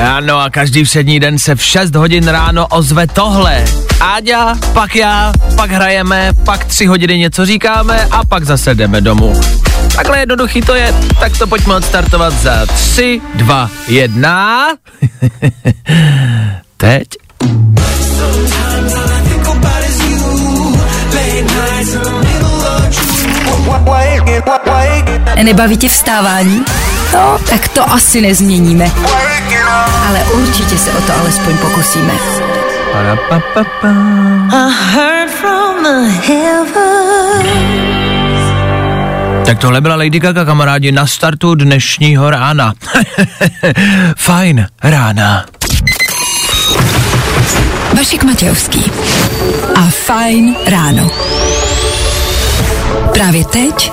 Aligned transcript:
Ano 0.00 0.40
a 0.40 0.50
každý 0.50 0.84
všední 0.84 1.20
den 1.20 1.38
se 1.38 1.54
v 1.54 1.62
6 1.62 1.94
hodin 1.94 2.28
ráno 2.28 2.66
ozve 2.66 3.06
tohle. 3.06 3.64
Áďa, 4.00 4.54
pak 4.72 4.96
já, 4.96 5.32
pak 5.56 5.70
hrajeme, 5.70 6.32
pak 6.44 6.64
3 6.64 6.86
hodiny 6.86 7.18
něco 7.18 7.46
říkáme 7.46 8.08
a 8.10 8.24
pak 8.24 8.44
zase 8.44 8.74
jdeme 8.74 9.00
domů. 9.00 9.40
Takhle 9.96 10.18
jednoduchý 10.18 10.60
to 10.60 10.74
je, 10.74 10.94
tak 11.20 11.38
to 11.38 11.46
pojďme 11.46 11.74
odstartovat 11.74 12.32
za 12.32 12.66
3, 12.66 13.20
2, 13.34 13.70
1. 13.88 14.68
Teď. 16.76 17.08
Nebaví 25.42 25.76
tě 25.76 25.88
vstávání? 25.88 26.64
No, 27.14 27.38
tak 27.50 27.68
to 27.68 27.92
asi 27.92 28.20
nezměníme. 28.20 28.90
Ale 30.08 30.24
určitě 30.24 30.78
se 30.78 30.92
o 30.92 31.00
to 31.00 31.12
alespoň 31.20 31.58
pokusíme. 31.58 32.12
Parapapapa. 32.92 33.88
Tak 39.46 39.58
tohle 39.58 39.80
byla 39.80 39.96
Lady 39.96 40.20
Gaga, 40.20 40.44
kamarádi, 40.44 40.92
na 40.92 41.06
startu 41.06 41.54
dnešního 41.54 42.30
rána. 42.30 42.72
Fajn 44.16 44.66
rána. 44.82 45.44
Vašek 47.96 48.24
Matějovský. 48.24 48.92
A 49.74 49.80
Fajn 49.90 50.56
ráno. 50.66 51.10
Právě 53.12 53.44
teď 53.44 53.92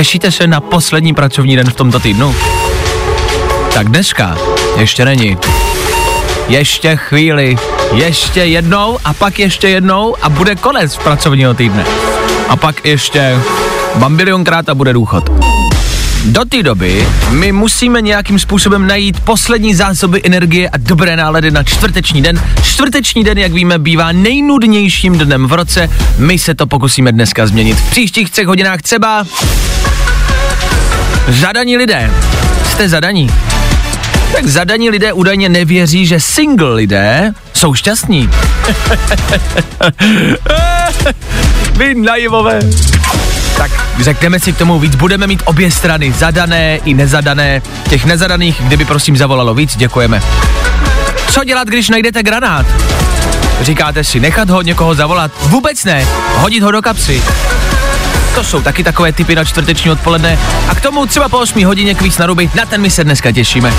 Těšíte 0.00 0.32
se 0.32 0.46
na 0.46 0.60
poslední 0.60 1.14
pracovní 1.14 1.56
den 1.56 1.70
v 1.70 1.74
tomto 1.74 2.00
týdnu? 2.00 2.34
Tak 3.74 3.88
dneska 3.88 4.38
ještě 4.78 5.04
není. 5.04 5.38
Ještě 6.48 6.96
chvíli, 6.96 7.56
ještě 7.94 8.40
jednou 8.40 8.98
a 9.04 9.14
pak 9.14 9.38
ještě 9.38 9.68
jednou 9.68 10.16
a 10.22 10.28
bude 10.28 10.56
konec 10.56 10.96
pracovního 10.96 11.54
týdne. 11.54 11.84
A 12.48 12.56
pak 12.56 12.84
ještě 12.84 13.38
bambilionkrát 13.94 14.68
a 14.68 14.74
bude 14.74 14.92
důchod. 14.92 15.30
Do 16.24 16.44
té 16.44 16.62
doby 16.62 17.08
my 17.30 17.52
musíme 17.52 18.00
nějakým 18.00 18.38
způsobem 18.38 18.86
najít 18.86 19.20
poslední 19.20 19.74
zásoby 19.74 20.20
energie 20.24 20.68
a 20.68 20.76
dobré 20.76 21.16
nálady 21.16 21.50
na 21.50 21.62
čtvrteční 21.62 22.22
den. 22.22 22.42
Čtvrteční 22.62 23.24
den, 23.24 23.38
jak 23.38 23.52
víme, 23.52 23.78
bývá 23.78 24.12
nejnudnějším 24.12 25.18
dnem 25.18 25.46
v 25.46 25.52
roce. 25.52 25.90
My 26.18 26.38
se 26.38 26.54
to 26.54 26.66
pokusíme 26.66 27.12
dneska 27.12 27.46
změnit. 27.46 27.74
V 27.74 27.90
příštích 27.90 28.30
třech 28.30 28.46
hodinách 28.46 28.82
třeba 28.82 29.24
Zadaní 31.30 31.76
lidé. 31.76 32.10
Jste 32.70 32.88
zadaní. 32.88 33.30
Tak 34.32 34.46
zadaní 34.46 34.90
lidé 34.90 35.12
údajně 35.12 35.48
nevěří, 35.48 36.06
že 36.06 36.20
single 36.20 36.74
lidé 36.74 37.32
jsou 37.52 37.74
šťastní. 37.74 38.30
Vy 41.76 41.94
naivové. 41.94 42.60
Tak 43.56 43.70
řekneme 44.00 44.40
si 44.40 44.52
k 44.52 44.58
tomu 44.58 44.78
víc, 44.78 44.94
budeme 44.94 45.26
mít 45.26 45.42
obě 45.44 45.70
strany, 45.70 46.12
zadané 46.12 46.76
i 46.76 46.94
nezadané. 46.94 47.62
Těch 47.88 48.04
nezadaných, 48.04 48.62
kdyby 48.62 48.84
prosím 48.84 49.16
zavolalo 49.16 49.54
víc, 49.54 49.76
děkujeme. 49.76 50.22
Co 51.30 51.44
dělat, 51.44 51.68
když 51.68 51.88
najdete 51.88 52.22
granát? 52.22 52.66
Říkáte 53.60 54.04
si, 54.04 54.20
nechat 54.20 54.50
ho 54.50 54.62
někoho 54.62 54.94
zavolat? 54.94 55.30
Vůbec 55.42 55.84
ne, 55.84 56.06
hodit 56.36 56.62
ho 56.62 56.70
do 56.70 56.82
kapsy. 56.82 57.22
To 58.34 58.44
jsou 58.44 58.62
taky 58.62 58.84
takové 58.84 59.12
typy 59.12 59.34
na 59.34 59.44
čtvrteční 59.44 59.90
odpoledne. 59.90 60.38
A 60.68 60.74
k 60.74 60.80
tomu 60.80 61.06
třeba 61.06 61.28
po 61.28 61.38
8 61.38 61.64
hodině 61.64 61.94
kvíz 61.94 62.18
na 62.18 62.26
ruby, 62.26 62.50
na 62.54 62.66
ten 62.66 62.80
my 62.80 62.90
se 62.90 63.04
dneska 63.04 63.32
těšíme. 63.32 63.74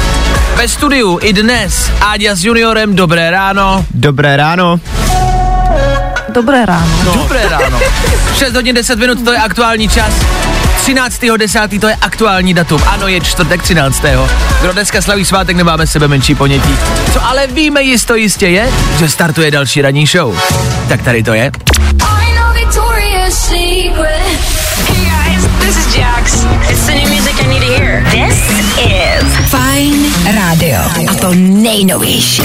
Ve 0.56 0.67
studiu 0.67 1.19
i 1.22 1.34
dnes 1.34 1.91
Áďa 2.01 2.35
s 2.35 2.44
juniorem, 2.44 2.95
dobré 2.95 3.31
ráno. 3.31 3.85
Dobré 3.91 4.38
ráno. 4.38 4.79
Dobré 6.29 6.66
ráno. 6.66 6.88
No. 7.06 7.13
Dobré 7.13 7.50
ráno. 7.50 7.79
6 8.38 8.53
hodin 8.53 8.75
10 8.75 9.00
minut, 9.00 9.25
to 9.25 9.31
je 9.31 9.38
aktuální 9.38 9.89
čas. 9.89 10.13
13.10. 10.85 11.79
to 11.79 11.88
je 11.88 11.95
aktuální 12.01 12.53
datum. 12.53 12.81
Ano, 12.88 13.07
je 13.07 13.22
čtvrtek 13.22 13.62
13. 13.62 14.03
Kdo 14.62 14.73
dneska 14.73 15.01
slaví 15.01 15.25
svátek, 15.25 15.57
nemáme 15.57 15.88
sebe 15.88 16.07
menší 16.07 16.35
ponětí. 16.35 16.78
Co 17.13 17.25
ale 17.25 17.47
víme 17.47 17.81
jisto 17.81 18.16
jistě 18.16 18.47
je, 18.47 18.72
že 19.00 19.09
startuje 19.09 19.51
další 19.51 19.81
ranní 19.81 20.06
show. 20.06 20.39
Tak 20.89 21.01
tady 21.01 21.23
to 21.23 21.33
je. 21.33 21.51
I 22.00 22.35
know 22.35 22.51
this 25.72 25.88
is 25.88 25.96
Jax. 25.96 26.44
It's 26.70 26.86
the 26.86 26.94
new 26.94 27.08
music 27.09 27.36
I 27.40 27.48
need 27.48 27.64
to 27.64 27.72
hear. 27.80 28.04
This 28.12 28.40
is 28.76 29.24
Fajn 29.50 29.96
rádio. 30.36 30.80
A 31.08 31.16
to 31.16 31.32
nejnovější. 31.36 32.42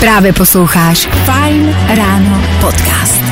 Právě 0.00 0.32
posloucháš 0.32 1.08
Fajn 1.24 1.76
ráno 1.88 2.42
podcast. 2.60 3.22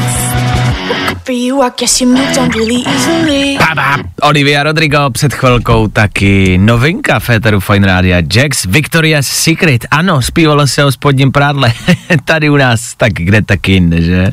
For 1.24 1.34
you, 1.34 1.62
I 1.62 1.70
guess 1.78 2.00
you 2.00 2.08
moved 2.08 2.38
on 2.38 2.50
really 2.50 2.82
easily. 2.86 3.58
Baba. 3.68 3.96
Olivia 4.22 4.62
Rodrigo 4.62 5.10
před 5.10 5.34
chvilkou 5.34 5.88
taky 5.88 6.58
novinka 6.58 7.20
Féteru 7.20 7.60
Fine 7.60 7.86
Rádia 7.86 8.22
Jax 8.34 8.64
Victoria's 8.64 9.26
Secret. 9.26 9.86
Ano, 9.90 10.22
zpívalo 10.22 10.66
se 10.66 10.84
o 10.84 10.92
spodním 10.92 11.32
prádle. 11.32 11.72
Tady 12.24 12.50
u 12.50 12.56
nás, 12.56 12.94
tak 12.96 13.12
kde 13.12 13.42
taky 13.42 13.72
jinde, 13.72 14.02
že? 14.02 14.32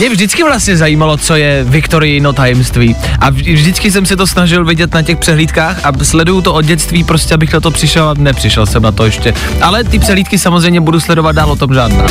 Mě 0.00 0.10
vždycky 0.10 0.42
vlastně 0.42 0.76
zajímalo, 0.76 1.16
co 1.16 1.36
je 1.36 1.64
Viktorino 1.64 2.32
tajemství. 2.32 2.96
A 3.18 3.30
vž- 3.30 3.54
vždycky 3.54 3.90
jsem 3.90 4.06
se 4.06 4.16
to 4.16 4.26
snažil 4.26 4.64
vidět 4.64 4.94
na 4.94 5.02
těch 5.02 5.18
přehlídkách 5.18 5.80
a 5.84 5.92
sleduju 6.04 6.42
to 6.42 6.54
od 6.54 6.64
dětství, 6.64 7.04
prostě 7.04 7.34
abych 7.34 7.52
na 7.52 7.60
to 7.60 7.70
přišel 7.70 8.08
a 8.08 8.14
nepřišel 8.14 8.66
jsem 8.66 8.82
na 8.82 8.92
to 8.92 9.04
ještě. 9.04 9.34
Ale 9.62 9.84
ty 9.84 9.98
přehlídky 9.98 10.38
samozřejmě 10.38 10.80
budu 10.80 11.00
sledovat 11.00 11.32
dál, 11.32 11.50
o 11.50 11.56
tom 11.56 11.74
žádná. 11.74 12.06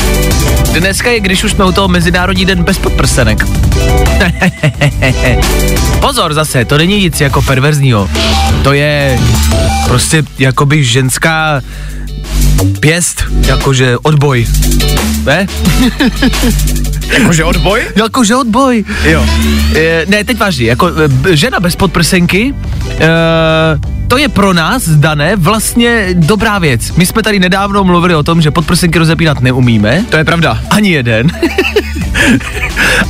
Dneska 0.80 1.10
je, 1.12 1.20
když 1.20 1.44
už 1.44 1.52
jsme 1.52 1.66
u 1.66 1.72
toho 1.72 1.88
Mezinárodní 1.88 2.46
den 2.46 2.64
bez 2.64 2.78
podprsenek. 2.78 3.46
Pozor 6.00 6.34
zase, 6.34 6.66
to 6.66 6.78
není 6.78 7.00
nic 7.00 7.22
jako 7.22 7.42
perverzního. 7.42 8.10
To 8.64 8.74
je 8.74 9.20
prostě 9.88 10.24
jakoby 10.40 10.84
ženská 10.84 11.62
pěst, 12.80 13.24
jakože 13.48 13.98
odboj. 13.98 14.48
Ne? 15.26 15.48
Jakože 17.10 17.44
odboj? 17.44 17.82
Jakože 17.96 18.36
odboj. 18.36 18.86
Jo. 19.04 19.26
E, 19.76 20.06
ne, 20.08 20.24
teď 20.24 20.38
vážně, 20.38 20.66
jako 20.68 20.92
e, 21.30 21.36
žena 21.36 21.60
bez 21.60 21.76
podprsenky, 21.76 22.54
e, 23.00 23.10
to 24.08 24.18
je 24.18 24.30
pro 24.30 24.54
nás, 24.54 24.90
dané, 24.90 25.36
vlastně 25.36 26.08
dobrá 26.14 26.60
věc. 26.60 26.92
My 26.92 27.06
jsme 27.06 27.24
tady 27.24 27.40
nedávno 27.40 27.84
mluvili 27.84 28.16
o 28.16 28.24
tom, 28.24 28.42
že 28.42 28.52
podprsenky 28.52 29.00
rozepínat 29.00 29.42
neumíme. 29.42 30.06
To 30.10 30.18
je 30.18 30.24
pravda. 30.24 30.60
Ani 30.70 30.90
jeden. 30.90 31.32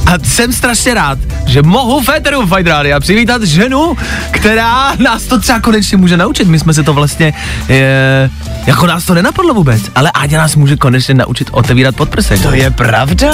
A 0.06 0.14
jsem 0.24 0.54
strašně 0.54 0.94
rád, 0.94 1.20
že 1.46 1.62
mohu 1.62 2.02
Féteru 2.02 2.42
Fight 2.48 2.68
Rádia 2.68 3.00
přivítat 3.00 3.44
ženu, 3.44 3.98
která 4.32 4.96
nás 4.96 5.24
to 5.24 5.40
třeba 5.40 5.60
konečně 5.60 5.98
může 5.98 6.18
naučit. 6.18 6.48
My 6.48 6.60
jsme 6.60 6.74
se 6.74 6.84
to 6.84 6.94
vlastně, 6.94 7.34
e, 7.70 8.30
jako 8.66 8.88
nás 8.88 9.06
to 9.06 9.14
nenapadlo 9.14 9.39
vůbec, 9.54 9.82
ale 9.96 10.12
Áďa 10.14 10.38
nás 10.38 10.56
může 10.56 10.76
konečně 10.76 11.14
naučit 11.14 11.48
otevírat 11.52 11.96
podprsenky. 11.96 12.44
To 12.44 12.54
je 12.54 12.72
pravda. 12.72 13.32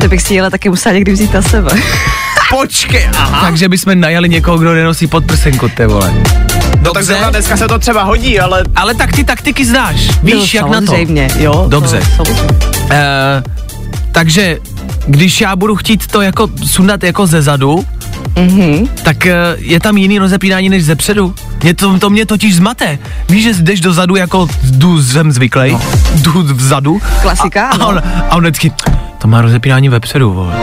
To 0.00 0.08
bych 0.08 0.22
si 0.22 0.34
jela 0.34 0.50
taky 0.50 0.68
musela 0.68 0.92
někdy 0.92 1.12
vzít 1.12 1.32
na 1.34 1.42
sebe. 1.42 1.70
Počkej, 2.50 3.08
aha. 3.16 3.40
Takže 3.40 3.68
bychom 3.68 4.00
najali 4.00 4.28
někoho, 4.28 4.58
kdo 4.58 4.74
nenosí 4.74 5.06
podprsenku, 5.06 5.68
ty 5.68 5.86
vole. 5.86 6.14
No 6.82 6.92
tak 6.92 7.04
zrovna 7.04 7.30
dneska 7.30 7.56
se 7.56 7.68
to 7.68 7.78
třeba 7.78 8.02
hodí, 8.02 8.40
ale 8.40 8.64
Ale 8.76 8.94
tak 8.94 9.12
ty 9.12 9.24
taktiky 9.24 9.64
znáš, 9.64 9.96
víš 10.22 10.52
no, 10.54 10.58
jak 10.60 10.70
na 10.70 10.80
to. 10.80 10.86
samozřejmě, 10.86 11.28
jo. 11.38 11.66
Dobře. 11.68 11.98
To, 12.16 12.24
samozřejmě. 12.24 12.48
Eh, 12.90 13.42
takže 14.12 14.58
když 15.06 15.40
já 15.40 15.56
budu 15.56 15.76
chtít 15.76 16.06
to 16.06 16.20
jako 16.22 16.48
sundat 16.66 17.02
jako 17.04 17.26
ze 17.26 17.42
zadu, 17.42 17.84
Mhm. 18.38 18.86
tak 19.04 19.26
eh, 19.26 19.34
je 19.58 19.80
tam 19.80 19.96
jiný 19.96 20.18
rozepínání 20.18 20.68
než 20.68 20.84
ze 20.84 20.96
předu. 20.96 21.34
Mě 21.62 21.74
to, 21.74 21.98
to 21.98 22.10
mě 22.10 22.26
totiž 22.26 22.56
zmate. 22.56 22.98
Víš, 23.28 23.44
že 23.44 23.62
jdeš 23.62 23.80
dozadu 23.80 24.16
jako 24.16 24.48
jdu 24.62 25.02
jsem 25.02 25.32
zvyklý, 25.32 25.72
no. 25.72 25.80
jdu 26.14 26.42
vzadu. 26.42 27.00
Klasika, 27.22 27.68
A, 27.68 27.70
a, 27.74 27.76
no. 27.76 27.88
on, 27.88 28.02
a 28.30 28.36
on 28.36 28.42
vždycky, 28.42 28.72
to 29.18 29.28
má 29.28 29.40
rozepínání 29.40 29.88
vepředu, 29.88 30.32
vole. 30.32 30.54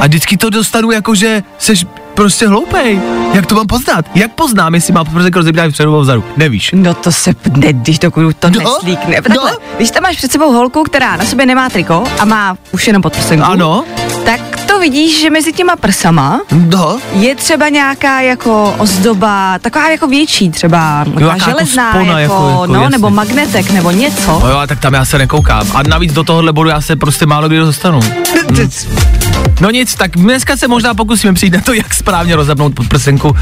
A 0.00 0.06
vždycky 0.06 0.36
to 0.36 0.50
dostanu 0.50 0.90
jako, 0.90 1.14
že 1.14 1.42
seš 1.58 1.86
prostě 2.14 2.48
hloupej. 2.48 3.00
Jak 3.34 3.46
to 3.46 3.54
mám 3.54 3.66
poznat? 3.66 4.04
Jak 4.14 4.32
poznám, 4.32 4.74
jestli 4.74 4.92
má 4.92 5.04
prostě 5.04 5.30
rozepínání 5.38 5.68
vepředu 5.68 5.90
nebo 5.90 6.00
vzadu? 6.00 6.24
Nevíš. 6.36 6.70
No 6.74 6.94
to 6.94 7.12
se, 7.12 7.34
ne, 7.56 7.72
když 7.72 7.98
dokud 7.98 8.36
to 8.36 8.50
No, 8.50 8.58
neslíkne. 8.58 9.16
no. 9.16 9.22
Takhle, 9.22 9.52
když 9.76 9.90
tam 9.90 10.02
máš 10.02 10.16
před 10.16 10.32
sebou 10.32 10.52
holku, 10.52 10.82
která 10.82 11.16
na 11.16 11.24
sobě 11.24 11.46
nemá 11.46 11.68
triko 11.70 12.04
a 12.18 12.24
má 12.24 12.56
už 12.72 12.86
jenom 12.86 13.02
podprsenku, 13.02 13.44
Ano. 13.46 13.84
tak 14.24 14.40
vidíš, 14.82 15.20
že 15.20 15.30
mezi 15.30 15.52
těma 15.52 15.76
prsama 15.76 16.40
No. 16.52 16.98
je 17.12 17.34
třeba 17.34 17.68
nějaká 17.68 18.20
jako 18.20 18.74
ozdoba, 18.78 19.58
taková 19.58 19.88
jako 19.90 20.06
větší 20.06 20.50
třeba, 20.50 21.04
taková 21.04 21.20
jaká 21.20 21.34
jako 21.36 21.50
železná, 21.50 21.90
spona, 21.92 22.20
jako, 22.20 22.34
jako- 22.34 22.50
jako 22.50 22.66
no, 22.66 22.74
jasně. 22.82 22.90
nebo 22.98 23.10
magnetek, 23.10 23.70
nebo 23.70 23.90
něco. 23.90 24.40
No 24.42 24.48
jo, 24.50 24.56
a 24.56 24.66
tak 24.66 24.80
tam 24.80 24.94
já 24.94 25.04
se 25.04 25.18
nekoukám. 25.18 25.66
A 25.74 25.82
navíc 25.82 26.12
do 26.12 26.24
tohohle 26.24 26.52
bodu 26.52 26.68
já 26.68 26.80
se 26.80 26.96
prostě 26.96 27.26
málo 27.26 27.48
kdy 27.48 27.58
dostanu. 27.58 28.00
Hm. 28.50 29.21
No 29.62 29.70
nic, 29.70 29.94
tak 29.94 30.10
dneska 30.16 30.56
se 30.56 30.68
možná 30.68 30.94
pokusíme 30.94 31.34
přijít 31.34 31.54
na 31.54 31.60
to, 31.60 31.72
jak 31.72 31.94
správně 31.94 32.36
rozepnout 32.36 32.74
podprsenku. 32.74 33.36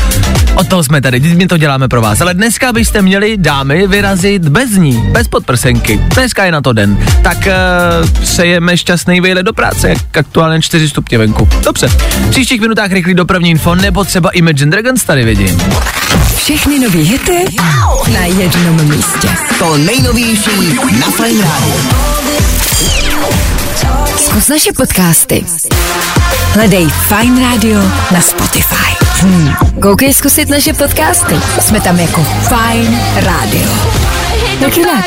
Od 0.55 0.69
toho 0.69 0.85
jsme 0.85 1.01
tady, 1.01 1.21
my 1.21 1.47
to 1.47 1.57
děláme 1.57 1.89
pro 1.89 2.03
vás. 2.03 2.21
Ale 2.21 2.35
dneska 2.35 2.73
byste 2.73 3.03
měli, 3.03 3.37
dámy, 3.37 3.87
vyrazit 3.87 4.49
bez 4.49 4.71
ní, 4.71 5.09
bez 5.13 5.29
podprsenky. 5.29 6.01
Dneska 6.15 6.45
je 6.45 6.53
na 6.53 6.61
to 6.61 6.73
den. 6.73 6.99
Tak 7.23 7.39
uh, 7.39 8.11
přejeme 8.11 8.77
šťastný 8.77 9.21
výlet 9.21 9.43
do 9.43 9.53
práce, 9.53 9.89
jak 9.89 10.17
aktuálně 10.17 10.63
4 10.63 10.89
stupně 10.89 11.19
venku. 11.19 11.49
Dobře, 11.65 11.89
v 11.89 12.31
příštích 12.31 12.61
minutách 12.61 12.93
rychlý 12.93 13.15
dopravní 13.15 13.51
info, 13.51 13.75
nebo 13.75 14.05
třeba 14.05 14.31
Imagine 14.31 14.71
Dragons 14.71 15.05
tady 15.05 15.25
vidím. 15.25 15.63
Všechny 16.37 16.79
nový 16.79 17.03
hity 17.03 17.45
na 18.13 18.25
jednom 18.25 18.91
místě. 18.97 19.29
To 19.59 19.77
nejnovější 19.77 20.79
na 21.01 21.07
rádiu. 21.19 22.20
Zkus 24.31 24.49
naše 24.49 24.73
podcasty. 24.73 25.45
Hledej 26.55 26.87
Fine 26.87 27.43
Radio 27.51 27.83
na 28.15 28.21
Spotify. 28.21 28.95
Hmm. 29.21 29.55
Koukej 29.83 30.15
zkusit 30.15 30.49
naše 30.49 30.73
podcasty. 30.73 31.35
Jsme 31.61 31.81
tam 31.81 31.99
jako 31.99 32.27
Fine 32.49 33.01
Radio. 33.15 33.71
Tak 34.61 34.77
jinak. 34.77 35.05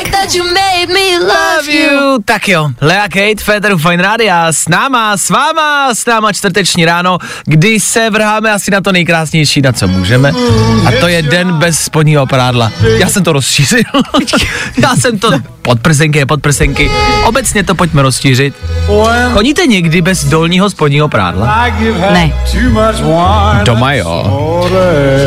jo, 2.47 2.69
Lea 2.81 3.03
Kate, 3.03 3.43
Féteru 3.43 3.77
Fine 3.77 4.03
Rádia, 4.03 4.47
s 4.51 4.67
náma, 4.67 5.17
s 5.17 5.29
váma, 5.29 5.95
s 5.95 6.05
náma 6.05 6.33
čtvrteční 6.33 6.85
ráno, 6.85 7.17
kdy 7.45 7.79
se 7.79 8.09
vrháme 8.09 8.51
asi 8.51 8.71
na 8.71 8.81
to 8.81 8.91
nejkrásnější, 8.91 9.61
na 9.61 9.71
co 9.71 9.87
můžeme. 9.87 10.31
A 10.87 10.91
to 10.99 11.07
je 11.07 11.21
den 11.21 11.53
bez 11.53 11.79
spodního 11.79 12.27
prádla. 12.27 12.71
Já 12.97 13.09
jsem 13.09 13.23
to 13.23 13.33
rozšířil. 13.33 13.79
Já 14.81 14.95
jsem 14.95 15.19
to... 15.19 15.31
Podprsenky 15.63 16.19
je 16.19 16.25
podprsenky. 16.25 16.91
Obecně 17.25 17.63
to 17.63 17.75
pojďme 17.75 18.01
rozšířit. 18.01 18.53
Chodíte 19.33 19.65
někdy 19.67 20.01
bez 20.01 20.25
dolního 20.25 20.69
spodního 20.69 21.09
prádla? 21.09 21.67
Ne. 22.13 22.33
Doma 23.63 23.93
jo. 23.93 24.69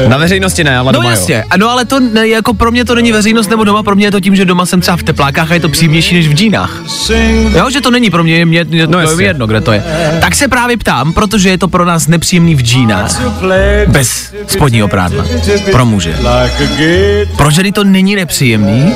Na 0.08 0.16
veřejnosti 0.16 0.64
ne, 0.64 0.78
ale 0.78 0.92
No 0.92 0.92
doma 0.92 1.10
jasně, 1.10 1.44
a 1.50 1.56
no 1.56 1.70
ale 1.70 1.84
to 1.84 2.00
ne, 2.00 2.28
jako 2.28 2.54
pro 2.54 2.70
mě 2.70 2.84
to 2.84 2.94
není 2.94 3.12
veřejnost 3.12 3.50
nebo 3.50 3.64
doma, 3.64 3.82
pro 3.82 3.94
mě 3.94 4.06
je 4.06 4.10
to 4.10 4.20
tím, 4.20 4.36
že 4.36 4.44
doma 4.44 4.66
jsem 4.66 4.80
třeba 4.80 4.96
v 4.96 5.02
teplákách 5.02 5.50
a 5.50 5.54
je 5.54 5.60
to 5.60 5.68
příjemnější 5.68 6.14
než 6.14 6.28
v 6.28 6.32
džínách. 6.34 6.82
Jo, 7.56 7.70
že 7.70 7.80
to 7.80 7.90
není 7.90 8.10
pro 8.10 8.24
mě, 8.24 8.46
mě, 8.46 8.64
mě 8.64 8.86
No 8.86 9.02
to 9.02 9.20
je 9.20 9.26
jedno, 9.26 9.46
kde 9.46 9.60
to 9.60 9.72
je. 9.72 9.82
Tak 10.20 10.34
se 10.34 10.48
právě 10.48 10.76
ptám, 10.76 11.12
protože 11.12 11.48
je 11.48 11.58
to 11.58 11.68
pro 11.68 11.84
nás 11.84 12.06
nepříjemný 12.06 12.54
v 12.54 12.62
džínách, 12.62 13.22
bez 13.86 14.34
spodního 14.46 14.88
prádla, 14.88 15.24
pro 15.72 15.86
muže. 15.86 16.18
Pro 17.36 17.50
ženy 17.50 17.72
to 17.72 17.84
není 17.84 18.16
nepříjemný, 18.16 18.92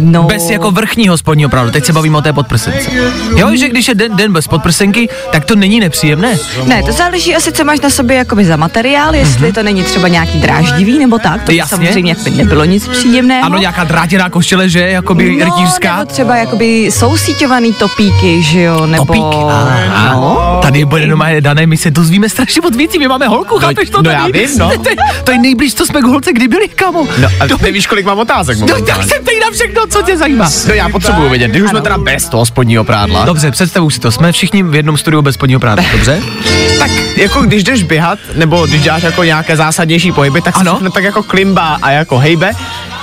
No. 0.00 0.22
bez 0.22 0.50
jako 0.50 0.70
vrchního 0.70 1.18
spodního 1.18 1.50
prádla, 1.50 1.72
teď 1.72 1.84
se 1.84 1.92
bavíme 1.92 2.18
o 2.18 2.22
té 2.22 2.32
podprsence. 2.32 2.90
Jo, 3.36 3.56
že 3.56 3.68
když 3.68 3.88
je 3.88 3.94
den, 3.94 4.16
den 4.16 4.32
bez 4.32 4.48
podprsenky, 4.48 5.08
tak 5.32 5.44
to 5.44 5.56
není 5.56 5.80
nepříjemné. 5.80 6.38
Ne, 6.64 6.82
to 6.82 6.92
záleží 6.92 7.36
asi, 7.36 7.52
co 7.52 7.64
máš 7.64 7.80
na 7.80 7.90
sobě 7.90 8.16
jakoby 8.16 8.44
za 8.44 8.56
materiál, 8.56 9.14
jestli 9.14 9.52
to 9.52 9.62
není 9.62 9.82
třeba 9.84 10.08
nějaký 10.08 10.38
dráždivý 10.38 10.98
nebo 10.98 11.18
tak, 11.18 11.42
to 11.42 11.46
by 11.52 11.56
Jasně. 11.56 11.76
samozřejmě 11.76 12.12
jako 12.12 12.30
nebylo 12.36 12.64
nic 12.64 12.88
příjemného. 12.88 13.46
Ano, 13.46 13.58
nějaká 13.58 13.84
drátěná 13.84 14.30
košile, 14.30 14.68
že, 14.68 14.80
jakoby 14.80 15.36
no, 15.38 15.44
rytířská. 15.44 15.96
nebo 15.98 16.10
třeba 16.10 16.36
jakoby 16.36 16.90
sousíťovaný 16.92 17.72
topíky, 17.72 18.42
že 18.42 18.60
jo, 18.60 18.86
nebo... 18.86 19.04
Topíky. 19.04 19.36
A, 19.94 20.10
no. 20.12 20.58
Tady 20.62 20.84
bude 20.84 21.06
doma 21.06 21.26
dané, 21.40 21.66
my 21.66 21.76
se 21.76 21.90
dozvíme 21.90 22.28
strašně 22.28 22.60
moc 22.62 22.76
věcí, 22.76 22.98
my 22.98 23.08
máme 23.08 23.28
holku, 23.28 23.58
chápeš 23.58 23.90
to 23.90 23.96
no 23.96 24.02
tady? 24.02 24.14
já 24.14 24.26
vím, 24.26 24.58
no. 24.58 24.70
To, 24.82 24.88
je- 24.90 24.96
to 25.24 25.30
je 25.32 25.38
nejblíž, 25.38 25.74
co 25.74 25.86
jsme 25.86 26.00
k 26.00 26.04
holce 26.04 26.32
kdy 26.32 26.48
byli, 26.48 26.68
kamo. 26.68 27.06
No 27.20 27.28
a 27.40 27.46
to, 27.48 27.56
nevíš, 27.62 27.86
kolik 27.86 28.06
mám 28.06 28.18
otázek 28.18 28.58
no, 28.58 28.66
tak 28.66 29.02
se 29.04 29.14
ptej 29.22 29.40
na 29.40 29.50
všechno, 29.70 29.86
co 29.86 30.02
tě 30.02 30.16
zajímá. 30.16 30.48
No 30.68 30.74
já 30.74 30.88
potřebuju 30.88 31.28
vědět, 31.28 31.48
když 31.48 31.62
už 31.62 31.70
jsme 31.70 31.80
teda 31.80 31.98
bez 31.98 32.28
toho 32.28 32.46
spodního 32.46 32.84
prádla. 32.84 33.24
Dobře, 33.24 33.50
představuji 33.50 33.90
si 33.90 34.00
to, 34.00 34.10
jsme 34.10 34.32
všichni 34.32 34.62
v 34.62 34.74
jednom 34.74 34.96
studiu 34.96 35.22
bez 35.22 35.34
spodního 35.34 35.60
prádla, 35.60 35.84
dobře? 35.92 36.22
Tak 36.78 36.90
jako 37.16 37.42
když 37.42 37.64
jdeš 37.64 37.82
běhat, 37.82 38.18
nebo 38.34 38.66
když 38.66 38.82
děláš 38.82 39.02
jako 39.02 39.24
nějaké 39.24 39.56
zásadnější 39.56 40.12
pohyby, 40.12 40.40
tak 40.40 40.54
se 40.54 40.60
Ano. 40.60 40.80
tak 40.94 41.04
jako 41.04 41.22
klimba 41.22 41.78
a 41.82 41.90
jako 41.90 42.18
hejbe. 42.18 42.52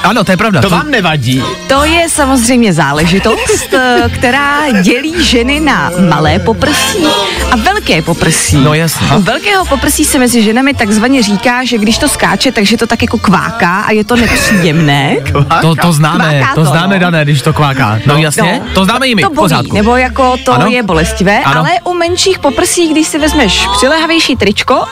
Ano, 0.04 0.24
to 0.24 0.32
je 0.32 0.38
pravda. 0.38 0.62
To 0.62 0.70
vám 0.70 0.92
nevadí. 0.92 1.44
To 1.68 1.84
je 1.84 2.10
samozřejmě 2.10 2.74
záležitost, 2.74 3.74
eh, 3.74 4.04
která 4.14 4.82
dělí 4.82 5.24
ženy 5.24 5.60
na 5.60 5.92
malé 6.10 6.40
poprsí 6.40 7.06
a 7.52 7.56
velké 7.56 8.02
poprsí. 8.02 8.56
No 8.58 8.74
jasně. 8.74 9.08
U 9.18 9.22
velkého 9.22 9.66
poprsí 9.66 10.06
se 10.06 10.20
mezi 10.20 10.44
ženami 10.44 10.74
takzvaně 10.74 11.24
říká, 11.24 11.64
že 11.64 11.78
když 11.78 11.98
to 11.98 12.08
skáče, 12.10 12.52
takže 12.52 12.78
to 12.78 12.88
tak 12.88 13.02
jako 13.02 13.18
kváká 13.18 13.82
a 13.82 13.92
je 13.92 14.04
to 14.04 14.16
nepříjemné. 14.16 15.16
To, 15.62 15.76
to 15.76 15.92
známe, 15.94 16.40
Kváká 16.40 16.56
to 16.56 16.64
to, 16.64 16.72
známe, 16.72 16.96
no. 16.96 17.00
dané, 17.00 17.24
když 17.26 17.42
to 17.42 17.54
kváká. 17.54 18.00
No, 18.06 18.18
jasně, 18.18 18.62
to 18.74 18.86
známe 18.86 19.08
i 19.08 19.16
my, 19.16 19.22
To 19.22 19.30
bolí, 19.30 19.36
pořádku. 19.36 19.76
nebo 19.76 19.96
jako 19.96 20.38
to 20.46 20.54
Ano. 20.54 20.68
je 20.68 20.84
bolestivé, 20.84 21.40
Ano. 21.44 21.60
ale 21.60 21.70
u 21.84 21.94
menších 21.94 22.40
poprsí, 22.40 22.88
když 22.92 23.08
si 23.08 23.20
vezmeš 23.20 23.68
přilehavější 23.78 24.36
tričko, 24.36 24.84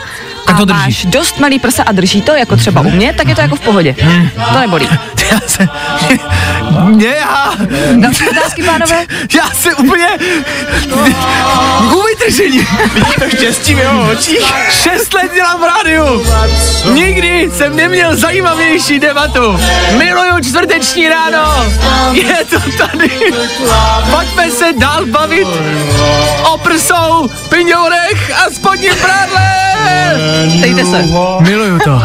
Tak 0.46 0.56
a 0.56 0.58
to 0.58 0.64
drží. 0.64 0.80
máš 0.80 1.04
dost 1.04 1.38
malý 1.38 1.58
prsa 1.58 1.82
a 1.82 1.92
drží 1.92 2.22
to, 2.22 2.34
jako 2.34 2.56
třeba 2.56 2.80
u 2.80 2.90
mě, 2.90 3.12
tak 3.12 3.28
je 3.28 3.34
to 3.34 3.40
jako 3.40 3.56
v 3.56 3.60
pohodě. 3.60 3.94
To 4.52 4.60
nebolí. 4.60 4.88
Já 5.32 5.40
se... 5.46 5.68
Mě, 6.84 7.06
já... 7.06 7.52
Další 7.96 8.28
otázky, 8.28 8.62
pánové? 8.62 9.06
Já 9.36 9.50
se 9.50 9.74
úplně... 9.74 10.08
U 12.26 12.28
vytržení. 12.28 12.66
Vidíš 12.94 13.14
to 13.14 13.30
štěstí 13.36 13.74
v 13.74 13.78
jeho 13.78 14.10
očích? 14.10 14.52
Šest 14.70 15.14
let 15.14 15.34
dělám 15.34 15.60
v 15.60 15.64
rádiu. 15.64 16.26
Nikdy 16.92 17.50
jsem 17.54 17.76
neměl 17.76 18.16
zajímavější 18.16 18.98
debatu. 18.98 19.60
Miluju 19.98 20.40
čtvrteční 20.44 21.08
ráno. 21.08 21.66
Je 22.12 22.44
to 22.50 22.60
tady. 22.78 23.10
Pojďme 24.10 24.50
se 24.50 24.72
dál 24.72 25.06
bavit 25.06 25.48
o 26.52 26.58
prsou, 26.58 27.30
piňourech 27.48 28.30
a 28.46 28.50
spodním 28.50 28.94
prádle. 28.94 29.50
Dejte 30.60 30.84
se. 30.84 31.04
Miluju 31.40 31.78
to. 31.78 32.02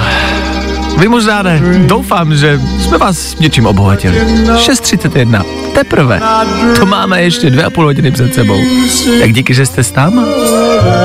Vy 1.01 1.07
možná 1.07 1.41
ne. 1.41 1.61
Doufám, 1.85 2.35
že 2.35 2.59
jsme 2.79 2.97
vás 2.97 3.35
něčím 3.39 3.65
obohatili. 3.65 4.19
6.31. 4.19 5.45
Teprve. 5.73 6.21
To 6.79 6.85
máme 6.85 7.21
ještě 7.21 7.49
dvě 7.49 7.63
a 7.63 7.69
půl 7.69 7.85
hodiny 7.85 8.11
před 8.11 8.33
sebou. 8.33 8.61
Tak 9.19 9.33
díky, 9.33 9.53
že 9.53 9.65
jste 9.65 9.83
s 9.83 9.93
náma. 9.93 10.23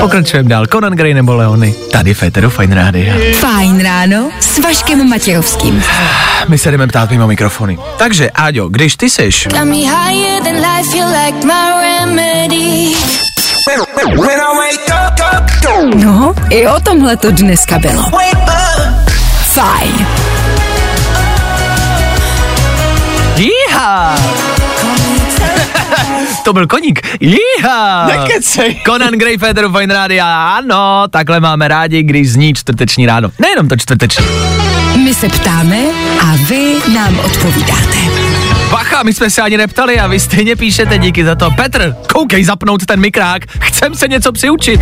Pokračujeme 0.00 0.48
dál. 0.48 0.66
Conan 0.66 0.92
Gray 0.92 1.14
nebo 1.14 1.34
Leony. 1.34 1.74
Tady 1.92 2.14
Féteru 2.14 2.50
Fine 2.50 2.74
Radio. 2.74 3.14
Fajn 3.40 3.82
ráno 3.82 4.30
s 4.40 4.58
Vaškem 4.58 5.08
Matějovským. 5.08 5.82
My 6.48 6.58
se 6.58 6.70
jdeme 6.70 6.86
ptát 6.86 7.10
mimo 7.10 7.26
mikrofony. 7.26 7.78
Takže, 7.98 8.30
Áďo, 8.30 8.68
když 8.68 8.96
ty 8.96 9.10
seš. 9.10 9.48
No, 15.94 16.34
i 16.50 16.66
o 16.66 16.80
tomhle 16.80 17.16
to 17.16 17.30
dneska 17.30 17.78
bylo. 17.78 18.04
Fajn. 19.56 20.06
Jíha! 23.36 24.16
to 26.44 26.52
byl 26.52 26.66
koník. 26.66 27.00
Jíha! 27.20 28.06
Nekecej. 28.06 28.80
Conan 28.86 29.14
Gray 29.14 29.38
Federu 29.38 29.72
Fine 29.72 29.94
Radio. 29.94 30.24
Ano, 30.26 31.04
takhle 31.10 31.40
máme 31.40 31.68
rádi, 31.68 32.02
když 32.02 32.32
zní 32.32 32.54
čtvrteční 32.54 33.06
ráno. 33.06 33.30
Nejenom 33.38 33.68
to 33.68 33.76
čtvrteční. 33.76 34.24
My 35.04 35.14
se 35.14 35.28
ptáme 35.28 35.78
a 36.20 36.36
vy 36.48 36.74
nám 36.94 37.18
odpovídáte. 37.18 38.25
Bacha 38.70 39.02
my 39.02 39.12
jsme 39.14 39.30
se 39.30 39.42
ani 39.42 39.56
neptali 39.56 40.00
a 40.00 40.06
vy 40.06 40.20
stejně 40.20 40.56
píšete 40.56 40.98
díky 40.98 41.24
za 41.24 41.34
to. 41.34 41.50
Petr, 41.50 41.96
koukej 42.12 42.44
zapnout 42.44 42.86
ten 42.86 43.00
mikrák, 43.00 43.42
chcem 43.60 43.94
se 43.94 44.08
něco 44.08 44.32
přiučit. 44.32 44.80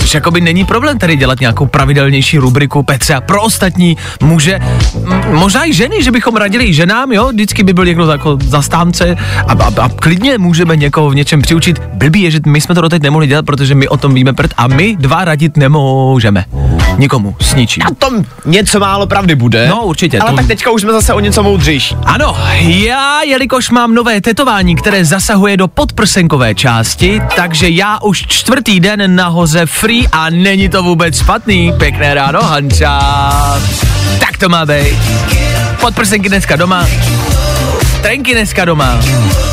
Což 0.00 0.14
jakoby 0.14 0.40
není 0.40 0.64
problém 0.64 0.98
tady 0.98 1.16
dělat 1.16 1.40
nějakou 1.40 1.66
pravidelnější 1.66 2.38
rubriku 2.38 2.82
Petře 2.82 3.14
a 3.14 3.20
pro 3.20 3.42
ostatní 3.42 3.96
muže, 4.22 4.58
m- 5.04 5.24
možná 5.30 5.66
i 5.68 5.72
ženy, 5.72 6.02
že 6.02 6.10
bychom 6.10 6.36
radili 6.36 6.64
i 6.64 6.74
ženám, 6.74 7.12
jo, 7.12 7.28
vždycky 7.32 7.62
by 7.64 7.72
byl 7.72 7.84
někdo 7.84 8.10
jako 8.10 8.38
zastánce 8.44 9.16
a, 9.48 9.52
a, 9.52 9.82
a 9.82 9.88
klidně 9.88 10.38
můžeme 10.38 10.76
někoho 10.76 11.10
v 11.10 11.14
něčem 11.14 11.42
přiučit. 11.42 11.78
Blbý 11.78 12.22
je, 12.22 12.30
že 12.30 12.40
my 12.46 12.60
jsme 12.60 12.74
to 12.74 12.80
doteď 12.80 13.02
nemohli 13.02 13.26
dělat, 13.26 13.46
protože 13.46 13.74
my 13.74 13.88
o 13.88 13.96
tom 13.96 14.14
víme 14.14 14.32
prd 14.32 14.54
a 14.56 14.66
my 14.66 14.96
dva 14.96 15.24
radit 15.24 15.56
nemůžeme. 15.56 16.44
Nikomu, 16.98 17.36
s 17.40 17.54
ničím. 17.54 17.82
Na 17.84 17.90
tom 17.98 18.24
něco 18.46 18.80
málo 18.80 19.06
pravdy 19.06 19.34
bude. 19.34 19.68
No, 19.68 19.82
určitě, 19.84 20.18
Ale 20.18 20.30
to- 20.30 20.36
tak 20.36 20.46
teďka 20.46 20.70
už 20.70 20.82
jsme 20.82 20.92
zase 20.92 21.12
o 21.14 21.20
něco 21.20 21.42
moudřejší. 21.42 21.96
Ano, 22.04 22.36
já, 22.60 23.21
jelikož 23.22 23.70
mám 23.70 23.94
nové 23.94 24.20
tetování, 24.20 24.76
které 24.76 25.04
zasahuje 25.04 25.56
do 25.56 25.68
podprsenkové 25.68 26.54
části, 26.54 27.22
takže 27.36 27.68
já 27.68 27.98
už 28.02 28.26
čtvrtý 28.26 28.80
den 28.80 29.16
nahoře 29.16 29.66
free 29.66 30.08
a 30.12 30.30
není 30.30 30.68
to 30.68 30.82
vůbec 30.82 31.18
špatný. 31.18 31.72
Pěkné 31.78 32.14
ráno, 32.14 32.42
Hanča. 32.42 33.00
Tak 34.20 34.36
to 34.36 34.48
má 34.48 34.66
být. 34.66 34.98
Podprsenky 35.80 36.28
dneska 36.28 36.56
doma, 36.56 36.86
trenky 38.02 38.32
dneska 38.32 38.64
doma, 38.64 39.00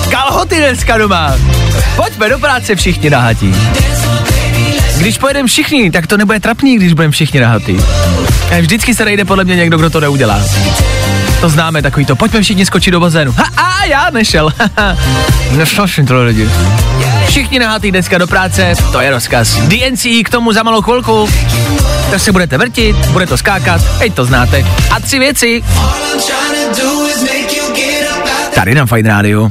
kalhoty 0.10 0.56
dneska 0.56 0.98
doma. 0.98 1.34
Pojďme 1.96 2.30
do 2.30 2.40
práce 2.40 2.76
všichni 2.76 3.10
nahatí. 3.10 3.56
Když 4.98 5.18
pojedeme 5.18 5.48
všichni, 5.48 5.92
tak 5.92 6.08
to 6.08 6.18
nebude 6.18 6.40
trapný, 6.40 6.76
když 6.76 6.94
budeme 6.94 7.12
všichni 7.12 7.40
nahatý. 7.40 7.78
A 8.58 8.62
vždycky 8.62 8.96
se 8.96 9.06
najde 9.06 9.26
podle 9.26 9.44
mě 9.44 9.56
někdo, 9.56 9.78
kdo 9.78 9.90
to 9.90 10.00
neudělá. 10.00 10.42
To 11.41 11.50
známe, 11.50 11.81
takový 11.81 12.05
to, 12.05 12.15
pojďme 12.15 12.41
všichni 12.41 12.65
skočit 12.65 12.91
do 12.91 13.00
bazénu. 13.00 13.31
Ha, 13.31 13.43
a 13.58 13.86
já 13.86 14.10
nešel. 14.10 14.53
Nešel 15.51 15.88
jsem 15.88 16.05
to 16.05 16.24
lidi. 16.24 16.50
Všichni 17.27 17.60
nahatý 17.60 17.91
dneska 17.91 18.17
do 18.17 18.27
práce, 18.27 18.74
to 18.91 19.01
je 19.01 19.10
rozkaz. 19.10 19.55
DNC 19.55 20.05
k 20.25 20.29
tomu 20.29 20.53
za 20.53 20.63
malou 20.63 20.81
chvilku. 20.81 21.29
To 22.12 22.19
si 22.19 22.31
budete 22.31 22.58
vrtit, 22.58 22.96
bude 22.96 23.27
to 23.27 23.38
skákat, 23.38 23.81
teď 24.00 24.13
to 24.13 24.25
znáte. 24.25 24.65
A 24.91 25.00
tři 25.00 25.19
věci. 25.19 25.63
Tady 28.55 28.75
na 28.75 28.86
Fine 28.86 29.10
Radio. 29.10 29.50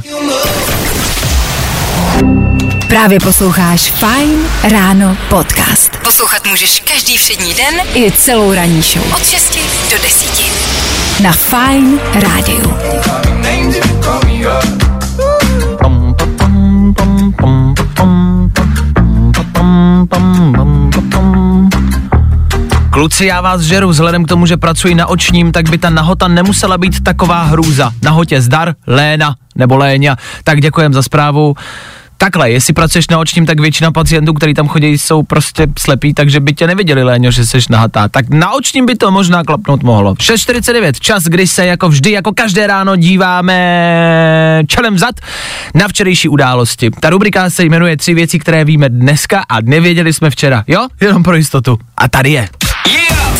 Právě 2.87 3.19
posloucháš 3.19 3.81
Fine 3.81 4.49
Ráno 4.71 5.17
podcast. 5.29 5.97
Poslouchat 6.03 6.47
můžeš 6.47 6.83
každý 6.93 7.17
všední 7.17 7.53
den 7.53 7.75
i 7.95 8.11
celou 8.11 8.53
ranní 8.53 8.81
show. 8.81 9.13
Od 9.15 9.25
6 9.25 9.59
do 9.91 9.97
10. 10.03 10.68
Na 11.23 11.31
Fine 11.31 11.99
Radio. 12.15 12.79
Kluci, 22.89 23.25
já 23.25 23.41
vás 23.41 23.61
žeru, 23.61 23.89
vzhledem 23.89 24.25
k 24.25 24.27
tomu, 24.27 24.45
že 24.45 24.57
pracuji 24.57 24.95
na 24.95 25.07
očním, 25.07 25.51
tak 25.51 25.69
by 25.69 25.77
ta 25.77 25.89
nahota 25.89 26.27
nemusela 26.27 26.77
být 26.77 27.03
taková 27.03 27.43
hrůza. 27.43 27.91
Nahotě 28.03 28.41
zdar, 28.41 28.75
Léna 28.87 29.35
nebo 29.55 29.77
Léňa. 29.77 30.15
Tak 30.43 30.61
děkujem 30.61 30.93
za 30.93 31.01
zprávu. 31.01 31.55
Takhle, 32.21 32.51
jestli 32.51 32.73
pracuješ 32.73 33.07
na 33.07 33.19
očním, 33.19 33.45
tak 33.45 33.59
většina 33.59 33.91
pacientů, 33.91 34.33
který 34.33 34.53
tam 34.53 34.67
chodí, 34.67 34.97
jsou 34.97 35.23
prostě 35.23 35.67
slepí, 35.79 36.13
takže 36.13 36.39
by 36.39 36.53
tě 36.53 36.67
neviděli, 36.67 37.03
Léňo, 37.03 37.31
že 37.31 37.45
jsi 37.45 37.57
nahatá. 37.69 38.07
Tak 38.07 38.29
na 38.29 38.51
očním 38.51 38.85
by 38.85 38.95
to 38.95 39.11
možná 39.11 39.43
klapnout 39.43 39.83
mohlo. 39.83 40.13
6.49, 40.13 40.91
čas, 40.99 41.23
kdy 41.23 41.47
se 41.47 41.65
jako 41.65 41.89
vždy, 41.89 42.11
jako 42.11 42.31
každé 42.33 42.67
ráno 42.67 42.95
díváme 42.95 44.63
čelem 44.67 44.95
vzad 44.95 45.15
na 45.73 45.87
včerejší 45.87 46.29
události. 46.29 46.89
Ta 46.99 47.09
rubrika 47.09 47.49
se 47.49 47.63
jmenuje 47.63 47.97
Tři 47.97 48.13
věci, 48.13 48.39
které 48.39 48.65
víme 48.65 48.89
dneska 48.89 49.45
a 49.49 49.61
nevěděli 49.61 50.13
jsme 50.13 50.29
včera. 50.29 50.63
Jo? 50.67 50.87
Jenom 51.01 51.23
pro 51.23 51.35
jistotu. 51.35 51.79
A 51.97 52.07
tady 52.07 52.31
je. 52.31 52.49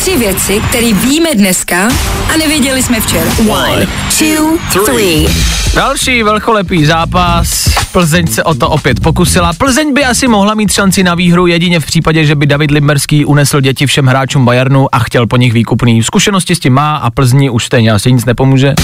Tři 0.00 0.16
věci, 0.16 0.60
které 0.68 0.92
víme 0.92 1.34
dneska 1.34 1.88
a 2.34 2.36
nevěděli 2.38 2.82
jsme 2.82 3.00
včera. 3.00 3.30
One, 3.48 3.86
two, 4.18 4.84
three. 4.84 5.28
Další 5.74 6.22
velkolepý 6.22 6.86
zápas. 6.86 7.68
Plzeň 7.92 8.26
se 8.26 8.44
o 8.44 8.54
to 8.54 8.70
opět 8.70 9.00
pokusila. 9.00 9.52
Plzeň 9.52 9.94
by 9.94 10.04
asi 10.04 10.28
mohla 10.28 10.54
mít 10.54 10.72
šanci 10.72 11.02
na 11.02 11.14
výhru 11.14 11.46
jedině 11.46 11.80
v 11.80 11.86
případě, 11.86 12.24
že 12.24 12.34
by 12.34 12.46
David 12.46 12.70
Limberský 12.70 13.24
unesl 13.24 13.60
děti 13.60 13.86
všem 13.86 14.06
hráčům 14.06 14.44
Bayernu 14.44 14.94
a 14.94 14.98
chtěl 14.98 15.26
po 15.26 15.36
nich 15.36 15.52
výkupný. 15.52 16.02
Zkušenosti 16.02 16.54
s 16.54 16.60
tím 16.60 16.72
má 16.72 16.96
a 16.96 17.10
Plzni 17.10 17.50
už 17.50 17.64
stejně 17.64 17.92
asi 17.92 18.12
nic 18.12 18.24
nepomůže. 18.24 18.74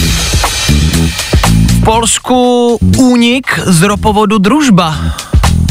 V 1.69 1.85
Polsku 1.85 2.79
únik 2.97 3.61
z 3.65 3.83
ropovodu 3.83 4.39
Družba. 4.39 4.97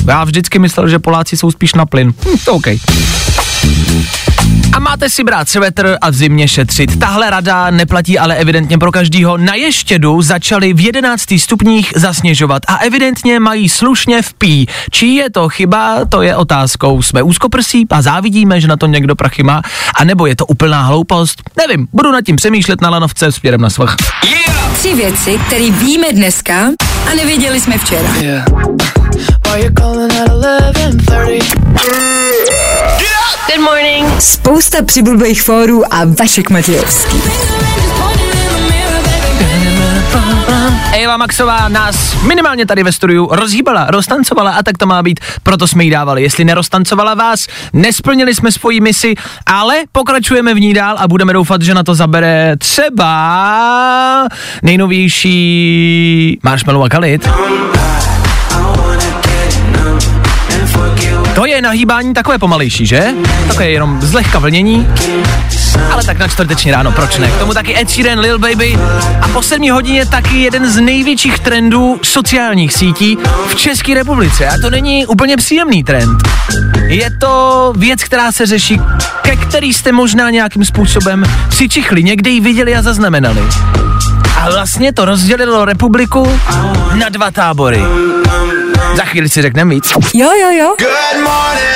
Já 0.08 0.24
vždycky 0.24 0.60
myslel, 0.60 0.88
že 0.88 1.00
Poláci 1.00 1.38
jsou 1.38 1.52
spíš 1.52 1.74
na 1.74 1.86
plyn. 1.86 2.14
Hm, 2.26 2.38
to 2.46 2.54
OK. 2.54 2.68
A 4.74 4.80
máte 4.80 5.10
si 5.10 5.24
brát 5.24 5.50
svetr 5.50 5.98
a 6.02 6.10
v 6.10 6.14
zimě 6.14 6.48
šetřit. 6.48 7.00
Tahle 7.00 7.30
rada 7.30 7.72
neplatí 7.72 8.20
ale 8.20 8.36
evidentně 8.36 8.78
pro 8.78 8.92
každýho. 8.92 9.38
Na 9.38 9.56
Ještědu 9.56 10.22
začali 10.22 10.74
v 10.74 10.80
11 10.80 11.24
stupních 11.38 11.94
zasněžovat 11.96 12.62
a 12.68 12.76
evidentně 12.76 13.40
mají 13.40 13.70
slušně 13.70 14.22
v 14.22 14.34
pí. 14.34 14.68
Čí 14.92 15.16
je 15.16 15.30
to 15.30 15.50
chyba, 15.50 16.06
to 16.10 16.22
je 16.22 16.36
otázkou. 16.36 17.02
Jsme 17.02 17.24
úzkoprsí 17.24 17.86
a 17.90 18.02
závidíme, 18.02 18.62
že 18.62 18.68
na 18.68 18.78
to 18.78 18.88
někdo 18.88 19.16
prachy 19.16 19.44
má, 19.44 19.62
a 19.96 20.04
nebo 20.04 20.26
je 20.26 20.36
to 20.36 20.46
úplná 20.46 20.84
hloupost? 20.84 21.42
Nevím, 21.58 21.88
budu 21.94 22.12
nad 22.12 22.22
tím 22.22 22.36
přemýšlet 22.36 22.82
na 22.82 22.90
lanovce 22.90 23.32
směrem 23.32 23.62
na 23.62 23.70
svach. 23.70 23.96
Tři 24.74 24.94
věci, 24.94 25.40
které 25.48 25.72
víme 25.72 26.08
dneska 26.14 26.68
a 27.12 27.14
nevěděli 27.16 27.62
jsme 27.62 27.78
včera. 27.78 28.10
Good 33.48 33.64
morning. 33.64 34.22
Spousta 34.22 34.84
přibulbých 34.84 35.42
fórů 35.42 35.94
a 35.94 36.02
Vašek 36.20 36.50
Matějovský. 36.50 37.22
Eva 40.94 41.18
Maxová 41.18 41.70
nás 41.70 42.24
minimálně 42.24 42.66
tady 42.66 42.84
ve 42.84 42.92
studiu 42.92 43.30
rozhýbala, 43.32 43.88
roztancovala 43.90 44.52
a 44.52 44.64
tak 44.64 44.78
to 44.78 44.86
má 44.86 45.04
být, 45.04 45.20
proto 45.44 45.68
jsme 45.68 45.84
jí 45.84 45.90
dávali. 45.90 46.24
Jestli 46.24 46.46
neroztancovala 46.46 47.14
vás, 47.14 47.48
nesplnili 47.74 48.36
jsme 48.36 48.52
svoji 48.52 48.82
misi, 48.82 49.16
ale 49.46 49.76
pokračujeme 49.92 50.54
v 50.54 50.60
ní 50.60 50.74
dál 50.74 50.96
a 51.00 51.08
budeme 51.08 51.34
doufat, 51.34 51.62
že 51.62 51.74
na 51.74 51.84
to 51.84 51.96
zabere 51.96 52.56
třeba 52.58 54.28
nejnovější 54.64 56.40
Marshmallow 56.44 56.84
a 56.84 56.90
Khalid. 56.90 57.30
To 61.36 61.46
je 61.46 61.62
nahýbání 61.62 62.14
takové 62.14 62.38
pomalejší, 62.38 62.86
že? 62.86 63.08
Takové 63.48 63.70
jenom 63.70 64.02
zlehka 64.02 64.40
vlnění. 64.40 64.88
Ale 65.92 66.04
tak 66.04 66.18
na 66.18 66.28
čtvrteční 66.28 66.72
ráno, 66.72 66.92
proč 66.92 67.18
ne? 67.18 67.28
K 67.28 67.40
tomu 67.40 67.54
taky 67.54 67.80
Ed 67.80 67.90
Sheeran, 67.90 68.20
Lil 68.20 68.40
Baby 68.40 68.80
a 69.22 69.28
po 69.28 69.42
sedmí 69.42 69.70
hodině 69.70 70.06
taky 70.06 70.38
jeden 70.38 70.72
z 70.72 70.80
největších 70.80 71.40
trendů 71.40 72.00
sociálních 72.04 72.74
sítí 72.74 73.18
v 73.48 73.56
České 73.56 73.94
republice. 73.94 74.48
A 74.48 74.52
to 74.62 74.70
není 74.70 75.06
úplně 75.06 75.38
příjemný 75.38 75.84
trend. 75.84 76.18
Je 76.88 77.10
to 77.20 77.74
věc, 77.78 78.04
která 78.04 78.32
se 78.32 78.46
řeší, 78.46 78.82
ke 79.22 79.36
který 79.36 79.74
jste 79.74 79.92
možná 79.92 80.30
nějakým 80.30 80.66
způsobem 80.66 81.24
přičichli, 81.50 82.04
někde 82.04 82.30
ji 82.30 82.40
viděli 82.40 82.76
a 82.76 82.82
zaznamenali. 82.82 83.42
A 84.42 84.50
vlastně 84.52 84.94
to 84.94 85.06
rozdělilo 85.06 85.66
republiku 85.66 86.40
na 86.94 87.10
dva 87.10 87.32
tábory. 87.32 87.82
Za 88.96 89.06
chvíli 89.06 89.30
si 89.30 89.42
řekneme 89.42 89.76
víc. 89.76 89.94
Jo, 90.14 90.30
jo, 90.42 90.50
jo. 90.52 90.76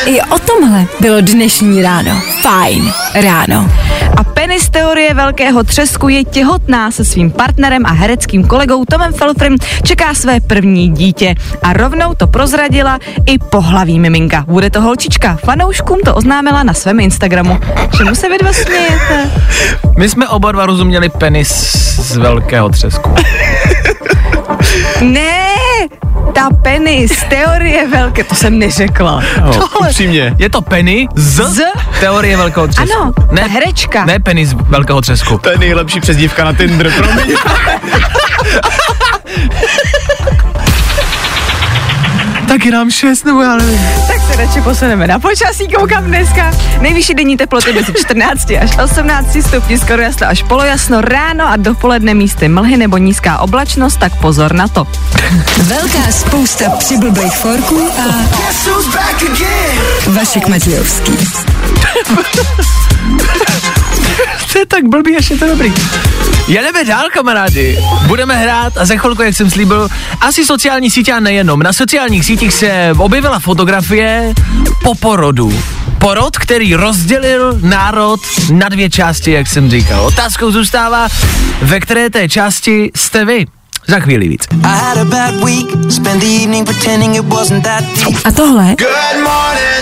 I 0.05 0.21
o 0.21 0.39
tomhle 0.39 0.85
bylo 0.99 1.21
dnešní 1.21 1.81
ráno. 1.81 2.21
Fajn 2.41 2.93
ráno. 3.13 3.71
A 4.17 4.23
penis 4.23 4.69
teorie 4.69 5.13
velkého 5.13 5.63
třesku 5.63 6.09
je 6.09 6.23
těhotná 6.23 6.91
se 6.91 7.05
svým 7.05 7.31
partnerem 7.31 7.85
a 7.85 7.91
hereckým 7.91 8.47
kolegou 8.47 8.85
Tomem 8.85 9.13
Felfrem 9.13 9.55
čeká 9.83 10.13
své 10.13 10.39
první 10.39 10.89
dítě. 10.93 11.35
A 11.63 11.73
rovnou 11.73 12.13
to 12.13 12.27
prozradila 12.27 12.99
i 13.25 13.37
pohlaví 13.37 13.99
miminka. 13.99 14.45
Bude 14.47 14.69
to 14.69 14.81
holčička. 14.81 15.37
Fanouškům 15.45 15.99
to 16.05 16.15
oznámila 16.15 16.63
na 16.63 16.73
svém 16.73 16.99
Instagramu. 16.99 17.59
Čemu 17.97 18.15
se 18.15 18.29
vy 18.29 18.37
dva 18.37 18.53
smějete? 18.53 19.31
My 19.97 20.09
jsme 20.09 20.27
oba 20.27 20.51
dva 20.51 20.65
rozuměli 20.65 21.09
penis 21.09 21.49
z 21.99 22.17
velkého 22.17 22.69
třesku. 22.69 23.15
Ne, 25.01 25.48
ta 26.33 26.49
penis, 26.63 27.23
teorie 27.29 27.87
velké, 27.87 28.23
to 28.23 28.35
jsem 28.35 28.59
neřekla. 28.59 29.23
Tohle, 29.35 29.89
Upřímně. 29.89 30.35
Je 30.37 30.49
to 30.49 30.61
Penny 30.61 31.07
z, 31.15 31.41
Z? 31.53 31.61
teorie 31.99 32.37
velkého 32.37 32.67
třesku. 32.67 32.97
Ano, 33.01 33.11
ta 33.35 33.47
herečka. 33.47 34.05
Ne 34.05 34.19
Penny 34.19 34.45
z 34.45 34.53
velkého 34.53 35.01
třesku. 35.01 35.37
To 35.37 35.49
je 35.49 35.57
nejlepší 35.57 35.99
přezdívka 35.99 36.43
na 36.43 36.53
Tinder, 36.53 36.91
promiň. 36.91 37.35
Taky 42.47 42.71
nám 42.71 42.91
šest, 42.91 43.23
nebo 43.25 43.41
já 43.41 43.55
nevím. 43.55 43.79
tak 44.07 44.18
radši 44.39 44.61
posuneme 44.61 45.07
na 45.07 45.19
počasí, 45.19 45.67
koukám 45.67 46.03
dneska. 46.03 46.51
Nejvyšší 46.81 47.13
denní 47.13 47.37
teploty 47.37 47.73
mezi 47.73 47.93
14 47.93 48.51
až 48.51 48.77
18 48.83 49.37
stupni, 49.47 49.77
skoro 49.77 50.01
jasno 50.01 50.27
až 50.27 50.43
polojasno, 50.43 51.01
ráno 51.01 51.47
a 51.47 51.55
dopoledne 51.57 52.13
místy 52.13 52.47
mlhy 52.47 52.77
nebo 52.77 52.97
nízká 52.97 53.39
oblačnost, 53.39 53.99
tak 53.99 54.15
pozor 54.15 54.55
na 54.55 54.67
to. 54.67 54.87
Velká 55.57 56.11
spousta 56.11 56.69
přibulbých 56.69 57.37
forků 57.37 57.89
a 57.99 58.05
Vašek 60.07 60.47
Matějovský. 60.47 61.11
To 64.53 64.59
je 64.59 64.65
tak 64.65 64.87
blbý, 64.87 65.17
až 65.17 65.29
je 65.29 65.37
to 65.37 65.47
dobrý. 65.47 65.73
Jedeme 66.47 66.85
dál, 66.85 67.05
kamarádi. 67.13 67.79
Budeme 68.07 68.35
hrát 68.35 68.77
a 68.77 68.85
za 68.85 68.95
chvilku, 68.95 69.21
jak 69.21 69.35
jsem 69.35 69.49
slíbil, 69.49 69.89
asi 70.21 70.45
sociální 70.45 70.91
sítě 70.91 71.13
a 71.13 71.19
nejenom. 71.19 71.59
Na 71.59 71.73
sociálních 71.73 72.25
sítích 72.25 72.53
se 72.53 72.93
objevila 72.97 73.39
fotografie 73.39 74.33
po 74.83 74.95
porodu. 74.95 75.63
Porod, 75.99 76.37
který 76.37 76.75
rozdělil 76.75 77.59
národ 77.61 78.19
na 78.51 78.69
dvě 78.69 78.89
části, 78.89 79.31
jak 79.31 79.47
jsem 79.47 79.69
říkal. 79.69 80.05
Otázkou 80.05 80.51
zůstává, 80.51 81.07
ve 81.61 81.79
které 81.79 82.09
té 82.09 82.29
části 82.29 82.91
jste 82.95 83.25
vy. 83.25 83.45
Za 83.87 83.99
chvíli 83.99 84.27
víc. 84.27 84.41
A 88.25 88.31
tohle 88.31 88.75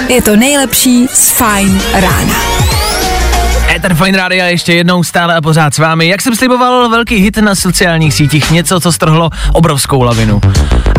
je 0.08 0.22
to 0.22 0.36
nejlepší 0.36 1.08
z 1.14 1.30
Fine 1.32 1.82
rána. 1.94 2.77
Ether 3.78 3.96
Fine 3.96 4.18
Radio 4.18 4.46
ještě 4.46 4.74
jednou 4.74 5.04
stále 5.04 5.36
a 5.36 5.42
pořád 5.42 5.74
s 5.74 5.78
vámi. 5.78 6.08
Jak 6.08 6.22
jsem 6.22 6.36
sliboval, 6.36 6.90
velký 6.90 7.16
hit 7.16 7.38
na 7.38 7.56
sociálních 7.56 8.14
sítích, 8.14 8.52
něco, 8.52 8.80
co 8.80 8.92
strhlo 8.92 9.30
obrovskou 9.54 10.02
lavinu. 10.02 10.42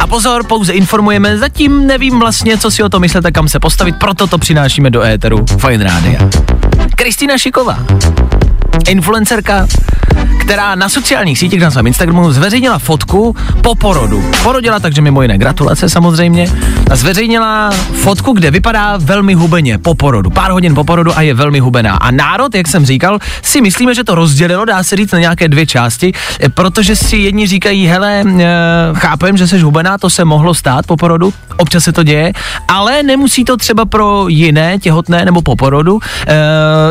A 0.00 0.06
pozor, 0.06 0.46
pouze 0.46 0.72
informujeme, 0.72 1.38
zatím 1.38 1.86
nevím 1.86 2.18
vlastně, 2.18 2.58
co 2.58 2.70
si 2.70 2.82
o 2.82 2.88
to 2.88 3.00
myslíte, 3.00 3.32
kam 3.32 3.48
se 3.48 3.60
postavit, 3.60 3.96
proto 3.96 4.26
to 4.26 4.38
přinášíme 4.38 4.90
do 4.90 5.02
éteru 5.02 5.44
Fine 5.66 5.84
Radio. 5.84 6.30
Kristýna 6.96 7.38
Šiková, 7.38 7.78
influencerka, 8.88 9.66
která 10.40 10.74
na 10.74 10.88
sociálních 10.88 11.38
sítích 11.38 11.60
na 11.60 11.70
svém 11.70 11.86
Instagramu 11.86 12.32
zveřejnila 12.32 12.78
fotku 12.78 13.36
po 13.62 13.74
porodu. 13.74 14.24
Porodila, 14.42 14.80
takže 14.80 15.02
mimo 15.02 15.22
jiné 15.22 15.38
gratulace 15.38 15.88
samozřejmě. 15.88 16.52
A 16.90 16.96
zveřejnila 16.96 17.70
fotku, 17.92 18.32
kde 18.32 18.50
vypadá 18.50 18.96
velmi 18.96 19.34
hubeně 19.34 19.78
po 19.78 19.94
porodu. 19.94 20.30
Pár 20.30 20.50
hodin 20.50 20.74
po 20.74 20.84
porodu 20.84 21.18
a 21.18 21.22
je 21.22 21.34
velmi 21.34 21.58
hubená. 21.58 21.94
A 21.94 22.10
národ, 22.10 22.54
jak 22.54 22.68
jsem 22.68 22.86
říkal, 22.86 23.18
si 23.42 23.60
myslíme, 23.60 23.94
že 23.94 24.04
to 24.04 24.14
rozdělilo, 24.14 24.64
dá 24.64 24.82
se 24.82 24.96
říct, 24.96 25.12
na 25.12 25.18
nějaké 25.18 25.48
dvě 25.48 25.66
části, 25.66 26.12
protože 26.54 26.96
si 26.96 27.16
jedni 27.16 27.46
říkají, 27.46 27.86
hele, 27.86 28.24
eh, 28.38 28.46
chápem, 28.94 29.36
že 29.36 29.46
jsi 29.46 29.58
hubená, 29.58 29.98
to 29.98 30.10
se 30.10 30.24
mohlo 30.24 30.54
stát 30.54 30.86
po 30.86 30.96
porodu, 30.96 31.34
občas 31.56 31.84
se 31.84 31.92
to 31.92 32.02
děje, 32.02 32.32
ale 32.68 33.02
nemusí 33.02 33.44
to 33.44 33.56
třeba 33.56 33.84
pro 33.84 34.28
jiné 34.28 34.78
těhotné 34.78 35.24
nebo 35.24 35.42
po 35.42 35.56
porodu, 35.56 36.00
eh, 36.26 36.34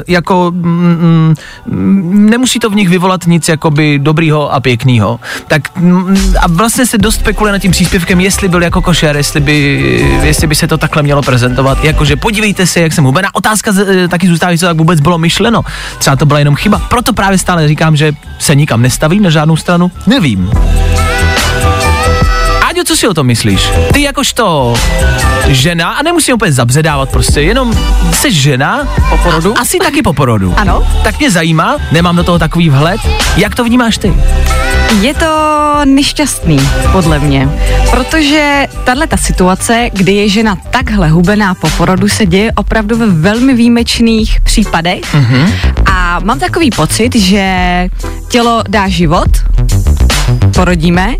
jako 0.07 0.51
mm, 0.55 0.65
mm, 0.65 1.35
nemusí 1.77 2.59
to 2.59 2.69
v 2.69 2.75
nich 2.75 2.89
vyvolat 2.89 3.27
nic 3.27 3.49
jakoby 3.49 3.99
dobrýho 3.99 4.53
a 4.53 4.59
pěknýho. 4.59 5.19
Tak 5.47 5.77
mm, 5.77 6.17
a 6.39 6.47
vlastně 6.47 6.85
se 6.85 6.97
dost 6.97 7.15
spekuluje 7.15 7.51
nad 7.51 7.59
tím 7.59 7.71
příspěvkem, 7.71 8.19
jestli 8.19 8.47
byl 8.47 8.63
jako 8.63 8.81
košer, 8.81 9.17
jestli 9.17 9.39
by, 9.39 9.83
jestli 10.23 10.47
by 10.47 10.55
se 10.55 10.67
to 10.67 10.77
takhle 10.77 11.03
mělo 11.03 11.21
prezentovat. 11.21 11.83
Jakože 11.83 12.15
podívejte 12.15 12.65
se, 12.65 12.79
jak 12.79 12.93
jsem 12.93 13.03
hubená. 13.03 13.29
Otázka 13.33 13.71
z, 13.71 13.79
eh, 13.79 14.07
taky 14.07 14.27
zůstává, 14.27 14.57
to 14.57 14.65
tak 14.65 14.77
vůbec 14.77 14.99
bylo 14.99 15.17
myšleno. 15.17 15.61
Třeba 15.97 16.15
to 16.15 16.25
byla 16.25 16.39
jenom 16.39 16.55
chyba. 16.55 16.79
Proto 16.79 17.13
právě 17.13 17.37
stále 17.37 17.67
říkám, 17.67 17.95
že 17.95 18.13
se 18.39 18.55
nikam 18.55 18.81
nestavím 18.81 19.23
na 19.23 19.29
žádnou 19.29 19.55
stranu. 19.55 19.91
Nevím. 20.07 20.49
Áďo, 22.77 22.83
co 22.83 22.95
si 22.95 23.07
o 23.07 23.13
tom 23.13 23.27
myslíš? 23.27 23.69
Ty 23.93 24.01
jakožto 24.01 24.73
žena, 25.47 25.89
a 25.89 26.03
nemusím 26.03 26.35
úplně 26.35 26.51
zabředávat 26.51 27.09
prostě, 27.09 27.41
jenom 27.41 27.73
jsi 28.13 28.31
žena 28.31 28.87
Po 29.09 29.17
porodu? 29.17 29.57
a 29.57 29.61
asi 29.61 29.77
taky 29.77 30.01
po 30.01 30.13
porodu. 30.13 30.53
Ano. 30.57 30.87
Tak 31.03 31.19
mě 31.19 31.31
zajímá, 31.31 31.77
nemám 31.91 32.15
do 32.15 32.23
toho 32.23 32.39
takový 32.39 32.69
vhled, 32.69 33.01
jak 33.37 33.55
to 33.55 33.63
vnímáš 33.63 33.97
ty? 33.97 34.13
Je 35.01 35.13
to 35.13 35.25
nešťastný, 35.85 36.59
podle 36.91 37.19
mě, 37.19 37.49
protože 37.91 38.67
tahle 38.83 39.07
ta 39.07 39.17
situace, 39.17 39.89
kdy 39.93 40.11
je 40.11 40.29
žena 40.29 40.57
takhle 40.69 41.09
hubená 41.09 41.53
po 41.53 41.69
porodu, 41.69 42.09
se 42.09 42.25
děje 42.25 42.51
opravdu 42.51 42.97
ve 42.97 43.07
velmi 43.07 43.53
výjimečných 43.53 44.41
případech 44.41 45.01
mm-hmm. 45.01 45.49
a 45.85 46.19
mám 46.19 46.39
takový 46.39 46.69
pocit, 46.69 47.15
že 47.15 47.53
tělo 48.29 48.63
dá 48.69 48.87
život, 48.87 49.29
porodíme 50.55 51.13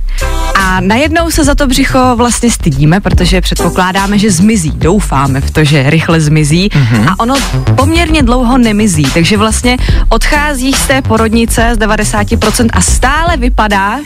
a 0.68 0.80
najednou 0.82 1.32
se 1.32 1.44
za 1.44 1.56
to 1.56 1.68
břicho 1.68 2.16
vlastně 2.16 2.52
stydíme, 2.52 3.00
protože 3.00 3.42
předpokládáme, 3.42 4.20
že 4.20 4.32
zmizí. 4.32 4.72
Doufáme 4.76 5.42
v 5.42 5.52
to, 5.52 5.64
že 5.64 5.90
rychle 5.90 6.22
zmizí 6.22 6.70
mm-hmm. 6.70 7.10
a 7.10 7.20
ono 7.20 7.36
poměrně 7.76 8.24
dlouho 8.24 8.58
nemizí, 8.58 9.04
takže 9.14 9.38
vlastně 9.38 9.78
odcházíš 10.10 10.76
z 10.76 10.88
té 10.88 11.02
porodnice 11.02 11.76
z 11.76 11.78
90% 11.78 12.70
a 12.74 12.82
stále 12.82 13.38
vypadáš, 13.38 14.02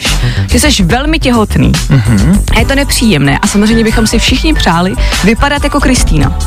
že 0.50 0.60
jsi 0.60 0.84
velmi 0.84 1.20
těhotný. 1.20 1.72
Mm-hmm. 1.72 2.44
A 2.56 2.60
je 2.60 2.66
to 2.66 2.76
nepříjemné 2.76 3.40
a 3.40 3.48
samozřejmě 3.48 3.84
bychom 3.84 4.08
si 4.08 4.20
všichni 4.20 4.54
přáli 4.54 4.94
vypadat 5.24 5.64
jako 5.64 5.80
Kristýna. 5.80 6.38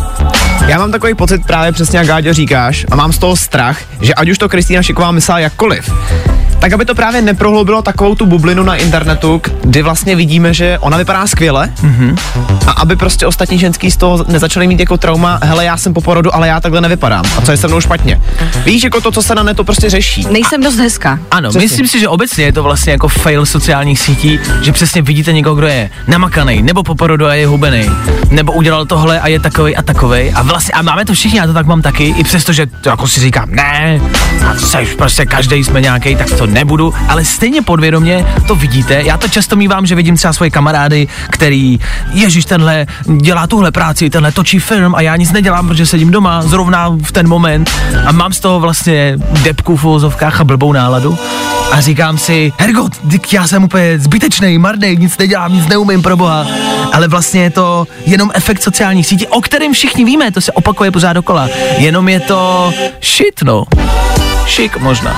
Já 0.67 0.79
mám 0.79 0.93
takový 0.93 1.15
pocit 1.15 1.47
právě 1.47 1.73
přesně, 1.73 1.99
jak 1.99 2.07
Gáďo 2.07 2.35
říkáš, 2.35 2.87
a 2.91 2.97
mám 2.97 3.13
z 3.13 3.19
toho 3.19 3.37
strach, 3.37 3.79
že 4.01 4.15
ať 4.15 4.29
už 4.31 4.39
to 4.39 4.49
Kristýna 4.49 4.83
Šiková 4.83 5.11
myslela 5.11 5.39
jakkoliv, 5.39 5.91
tak 6.65 6.73
aby 6.73 6.85
to 6.85 6.95
právě 6.95 7.23
neprohloubilo 7.23 7.83
takovou 7.83 8.15
tu 8.15 8.27
bublinu 8.27 8.63
na 8.63 8.77
internetu, 8.77 9.43
kdy 9.65 9.83
vlastně 9.83 10.17
vidíme, 10.17 10.55
že 10.55 10.79
ona 10.79 10.97
vypadá 10.97 11.27
skvěle 11.27 11.73
mm-hmm. 11.83 12.17
a 12.67 12.71
aby 12.71 12.97
prostě 12.97 13.27
ostatní 13.27 13.59
ženský 13.59 13.91
z 13.91 13.97
toho 13.97 14.25
nezačali 14.29 14.67
mít 14.67 14.81
jako 14.81 14.97
trauma, 14.97 15.39
hele, 15.43 15.65
já 15.65 15.77
jsem 15.77 15.95
po 15.95 16.01
porodu, 16.01 16.35
ale 16.35 16.49
já 16.49 16.61
takhle 16.61 16.81
nevypadám. 16.81 17.25
A 17.39 17.41
co 17.41 17.51
je 17.51 17.57
se 17.57 17.69
mnou 17.69 17.81
špatně? 17.81 18.21
Víš, 18.65 18.83
jako 18.83 19.01
to, 19.01 19.13
co 19.13 19.23
se 19.23 19.35
na 19.35 19.43
netu 19.43 19.65
prostě 19.65 19.91
řeší. 19.91 20.27
Nejsem 20.31 20.63
dost 20.63 20.77
hezká. 20.77 21.19
Ano, 21.31 21.49
Přesně. 21.49 21.65
myslím 21.65 21.89
si, 21.89 22.01
že 22.01 22.09
obecně 22.09 22.45
je 22.45 22.53
to 22.53 22.63
vlastně 22.63 22.93
jako 22.93 23.09
fail 23.09 23.47
sociálních 23.47 24.01
sítí, 24.01 24.39
že 24.63 24.73
přesně 24.73 25.03
vidíte 25.03 25.33
někoho, 25.33 25.55
kdo 25.55 25.67
je 25.67 25.91
namakaný, 26.07 26.63
nebo 26.63 26.83
po 26.83 26.95
porodu 26.95 27.27
a 27.27 27.35
je 27.35 27.47
hubený, 27.47 27.91
nebo 28.31 28.53
udělal 28.53 28.87
tohle 28.87 29.21
a 29.21 29.29
je 29.29 29.41
takovej 29.41 29.75
a 29.79 29.83
takovej. 29.83 30.33
A 30.35 30.43
vlastně, 30.43 30.73
a 30.73 30.83
máme 30.83 31.05
to 31.05 31.15
všichni, 31.15 31.39
já 31.39 31.47
to 31.47 31.53
tak 31.53 31.67
mám 31.67 31.83
taky, 31.83 32.05
i 32.05 32.25
přesto, 32.25 32.53
že 32.53 32.67
to 32.67 32.89
jako 32.89 33.09
si 33.09 33.21
říkám, 33.21 33.51
ne, 33.51 34.01
a 34.47 34.55
seš 34.57 34.95
prostě 34.95 35.27
každý 35.27 35.65
jsme 35.65 35.81
nějaký, 35.81 36.17
tak 36.17 36.31
to 36.31 36.54
nebudu, 36.55 36.95
ale 37.09 37.25
stejně 37.25 37.63
podvědomě 37.63 38.27
to 38.47 38.55
vidíte. 38.55 39.03
Já 39.03 39.17
to 39.17 39.29
často 39.29 39.57
mývám, 39.57 39.87
že 39.87 39.95
vidím 39.95 40.17
třeba 40.17 40.33
svoje 40.33 40.51
kamarády, 40.51 41.09
který, 41.31 41.81
ježíš, 42.13 42.45
tenhle 42.45 42.87
dělá 43.21 43.47
tuhle 43.47 43.73
práci, 43.73 44.11
tenhle 44.11 44.33
točí 44.33 44.59
film 44.59 44.95
a 44.95 45.01
já 45.01 45.17
nic 45.17 45.33
nedělám, 45.33 45.69
protože 45.69 45.87
sedím 45.87 46.11
doma 46.11 46.43
zrovna 46.43 46.89
v 47.03 47.13
ten 47.13 47.29
moment 47.29 47.71
a 48.07 48.13
mám 48.13 48.33
z 48.33 48.41
toho 48.41 48.61
vlastně 48.61 49.19
depku 49.43 49.77
v 49.77 49.85
uvozovkách 49.85 50.41
a 50.41 50.45
blbou 50.45 50.73
náladu 50.73 51.19
a 51.73 51.81
říkám 51.81 52.19
si, 52.19 52.53
Hergot, 52.59 52.93
já 53.33 53.47
jsem 53.47 53.65
úplně 53.65 53.99
zbytečný, 53.99 54.59
marný, 54.59 54.97
nic 54.97 55.19
nedělám, 55.19 55.53
nic 55.53 55.69
neumím 55.69 56.03
pro 56.03 56.17
boha, 56.17 56.47
ale 56.93 57.09
vlastně 57.09 57.43
je 57.43 57.51
to 57.51 57.87
jenom 58.07 58.31
efekt 58.35 58.63
sociálních 58.63 59.07
sítí, 59.07 59.27
o 59.27 59.41
kterém 59.41 59.73
všichni 59.73 60.05
víme, 60.05 60.31
to 60.31 60.41
se 60.41 60.53
opakuje 60.53 60.91
pořád 60.91 61.13
dokola, 61.13 61.49
jenom 61.79 62.09
je 62.09 62.21
to 62.21 62.73
shit, 63.03 63.43
no. 63.43 63.65
Šik 64.47 64.77
možná. 64.77 65.17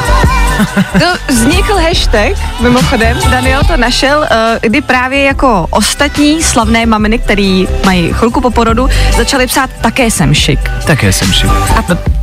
To 0.98 1.06
vznikl 1.28 1.76
hashtag, 1.76 2.32
mimochodem, 2.60 3.18
Daniel 3.30 3.64
to 3.64 3.76
našel, 3.76 4.26
eh, 4.30 4.58
kdy 4.62 4.80
právě 4.80 5.22
jako 5.22 5.66
ostatní 5.70 6.42
slavné 6.42 6.86
maminy, 6.86 7.18
který 7.18 7.68
mají 7.84 8.12
chvilku 8.12 8.40
po 8.40 8.50
porodu, 8.50 8.88
začaly 9.16 9.46
psát 9.46 9.70
také 9.80 10.10
jsem 10.10 10.34
šik. 10.34 10.70
Také 10.86 11.12
jsem 11.12 11.32
šik. 11.32 11.50
A 11.76 11.82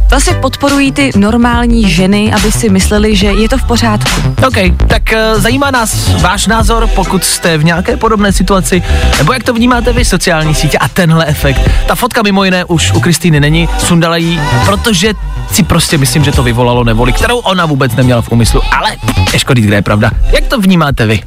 vlastně 0.10 0.34
podporují 0.34 0.92
ty 0.92 1.12
normální 1.16 1.89
ženy, 1.89 2.34
aby 2.34 2.52
si 2.52 2.70
mysleli, 2.70 3.16
že 3.16 3.28
je 3.28 3.50
to 3.50 3.58
v 3.58 3.63
pořádku. 3.63 4.36
OK, 4.48 4.58
tak 4.88 5.04
uh, 5.13 5.42
zajímá 5.42 5.72
nás 5.72 6.10
váš 6.22 6.48
názor, 6.48 6.88
pokud 6.96 7.24
jste 7.24 7.58
v 7.58 7.63
nějaké 7.63 7.98
podobné 7.98 8.32
situaci, 8.32 8.84
nebo 9.18 9.34
jak 9.34 9.44
to 9.44 9.54
vnímáte 9.54 9.94
vy 9.94 10.06
sociální 10.06 10.56
sítě 10.56 10.78
a 10.78 10.88
tenhle 10.88 11.26
efekt. 11.26 11.70
Ta 11.88 11.96
fotka 11.96 12.22
mimo 12.22 12.44
jiné 12.44 12.66
už 12.66 12.92
u 12.92 13.00
Kristýny 13.00 13.39
není, 13.39 13.70
sundala 13.78 14.18
jí, 14.18 14.42
protože 14.66 15.13
si 15.52 15.63
prostě 15.63 15.98
myslím, 15.98 16.24
že 16.24 16.32
to 16.32 16.44
vyvolalo 16.44 16.84
nevoli, 16.84 17.13
kterou 17.13 17.38
ona 17.38 17.66
vůbec 17.66 17.96
neměla 17.96 18.22
v 18.22 18.32
úmyslu, 18.32 18.62
ale 18.78 18.92
těžko 19.32 19.54
říct, 19.54 19.66
kde 19.66 19.76
je 19.76 19.82
pravda. 19.82 20.12
Jak 20.32 20.48
to 20.48 20.60
vnímáte 20.60 21.06
vy? 21.06 21.24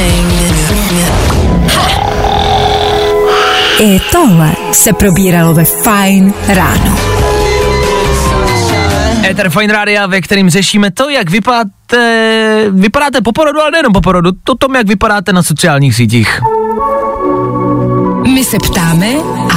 I 0.00 0.49
tohle 4.12 4.52
se 4.72 4.92
probíralo 4.92 5.54
ve 5.54 5.64
Fine 5.64 6.32
ráno. 6.48 6.98
Ether 9.24 9.50
Fine 9.50 9.72
Radio, 9.72 10.08
ve 10.08 10.20
kterým 10.20 10.50
řešíme 10.50 10.90
to, 10.90 11.08
jak 11.08 11.30
vypadáte, 11.30 12.70
vypadáte 12.70 13.20
po 13.20 13.32
porodu, 13.32 13.60
ale 13.60 13.70
nejenom 13.70 13.92
po 13.92 14.00
porodu, 14.00 14.30
to 14.44 14.54
tom, 14.54 14.74
jak 14.74 14.86
vypadáte 14.86 15.32
na 15.32 15.42
sociálních 15.42 15.94
sítích. 15.94 16.40
My 18.34 18.44
se 18.44 18.56
ptáme 18.58 19.06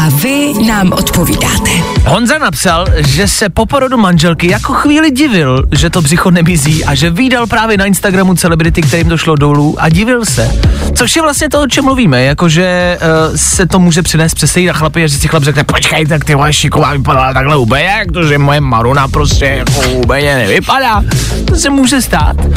vy 0.09 0.53
nám 0.67 0.91
odpovídáte. 0.91 1.69
Honza 2.05 2.37
napsal, 2.37 2.85
že 2.97 3.27
se 3.27 3.49
po 3.49 3.65
porodu 3.65 3.97
manželky 3.97 4.51
jako 4.51 4.73
chvíli 4.73 5.11
divil, 5.11 5.63
že 5.71 5.89
to 5.89 6.01
břicho 6.01 6.31
nemizí 6.31 6.85
a 6.85 6.95
že 6.95 7.09
vydal 7.09 7.47
právě 7.47 7.77
na 7.77 7.85
Instagramu 7.85 8.35
celebrity, 8.35 8.81
kterým 8.81 9.09
to 9.09 9.17
šlo 9.17 9.35
dolů 9.35 9.75
a 9.79 9.89
divil 9.89 10.25
se. 10.25 10.51
Což 10.95 11.15
je 11.15 11.21
vlastně 11.21 11.49
to, 11.49 11.61
o 11.61 11.67
čem 11.67 11.85
mluvíme, 11.85 12.23
jakože 12.23 12.97
uh, 13.01 13.35
se 13.35 13.65
to 13.65 13.79
může 13.79 14.01
přinést 14.01 14.33
přes 14.33 14.55
na 14.67 14.73
chlapy 14.73 15.03
a 15.03 15.07
že 15.07 15.17
si 15.17 15.27
chlap 15.27 15.43
řekne, 15.43 15.63
počkej, 15.63 16.05
tak 16.05 16.25
ty 16.25 16.35
moje 16.35 16.53
šiková 16.53 16.93
vypadala 16.93 17.33
takhle 17.33 17.57
úplně, 17.57 17.83
jak 17.83 18.11
to, 18.11 18.23
že 18.23 18.37
moje 18.37 18.61
Maruna 18.61 19.07
prostě 19.07 19.45
jako 19.45 19.89
úplně 19.89 20.35
nevypadá. 20.35 21.03
To 21.45 21.55
se 21.55 21.69
může 21.69 22.01
stát. 22.01 22.35
Uh, 22.45 22.51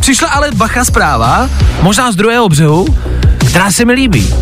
přišla 0.00 0.28
ale 0.28 0.50
bacha 0.54 0.84
zpráva, 0.84 1.50
možná 1.82 2.12
z 2.12 2.16
druhého 2.16 2.48
břehu, 2.48 2.86
která 3.48 3.70
se 3.70 3.84
mi 3.84 3.92
líbí. 3.92 4.34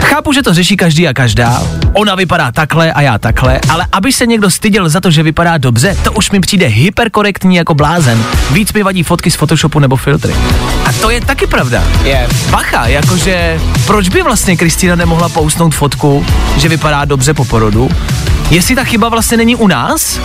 Chápu, 0.00 0.32
že 0.32 0.42
to 0.42 0.54
řeší 0.54 0.76
každý 0.76 1.08
a 1.08 1.14
každá. 1.14 1.62
Ona 1.92 2.14
vypadá 2.14 2.52
takhle 2.52 2.92
a 2.92 3.00
já 3.00 3.18
takhle, 3.18 3.60
ale 3.68 3.86
aby 3.92 4.12
se 4.12 4.26
někdo 4.26 4.50
styděl 4.50 4.88
za 4.88 5.00
to, 5.00 5.10
že 5.10 5.22
vypadá 5.22 5.58
dobře, 5.58 5.96
to 6.04 6.12
už 6.12 6.30
mi 6.30 6.40
přijde 6.40 6.66
hyperkorektní 6.66 7.56
jako 7.56 7.74
blázen. 7.74 8.24
Víc 8.50 8.72
mi 8.72 8.82
vadí 8.82 9.02
fotky 9.02 9.30
z 9.30 9.36
Photoshopu 9.36 9.78
nebo 9.78 9.96
filtry. 9.96 10.34
A 10.84 10.92
to 10.92 11.10
je 11.10 11.20
taky 11.20 11.46
pravda. 11.46 11.84
Je. 12.04 12.28
Bacha, 12.50 12.86
jakože 12.86 13.60
proč 13.86 14.08
by 14.08 14.22
vlastně 14.22 14.56
Kristýna 14.56 14.94
nemohla 14.94 15.28
pousnout 15.28 15.74
fotku, 15.74 16.26
že 16.56 16.68
vypadá 16.68 17.04
dobře 17.04 17.34
po 17.34 17.44
porodu? 17.44 17.90
Jestli 18.50 18.74
ta 18.74 18.84
chyba 18.84 19.08
vlastně 19.08 19.36
není 19.36 19.56
u 19.56 19.66
nás, 19.66 20.20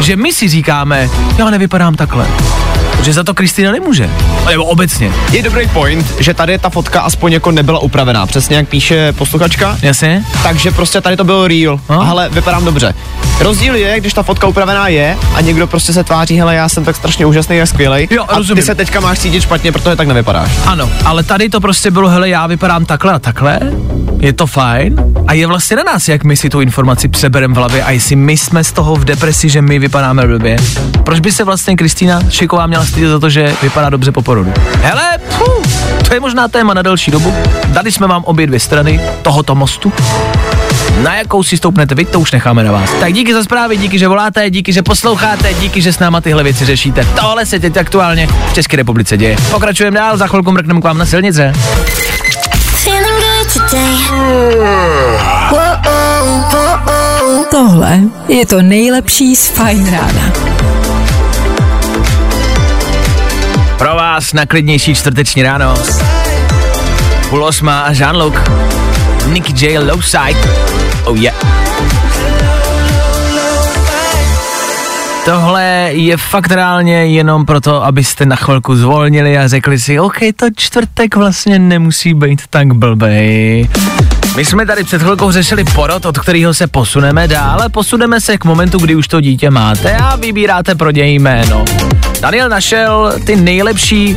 že 0.00 0.16
my 0.16 0.32
si 0.32 0.48
říkáme, 0.48 1.10
já 1.38 1.50
nevypadám 1.50 1.94
takhle. 1.94 2.26
Že 3.02 3.12
za 3.12 3.24
to 3.24 3.34
Kristýna 3.34 3.72
nemůže. 3.72 4.10
Nebo 4.50 4.64
obecně. 4.64 5.12
Je 5.32 5.42
dobrý 5.42 5.68
point, 5.68 6.06
že 6.20 6.34
tady 6.34 6.58
ta 6.58 6.70
fotka 6.70 7.00
aspoň 7.00 7.32
jako 7.32 7.50
nebyla 7.50 7.78
upravená, 7.78 8.26
přesně 8.26 8.56
jak 8.56 8.68
píše 8.68 9.12
posluchačka. 9.14 9.78
Jasně? 9.82 10.24
Takže 10.42 10.70
prostě 10.70 11.00
tady 11.00 11.16
to 11.16 11.24
bylo 11.24 11.48
real. 11.48 11.80
No. 11.90 12.00
Ale 12.00 12.28
vypadám 12.28 12.64
dobře. 12.64 12.94
Rozdíl 13.40 13.74
je, 13.74 14.00
když 14.00 14.12
ta 14.12 14.22
fotka 14.22 14.46
upravená 14.46 14.88
je 14.88 15.16
a 15.34 15.40
někdo 15.40 15.66
prostě 15.66 15.92
se 15.92 16.04
tváří, 16.04 16.38
hele, 16.38 16.54
já 16.54 16.68
jsem 16.68 16.84
tak 16.84 16.96
strašně 16.96 17.26
úžasný 17.26 17.60
a 17.60 17.66
skvělý. 17.66 18.08
Jo, 18.10 18.24
a 18.28 18.38
rozumím. 18.38 18.62
ty 18.62 18.66
se 18.66 18.74
teďka 18.74 19.00
máš 19.00 19.18
cítit 19.18 19.40
špatně, 19.40 19.72
protože 19.72 19.96
tak 19.96 20.08
nevypadáš. 20.08 20.50
Ano, 20.66 20.90
ale 21.04 21.22
tady 21.22 21.48
to 21.48 21.60
prostě 21.60 21.90
bylo, 21.90 22.08
hele, 22.08 22.28
já 22.28 22.46
vypadám 22.46 22.84
takhle 22.84 23.12
a 23.12 23.18
takhle, 23.18 23.60
je 24.20 24.32
to 24.32 24.46
fajn 24.46 24.96
a 25.26 25.32
je 25.32 25.46
vlastně 25.46 25.76
na 25.76 25.82
nás, 25.82 26.08
jak 26.08 26.24
my 26.24 26.36
si 26.36 26.50
tu 26.50 26.60
informaci 26.60 27.08
přebereme 27.08 27.54
v 27.54 27.56
hlavě 27.56 27.84
a 27.84 27.90
jestli 27.90 28.16
my 28.16 28.36
jsme 28.36 28.64
z 28.64 28.72
toho 28.72 28.96
v 28.96 29.04
depresi, 29.04 29.48
že 29.48 29.62
my 29.62 29.78
vypadáme 29.78 30.26
blbě. 30.26 30.56
Proč 31.04 31.20
by 31.20 31.32
se 31.32 31.44
vlastně 31.44 31.76
Kristýna 31.76 32.20
Šiková 32.28 32.66
měla 32.66 32.84
stydět 32.84 33.10
za 33.10 33.18
to, 33.18 33.30
že 33.30 33.54
vypadá 33.62 33.90
dobře 33.90 34.12
po 34.12 34.22
porodu? 34.22 34.52
Hele, 34.82 35.18
pů, 35.38 35.44
to 36.08 36.14
je 36.14 36.20
možná 36.20 36.48
téma 36.48 36.74
na 36.74 36.82
delší 36.82 37.10
dobu. 37.10 37.34
Dali 37.66 37.92
jsme 37.92 38.06
vám 38.06 38.24
obě 38.24 38.46
dvě 38.46 38.60
strany 38.60 39.00
tohoto 39.22 39.54
mostu. 39.54 39.92
Na 41.02 41.14
jakou 41.14 41.42
si 41.42 41.56
stoupnete 41.56 41.94
vy, 41.94 42.04
to 42.04 42.20
už 42.20 42.32
necháme 42.32 42.64
na 42.64 42.72
vás. 42.72 42.90
Tak 43.00 43.12
díky 43.12 43.34
za 43.34 43.44
zprávy, 43.44 43.76
díky, 43.76 43.98
že 43.98 44.08
voláte, 44.08 44.50
díky, 44.50 44.72
že 44.72 44.82
posloucháte, 44.82 45.54
díky, 45.54 45.82
že 45.82 45.92
s 45.92 45.98
náma 45.98 46.20
tyhle 46.20 46.42
věci 46.42 46.64
řešíte. 46.64 47.06
Tohle 47.20 47.46
se 47.46 47.60
teď 47.60 47.76
aktuálně 47.76 48.28
v 48.50 48.54
České 48.54 48.76
republice 48.76 49.16
děje. 49.16 49.36
Pokračujeme 49.50 49.98
dál, 49.98 50.16
za 50.16 50.26
chvilku 50.26 50.52
mrkneme 50.52 50.80
k 50.80 50.84
vám 50.84 50.98
na 50.98 51.06
silnice. 51.06 51.52
Tohle 57.50 58.00
je 58.28 58.46
to 58.46 58.62
nejlepší 58.62 59.36
z 59.36 59.48
Fajn 59.48 59.90
rána. 59.90 60.32
Pro 63.78 63.94
vás 63.94 64.32
na 64.32 64.46
klidnější 64.46 64.94
čtvrteční 64.94 65.42
ráno. 65.42 65.74
Půl 67.30 67.44
osma 67.44 67.80
a 67.80 67.92
Jean-Luc. 67.92 68.34
Nicky 69.32 69.66
J. 69.66 69.78
Lowside. 69.78 70.38
Oh 71.04 71.16
yeah. 71.16 71.36
Tohle 75.24 75.62
je 75.92 76.16
fakt 76.16 76.50
reálně 76.50 76.94
jenom 77.06 77.46
proto, 77.46 77.84
abyste 77.84 78.26
na 78.26 78.36
chvilku 78.36 78.76
zvolnili 78.76 79.38
a 79.38 79.48
řekli 79.48 79.78
si, 79.78 80.00
OK, 80.00 80.16
to 80.36 80.46
čtvrtek 80.56 81.16
vlastně 81.16 81.58
nemusí 81.58 82.14
být 82.14 82.42
tak 82.50 82.74
blbej. 82.74 83.68
My 84.36 84.44
jsme 84.44 84.66
tady 84.66 84.84
před 84.84 85.02
chvilkou 85.02 85.30
řešili 85.30 85.64
porod, 85.64 86.06
od 86.06 86.18
kterého 86.18 86.54
se 86.54 86.66
posuneme 86.66 87.28
dále. 87.28 87.68
Posuneme 87.68 88.20
se 88.20 88.38
k 88.38 88.44
momentu, 88.44 88.78
kdy 88.78 88.94
už 88.94 89.08
to 89.08 89.20
dítě 89.20 89.50
máte 89.50 89.96
a 89.96 90.16
vybíráte 90.16 90.74
pro 90.74 90.90
něj 90.90 91.14
jméno. 91.14 91.64
Daniel 92.20 92.48
našel 92.48 93.12
ty 93.26 93.36
nejlepší, 93.36 94.16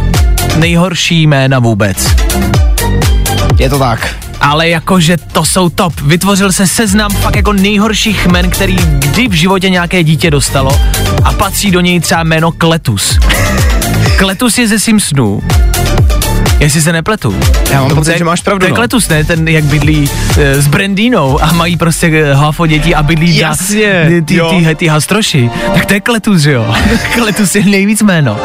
nejhorší 0.55 1.27
jména 1.27 1.59
vůbec. 1.59 2.15
Je 3.59 3.69
to 3.69 3.79
tak. 3.79 4.26
Ale 4.41 4.69
jakože 4.69 5.17
to 5.17 5.45
jsou 5.45 5.69
top. 5.69 5.99
Vytvořil 6.01 6.51
se 6.51 6.67
seznam 6.67 7.11
fakt 7.11 7.35
jako 7.35 7.53
nejhorších 7.53 8.25
jmen, 8.25 8.49
který 8.49 8.75
kdy 8.75 9.27
v 9.27 9.33
životě 9.33 9.69
nějaké 9.69 10.03
dítě 10.03 10.31
dostalo 10.31 10.81
a 11.23 11.33
patří 11.33 11.71
do 11.71 11.79
něj 11.79 11.99
třeba 11.99 12.23
jméno 12.23 12.51
Kletus. 12.51 13.19
Kletus 14.17 14.57
je 14.57 14.67
ze 14.67 14.79
Simpsonů. 14.79 15.41
Jestli 16.59 16.81
se 16.81 16.93
nepletu. 16.93 17.35
Já 17.71 17.81
mám 17.81 17.95
pocit, 17.95 18.17
že 18.17 18.23
máš 18.23 18.41
pravdu, 18.41 18.65
je 18.65 18.69
no. 18.69 18.75
Kletus, 18.75 19.09
ne? 19.09 19.23
Ten, 19.23 19.47
jak 19.47 19.63
bydlí 19.63 20.09
e, 20.37 20.61
s 20.61 20.67
Brandínou 20.67 21.43
a 21.43 21.51
mají 21.53 21.77
prostě 21.77 22.33
hafo 22.33 22.65
dětí 22.65 22.95
a 22.95 23.03
bydlí 23.03 23.37
Jasně, 23.37 24.03
na 24.03 24.09
ty, 24.09 24.21
ty, 24.21 24.41
ty, 24.65 24.75
ty 24.75 24.87
hastroši. 24.87 25.51
Tak 25.73 25.85
to 25.85 25.93
je 25.93 26.01
Kletus, 26.01 26.41
že 26.41 26.51
jo? 26.51 26.75
Kletus 27.13 27.55
je 27.55 27.65
nejvíc 27.65 28.01
jméno. 28.01 28.37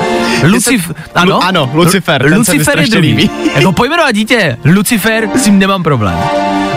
Lucif, 0.43 0.93
ano? 1.15 1.37
Lu- 1.37 1.45
ano, 1.45 1.71
Lucifer, 1.75 2.23
ten 2.23 2.35
Lucifer 2.35 2.79
je 2.81 2.87
druhý. 2.89 3.09
líbí. 3.09 3.31
Jako 3.55 3.73
pojmenovat 3.73 4.15
dítě 4.15 4.57
Lucifer, 4.65 5.29
s 5.35 5.43
tím 5.45 5.59
nemám 5.59 5.83
problém. 5.83 6.19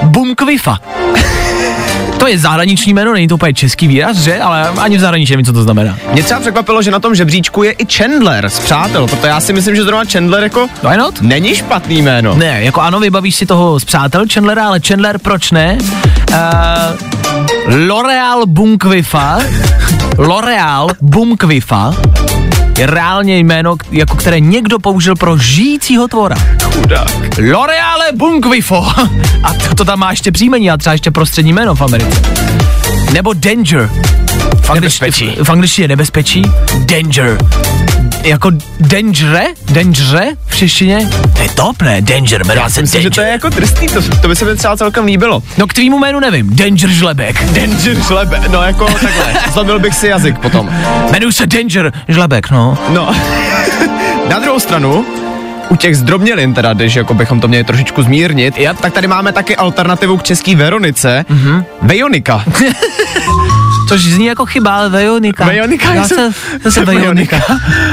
Bumkvifa. 0.04 0.80
To 2.18 2.28
je 2.28 2.40
zahraniční 2.40 2.94
jméno, 2.94 3.14
není 3.14 3.28
to 3.28 3.36
úplně 3.36 3.54
český 3.54 3.88
výraz, 3.88 4.18
že? 4.18 4.40
Ale 4.40 4.70
ani 4.70 4.98
v 4.98 5.00
zahraničí 5.00 5.34
nevím, 5.34 5.46
co 5.46 5.54
to 5.54 5.64
znamená. 5.64 5.98
Mě 6.12 6.24
třeba 6.24 6.40
překvapilo, 6.40 6.82
že 6.82 6.92
na 6.92 7.00
tom 7.00 7.16
žebříčku 7.16 7.64
je 7.64 7.72
i 7.72 7.86
Chandler 7.94 8.50
z 8.50 8.60
Přátel, 8.60 9.08
protože 9.08 9.28
já 9.28 9.40
si 9.40 9.54
myslím, 9.54 9.76
že 9.76 9.84
zrovna 9.84 10.04
Chandler 10.12 10.44
jako 10.44 10.68
Why 10.90 10.98
not? 10.98 11.22
není 11.22 11.56
špatný 11.56 12.02
jméno. 12.02 12.36
Ne, 12.36 12.64
jako 12.64 12.82
ano, 12.82 13.00
vybavíš 13.00 13.36
si 13.36 13.46
toho 13.46 13.80
z 13.80 13.86
přátel 13.86 14.24
Chandlera, 14.34 14.68
ale 14.68 14.80
Chandler 14.88 15.18
proč 15.20 15.52
ne? 15.52 15.78
Uh, 16.30 17.76
L'Oreal 17.88 18.46
Bunkvifa 18.46 19.40
L'Oreal 20.18 20.88
Bunkvifa 21.02 21.94
je 22.78 22.86
reálně 22.86 23.38
jméno, 23.38 23.76
jako 23.92 24.16
které 24.16 24.40
někdo 24.40 24.80
použil 24.80 25.16
pro 25.16 25.38
žijícího 25.38 26.08
tvora. 26.08 26.36
Chudák. 26.64 27.38
L'Oreale 27.38 28.06
Bunkvifo. 28.16 28.88
A 29.44 29.54
to, 29.54 29.76
to 29.76 29.86
tam 29.86 30.00
má 30.00 30.12
ještě 30.12 30.32
příjmení 30.32 30.72
a 30.72 30.78
třeba 30.78 30.94
ještě 30.94 31.12
prostřední 31.12 31.54
jméno 31.54 31.76
v 31.76 31.82
Americe. 31.82 32.22
Nebo 33.14 33.34
Danger. 33.34 33.90
V, 34.62 34.74
nebezpečí. 34.74 35.30
v, 35.30 35.44
v 35.44 35.50
angličtině 35.50 35.84
je 35.84 35.88
nebezpečí. 35.88 36.42
Danger. 36.86 37.38
Jako 38.26 38.52
dangere? 38.80 39.46
Dangere 39.72 40.28
v 40.48 40.56
češtině? 40.56 41.10
To 41.36 41.42
je 41.42 41.50
top, 41.50 41.82
ne? 41.82 42.02
Danger, 42.02 42.46
jmenuje 42.46 42.70
se 42.70 42.82
Myslím, 42.82 43.02
že 43.02 43.10
to 43.10 43.22
je 43.22 43.26
Danger. 43.28 43.34
jako 43.34 43.50
tristný, 43.50 43.88
to, 43.88 44.02
to 44.22 44.28
by 44.28 44.36
se 44.36 44.46
mi 44.46 44.56
třeba 44.56 44.78
celkem 44.78 45.06
líbilo. 45.06 45.44
No 45.58 45.68
k 45.68 45.74
tvýmu 45.74 46.00
jménu 46.00 46.20
nevím. 46.20 46.56
Danger 46.56 46.90
Žlebek. 46.90 47.44
Danger 47.44 47.98
žlebe, 48.08 48.42
no 48.52 48.62
jako 48.62 48.86
takhle, 48.86 49.34
zlobil 49.54 49.80
bych 49.80 49.96
si 49.96 50.08
jazyk 50.08 50.40
potom. 50.40 50.70
Jmenuji 51.10 51.32
se 51.32 51.48
Danger 51.48 51.94
Žlebek, 52.08 52.52
no. 52.52 52.78
No, 52.90 53.16
na 54.30 54.40
druhou 54.40 54.60
stranu, 54.60 55.06
u 55.70 55.76
těch 55.76 55.98
zdrobnělin 55.98 56.54
teda, 56.54 56.74
když 56.74 56.96
jako 56.96 57.14
bychom 57.14 57.40
to 57.40 57.48
měli 57.48 57.64
trošičku 57.64 58.04
zmírnit, 58.04 58.56
tak 58.82 58.94
tady 58.94 59.08
máme 59.08 59.32
taky 59.32 59.56
alternativu 59.56 60.18
k 60.18 60.24
český 60.24 60.56
Veronice, 60.56 61.26
mm-hmm. 61.30 61.64
Vejonika. 61.82 62.44
Což 63.88 64.02
zní 64.04 64.26
jako 64.26 64.46
chyba, 64.46 64.76
ale 64.78 64.90
Vejonika. 64.90 65.46
Vejonika, 65.46 65.88
Já 65.90 65.96
já 65.96 66.08
se, 66.08 66.32
jsem- 66.70 66.86
Vejonika. 66.86 67.36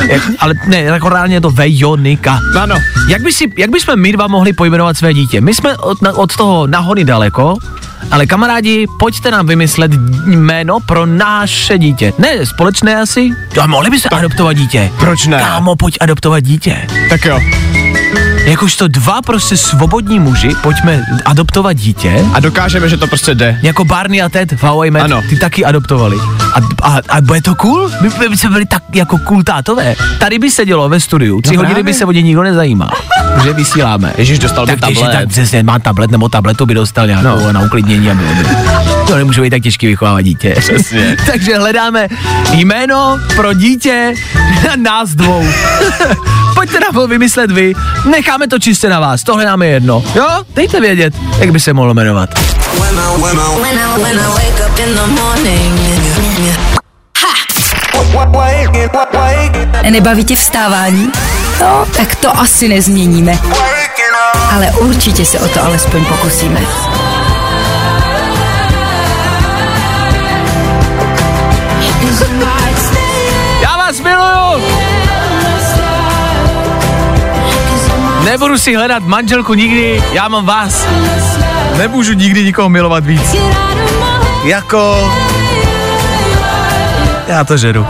Jak- 0.09 0.23
ale 0.39 0.55
ne, 0.67 0.81
jako 0.81 1.09
reálně 1.09 1.37
je 1.37 1.41
to 1.41 1.51
Vejonika. 1.51 2.41
Ano, 2.61 2.75
Jak, 3.09 3.23
by 3.23 3.33
si, 3.33 3.45
jak 3.59 3.71
bychom 3.71 4.01
my 4.01 4.13
dva 4.13 4.27
mohli 4.27 4.53
pojmenovat 4.53 4.97
své 4.97 5.15
dítě? 5.15 5.41
My 5.41 5.55
jsme 5.55 5.77
od, 5.77 6.03
na- 6.03 6.13
od 6.13 6.37
toho 6.37 6.67
nahony 6.67 7.05
daleko, 7.05 7.57
ale 8.11 8.27
kamarádi, 8.27 8.87
pojďte 8.99 9.31
nám 9.31 9.47
vymyslet 9.47 9.93
jméno 10.27 10.81
pro 10.81 11.07
naše 11.07 11.79
dítě. 11.79 12.13
Ne 12.19 12.47
společné 12.47 12.97
asi? 12.97 13.31
Jo, 13.57 13.63
mohli 13.67 13.91
by 13.91 14.01
se 14.01 14.09
adoptovat 14.09 14.57
dítě. 14.57 14.91
Proč 14.99 15.27
ne? 15.27 15.39
Kámo, 15.39 15.77
pojď 15.77 15.97
adoptovat 16.01 16.41
dítě. 16.45 16.87
tak 17.09 17.25
jo. 17.25 17.41
Jakožto 18.47 18.89
dva 18.89 19.23
prostě 19.23 19.57
svobodní 19.57 20.21
muži, 20.21 20.55
pojďme 20.63 21.05
adoptovat 21.25 21.73
dítě. 21.77 22.25
A 22.35 22.41
dokážeme, 22.41 22.89
že 22.89 22.97
to 22.97 23.07
prostě 23.07 23.35
jde. 23.35 23.59
Jako 23.63 23.85
Barney 23.85 24.23
a 24.23 24.29
Ted 24.29 24.53
v 24.53 24.63
How 24.63 24.85
I 24.85 24.91
Met, 24.91 25.03
Ano. 25.03 25.23
ty 25.29 25.37
taky 25.37 25.65
adoptovali. 25.65 26.17
A, 26.55 26.59
a, 26.83 26.99
a 27.09 27.21
bude 27.21 27.43
to 27.43 27.55
cool? 27.55 27.91
My, 28.01 28.11
my 28.19 28.29
by 28.29 28.37
jsme 28.37 28.51
byli 28.51 28.67
tak 28.67 28.83
jako 28.95 29.19
cool 29.19 29.43
tátové. 29.43 29.95
Tady 30.19 30.39
by 30.39 30.51
se 30.51 30.65
dělo 30.65 30.89
ve 30.89 31.01
studiu, 31.01 31.41
tři 31.43 31.53
No 31.55 31.57
hodiny 31.59 31.75
právě. 31.75 31.85
by 31.85 31.95
se 31.95 32.05
o 32.05 32.13
ně 32.13 32.23
nikdo 32.23 32.43
nezajímal, 32.43 32.91
že 33.45 33.53
vysíláme. 33.53 34.13
Ježíš, 34.19 34.39
dostal 34.39 34.67
by 34.67 34.77
tak 34.77 34.89
těžší, 34.89 35.01
tablet. 35.01 35.19
tak 35.19 35.29
přesně, 35.29 35.63
má 35.63 35.79
tablet 35.79 36.11
nebo 36.11 36.29
tabletu 36.29 36.67
by 36.67 36.75
dostal 36.75 37.07
nějakou 37.07 37.29
no. 37.41 37.53
na 37.53 37.61
uklidnění 37.61 38.11
a 38.11 38.15
bylo 38.15 38.35
by. 38.35 38.45
To 39.07 39.17
nemůže 39.17 39.41
být 39.43 39.51
tak 39.51 39.63
těžký 39.63 39.87
vychovávat 39.87 40.25
dítě. 40.25 40.55
Přesně. 40.59 41.17
Takže 41.27 41.59
hledáme 41.59 42.09
jméno 42.53 43.19
pro 43.37 43.53
dítě 43.53 44.15
nás 44.77 45.11
dvou. 45.11 45.47
Pojďte 46.55 46.81
nám 46.81 46.95
ho 46.95 47.07
vymyslet 47.09 47.51
vy, 47.51 47.73
necháme 48.11 48.32
Necháme 48.33 48.49
to 48.49 48.59
čistě 48.59 48.89
na 48.89 49.01
vás, 49.01 49.23
tohle 49.23 49.45
nám 49.45 49.63
je 49.63 49.69
jedno. 49.69 50.05
Jo, 50.15 50.29
dejte 50.55 50.81
vědět, 50.81 51.15
jak 51.39 51.53
by 51.53 51.61
se 51.61 51.73
mohlo 51.73 51.95
jmenovat. 51.95 52.31
Nebaví 59.91 60.25
tě 60.25 60.37
vstávání? 60.37 61.13
No, 61.61 61.87
tak 61.97 62.15
to 62.15 62.39
asi 62.39 62.69
nezměníme. 62.69 63.39
Ale 64.53 64.71
určitě 64.71 65.25
se 65.25 65.39
o 65.41 65.49
to 65.49 65.65
alespoň 65.65 66.05
pokusíme. 66.05 66.61
Nebudu 78.43 78.59
si 78.59 78.75
hledat 78.75 79.03
manželku 79.03 79.55
nikdy, 79.55 80.03
já 80.13 80.29
mám 80.29 80.47
vás. 80.47 80.89
Nemůžu 81.79 82.13
nikdy 82.13 82.45
nikoho 82.45 82.69
milovat 82.69 83.07
víc. 83.07 83.37
Jako... 84.45 85.13
Já 87.29 87.45
to 87.45 87.57
žeru. 87.57 87.87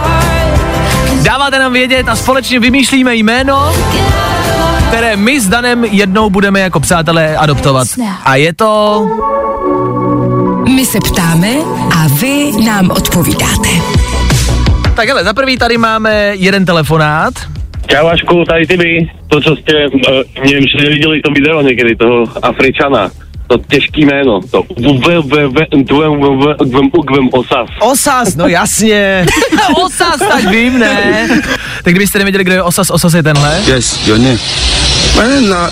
Dáváte 1.22 1.58
nám 1.58 1.72
vědět 1.72 2.08
a 2.08 2.16
společně 2.16 2.60
vymýšlíme 2.60 3.14
jméno, 3.14 3.72
které 4.88 5.16
my 5.16 5.40
s 5.40 5.48
Danem 5.48 5.84
jednou 5.84 6.30
budeme 6.30 6.60
jako 6.60 6.80
přátelé 6.80 7.36
adoptovat. 7.36 7.88
A 8.24 8.36
je 8.36 8.52
to... 8.52 9.02
My 10.74 10.86
se 10.86 10.98
ptáme 11.00 11.48
a 11.96 12.06
vy 12.20 12.50
nám 12.64 12.90
odpovídáte. 12.90 13.68
Tak 14.94 15.08
hele, 15.08 15.24
za 15.24 15.32
prvý 15.32 15.58
tady 15.58 15.78
máme 15.78 16.32
jeden 16.34 16.64
telefonát. 16.64 17.34
Čau 17.86 18.04
Vašku, 18.04 18.44
tady 18.44 18.66
ty 18.66 18.76
to, 19.32 19.40
co 19.40 19.56
jste, 19.56 19.86
uh, 19.86 20.00
nevím, 20.44 20.64
že 20.68 20.88
viděli 20.88 21.20
to 21.22 21.30
video 21.30 21.62
někdy, 21.62 21.96
toho 21.96 22.24
Afričana, 22.42 23.10
to 23.46 23.58
těžký 23.70 24.04
jméno, 24.04 24.40
to 24.50 24.62
Osas. 27.32 27.68
Osas, 27.80 28.36
no 28.36 28.48
jasně. 28.48 29.26
Osas, 29.84 30.18
tak 30.32 30.44
vím, 30.44 30.78
ne? 30.78 31.28
Tak 31.84 31.92
kdybyste 31.92 32.18
nevěděli, 32.18 32.44
kdo 32.44 32.52
je 32.52 32.62
Osas, 32.62 32.90
Osas 32.90 33.14
je 33.14 33.22
tenhle. 33.22 33.60
Yes, 33.66 34.08
na 35.48 35.70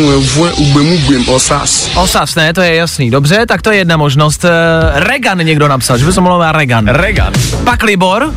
vuevue 0.00 0.52
ugbemugwem 0.52 1.28
osas. 1.28 1.90
Osas, 1.96 2.34
ne, 2.34 2.52
to 2.52 2.60
je 2.60 2.74
jasný. 2.74 3.10
Dobře, 3.10 3.46
tak 3.46 3.62
to 3.62 3.72
je 3.72 3.78
jedna 3.78 3.96
možnost. 3.96 4.44
Eh, 4.44 4.50
Regan 4.94 5.38
někdo 5.38 5.68
napsal, 5.68 5.98
že 5.98 6.06
by 6.06 6.12
se 6.12 6.20
mohlo 6.20 6.38
Regan. 6.52 6.86
Regan. 6.88 7.32
Pak 7.64 7.82
Libor, 7.82 8.34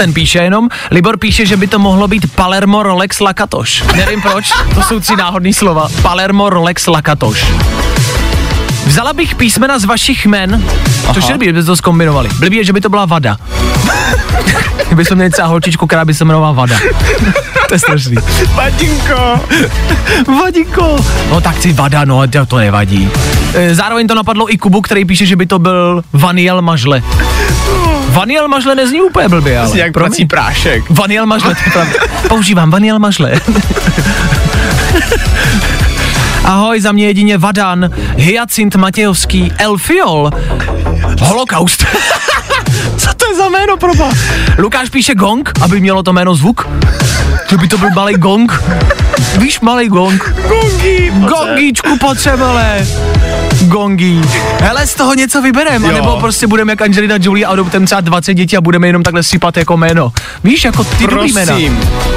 ten 0.00 0.12
píše 0.14 0.38
jenom. 0.38 0.68
Libor 0.90 1.16
píše, 1.16 1.46
že 1.46 1.56
by 1.56 1.66
to 1.66 1.78
mohlo 1.78 2.08
být 2.08 2.34
Palermo 2.34 2.82
Rolex 2.82 3.20
Lakatoš. 3.20 3.84
Nevím 3.96 4.22
proč, 4.22 4.52
to 4.74 4.82
jsou 4.82 5.00
tři 5.00 5.16
náhodné 5.16 5.52
slova. 5.52 5.88
Palermo 6.02 6.50
Rolex 6.50 6.86
Lakatoš. 6.86 7.46
Vzala 8.86 9.12
bych 9.12 9.34
písmena 9.34 9.78
z 9.78 9.84
vašich 9.84 10.26
jmen, 10.26 10.64
což 11.14 11.26
je 11.28 11.32
dobrý, 11.32 11.46
kdyby 11.48 11.64
to 11.64 11.76
zkombinovali. 11.76 12.28
Blbý 12.38 12.56
je, 12.56 12.64
že 12.64 12.72
by 12.72 12.80
to 12.80 12.88
byla 12.88 13.04
vada. 13.04 13.36
Kdyby 14.86 15.04
jsme 15.04 15.16
měli 15.16 15.30
třeba 15.30 15.48
holčičku, 15.48 15.86
která 15.86 16.04
by 16.04 16.14
se 16.14 16.24
jmenovala 16.24 16.52
Vada. 16.52 16.76
to 17.68 17.74
je 17.74 17.78
strašný. 17.78 18.16
Vadinko. 18.54 19.40
Vadinko. 20.40 20.96
No 21.30 21.40
tak 21.40 21.62
si 21.62 21.72
Vada, 21.72 22.04
no 22.04 22.28
to, 22.28 22.46
to 22.46 22.58
nevadí. 22.58 23.10
E, 23.54 23.74
Zároveň 23.74 24.06
to 24.06 24.14
napadlo 24.14 24.52
i 24.52 24.58
Kubu, 24.58 24.80
který 24.80 25.04
píše, 25.04 25.26
že 25.26 25.36
by 25.36 25.46
to 25.46 25.58
byl 25.58 26.02
Vaniel 26.12 26.62
Mažle. 26.62 27.02
Vaniel 28.10 28.48
Mažle 28.48 28.74
nezní 28.74 29.00
úplně 29.02 29.28
blbě, 29.28 29.58
ale. 29.58 29.78
Jak 29.78 29.92
prací 29.92 30.24
prášek. 30.26 30.90
Vaniel 30.90 31.26
Mažle, 31.26 31.54
to 31.54 31.60
je 31.66 31.72
pravda. 31.72 31.92
Používám 32.28 32.70
Vaniel 32.70 32.98
Mažle. 32.98 33.32
Ahoj, 36.44 36.80
za 36.80 36.92
mě 36.92 37.06
jedině 37.06 37.38
Vadan, 37.38 37.90
Hyacint 38.16 38.76
Matějovský, 38.76 39.52
Elfiol, 39.58 40.30
Holokaust. 41.20 41.86
Co 42.96 43.14
to 43.16 43.26
je 43.28 43.34
za 43.34 43.48
jméno, 43.48 43.76
proba? 43.76 44.10
Lukáš 44.58 44.88
píše 44.88 45.14
gong, 45.14 45.52
aby 45.60 45.80
mělo 45.80 46.02
to 46.02 46.12
jméno 46.12 46.34
zvuk. 46.34 46.68
Že 47.50 47.56
by 47.56 47.68
to 47.68 47.78
byl 47.78 47.90
malý 47.94 48.14
gong. 48.14 48.62
Víš, 49.38 49.60
malý 49.60 49.88
gong. 49.88 50.34
Gongi. 50.48 51.12
Gongíčku 51.28 51.98
potřebele. 51.98 52.86
Gongi. 53.70 54.20
Hele, 54.60 54.86
z 54.86 54.94
toho 54.94 55.14
něco 55.14 55.42
vybereme, 55.42 55.88
Jo. 55.88 55.92
anebo 55.94 56.16
prostě 56.20 56.46
budeme 56.46 56.72
jak 56.72 56.82
Angelina 56.82 57.16
Jolie 57.20 57.46
a 57.46 57.50
adoptem 57.50 57.86
třeba 57.86 58.00
20 58.00 58.34
dětí 58.34 58.56
a 58.56 58.60
budeme 58.60 58.86
jenom 58.86 59.02
takhle 59.02 59.22
sypat 59.22 59.56
jako 59.56 59.76
jméno. 59.76 60.12
Víš, 60.44 60.64
jako 60.64 60.84
ty 60.84 61.06
dobrý 61.06 61.32
jména. 61.32 61.56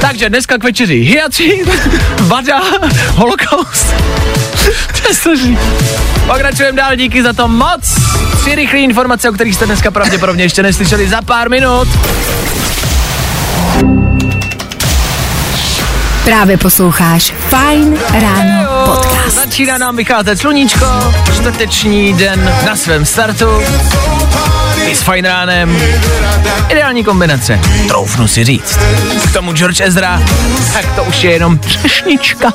Takže 0.01 0.29
dneska 0.29 0.57
k 0.57 0.63
večeři 0.63 0.95
Hyacint, 0.95 1.69
Vada, 2.19 2.61
Holokaust. 3.09 3.93
to 5.01 5.07
je 5.09 5.13
strašný. 5.15 5.57
Pokračujeme 6.27 6.77
dál, 6.77 6.95
díky 6.95 7.23
za 7.23 7.33
to 7.33 7.47
moc. 7.47 8.01
Tři 8.41 8.55
rychlé 8.55 8.79
informace, 8.79 9.29
o 9.29 9.33
kterých 9.33 9.55
jste 9.55 9.65
dneska 9.65 9.91
pravděpodobně 9.91 10.43
ještě 10.43 10.63
neslyšeli 10.63 11.07
za 11.07 11.21
pár 11.21 11.49
minut. 11.49 11.87
Právě 16.25 16.57
posloucháš 16.57 17.33
Fine 17.49 17.97
Ráno 18.21 18.69
podcast. 18.86 19.36
Začíná 19.36 19.77
nám 19.77 19.95
vycházet 19.95 20.38
sluníčko, 20.38 20.86
čtvrteční 21.33 22.13
den 22.13 22.53
na 22.65 22.75
svém 22.75 23.05
startu. 23.05 23.45
I 24.87 24.95
s 24.95 25.01
fajn 25.01 25.25
ránem. 25.25 25.77
Ideální 26.69 27.03
kombinace, 27.03 27.59
troufnu 27.87 28.27
si 28.27 28.43
říct. 28.43 28.79
K 29.29 29.33
tomu 29.33 29.53
George 29.53 29.81
Ezra, 29.81 30.21
tak 30.73 30.95
to 30.95 31.03
už 31.03 31.23
je 31.23 31.31
jenom 31.31 31.57
třešnička. 31.57 32.53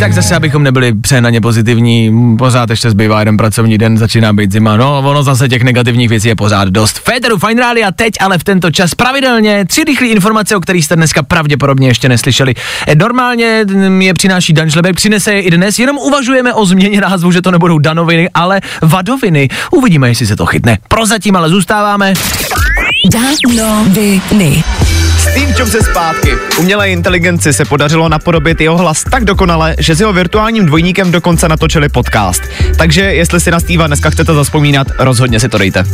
Tak 0.00 0.12
zase, 0.12 0.36
abychom 0.36 0.62
nebyli 0.62 0.92
přehnaně 0.94 1.40
pozitivní, 1.40 2.36
pořád 2.38 2.70
ještě 2.70 2.90
zbývá 2.90 3.18
jeden 3.18 3.36
pracovní 3.36 3.78
den, 3.78 3.98
začíná 3.98 4.32
být 4.32 4.52
zima. 4.52 4.76
No, 4.76 4.98
ono 4.98 5.22
zase 5.22 5.48
těch 5.48 5.62
negativních 5.62 6.08
věcí 6.08 6.28
je 6.28 6.36
pořád 6.36 6.68
dost. 6.68 6.98
Féteru 6.98 7.38
Fine 7.38 7.62
Radio 7.62 7.86
teď, 7.96 8.14
ale 8.20 8.38
v 8.38 8.44
tento 8.44 8.70
čas 8.70 8.94
pravidelně 8.94 9.64
tři 9.64 9.84
rychlé 9.84 10.06
informace, 10.08 10.56
o 10.56 10.60
kterých 10.60 10.84
jste 10.84 10.96
dneska 10.96 11.22
pravděpodobně 11.22 11.88
ještě 11.88 12.08
neslyšeli. 12.08 12.54
Eh, 12.86 12.94
Normálně 12.94 13.64
je 13.98 14.14
přináší 14.14 14.52
Dan 14.52 14.70
Žlebek, 14.70 14.96
přinese 14.96 15.32
je 15.32 15.40
i 15.42 15.50
dnes, 15.50 15.78
jenom 15.78 15.98
uvažujeme 15.98 16.54
o 16.54 16.66
změně 16.66 17.00
názvu, 17.00 17.32
že 17.32 17.42
to 17.42 17.50
nebudou 17.50 17.78
Danoviny, 17.78 18.28
ale 18.34 18.60
Vadoviny. 18.82 19.27
Uvidíme, 19.72 20.08
jestli 20.08 20.26
se 20.26 20.36
to 20.36 20.46
chytne. 20.46 20.78
Prozatím 20.88 21.36
ale 21.36 21.48
zůstáváme. 21.48 22.14
Danoviny. 23.12 24.64
Steve 25.30 25.54
Jobs 25.58 25.74
je 25.74 25.82
zpátky. 25.82 26.36
Umělé 26.58 26.90
inteligenci 26.90 27.52
se 27.52 27.64
podařilo 27.64 28.08
napodobit 28.08 28.60
jeho 28.60 28.78
hlas 28.78 29.04
tak 29.10 29.24
dokonale, 29.24 29.76
že 29.78 29.94
s 29.94 30.00
jeho 30.00 30.12
virtuálním 30.12 30.66
dvojníkem 30.66 31.12
dokonce 31.12 31.48
natočili 31.48 31.88
podcast. 31.88 32.42
Takže 32.76 33.00
jestli 33.00 33.40
si 33.40 33.50
na 33.50 33.60
Steva 33.60 33.86
dneska 33.86 34.10
chcete 34.10 34.34
zaspomínat, 34.34 34.86
rozhodně 34.98 35.40
si 35.40 35.48
to 35.48 35.58
dejte. 35.58 35.84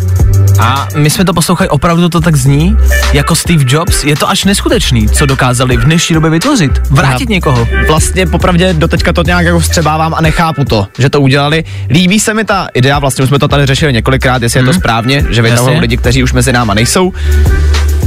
A 0.58 0.88
my 0.96 1.10
jsme 1.10 1.24
to 1.24 1.34
poslouchali, 1.34 1.68
opravdu 1.68 2.08
to 2.08 2.20
tak 2.20 2.36
zní? 2.36 2.76
Jako 3.12 3.34
Steve 3.34 3.64
Jobs? 3.68 4.04
Je 4.04 4.16
to 4.16 4.28
až 4.30 4.44
neskutečný, 4.44 5.08
co 5.08 5.26
dokázali 5.26 5.76
v 5.76 5.84
dnešní 5.84 6.14
době 6.14 6.30
vytvořit. 6.30 6.82
Vrátit 6.90 7.30
Já 7.30 7.34
někoho. 7.34 7.68
Vlastně 7.88 8.26
popravdě 8.26 8.72
doteďka 8.72 9.12
to 9.12 9.22
nějak 9.22 9.46
jako 9.46 9.60
vstřebávám 9.60 10.14
a 10.14 10.20
nechápu 10.20 10.64
to, 10.64 10.86
že 10.98 11.10
to 11.10 11.20
udělali. 11.20 11.64
Líbí 11.90 12.20
se 12.20 12.34
mi 12.34 12.44
ta 12.44 12.68
idea, 12.74 12.98
vlastně 12.98 13.22
už 13.22 13.28
jsme 13.28 13.38
to 13.38 13.48
tady 13.48 13.66
řešili 13.66 13.92
několikrát, 13.92 14.42
jestli 14.42 14.60
je 14.60 14.64
to 14.64 14.72
správně, 14.72 15.24
že 15.30 15.42
vytahují 15.42 15.80
lidi, 15.80 15.96
kteří 15.96 16.22
už 16.22 16.32
mezi 16.32 16.52
náma 16.52 16.74
nejsou. 16.74 17.12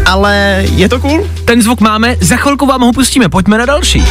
Ale 0.05 0.63
je 0.75 0.89
to 0.89 0.99
cool. 0.99 1.26
Ten 1.45 1.61
zvuk 1.61 1.81
máme, 1.81 2.15
za 2.21 2.37
chvilku 2.37 2.65
vám 2.65 2.81
ho 2.81 2.93
pustíme, 2.93 3.29
pojďme 3.29 3.57
na 3.57 3.65
další. 3.65 4.03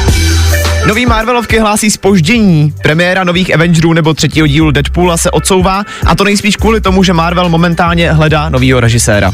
Nový 0.86 1.06
Marvelovky 1.06 1.58
hlásí 1.58 1.90
spoždění. 1.90 2.74
Premiéra 2.82 3.24
nových 3.24 3.54
Avengerů 3.54 3.92
nebo 3.92 4.14
třetího 4.14 4.46
dílu 4.46 4.70
Deadpoola 4.70 5.16
se 5.16 5.30
odsouvá 5.30 5.84
a 6.06 6.14
to 6.14 6.24
nejspíš 6.24 6.56
kvůli 6.56 6.80
tomu, 6.80 7.02
že 7.02 7.12
Marvel 7.12 7.48
momentálně 7.48 8.12
hledá 8.12 8.48
novýho 8.48 8.80
režiséra. 8.80 9.32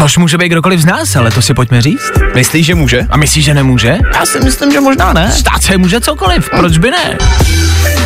Tož 0.00 0.18
může 0.18 0.38
být 0.38 0.48
kdokoliv 0.48 0.80
z 0.80 0.84
nás, 0.84 1.16
ale 1.16 1.30
to 1.30 1.42
si 1.42 1.54
pojďme 1.54 1.82
říct. 1.82 2.12
Myslíš, 2.34 2.66
že 2.66 2.74
může? 2.74 3.06
A 3.10 3.16
myslíš, 3.16 3.44
že 3.44 3.54
nemůže? 3.54 3.98
Já 4.14 4.26
si 4.26 4.40
myslím, 4.40 4.72
že 4.72 4.80
možná 4.80 5.12
ne. 5.12 5.32
Stát 5.32 5.62
se 5.62 5.78
může 5.78 6.00
cokoliv, 6.00 6.50
proč 6.50 6.78
by 6.78 6.90
ne? 6.90 7.18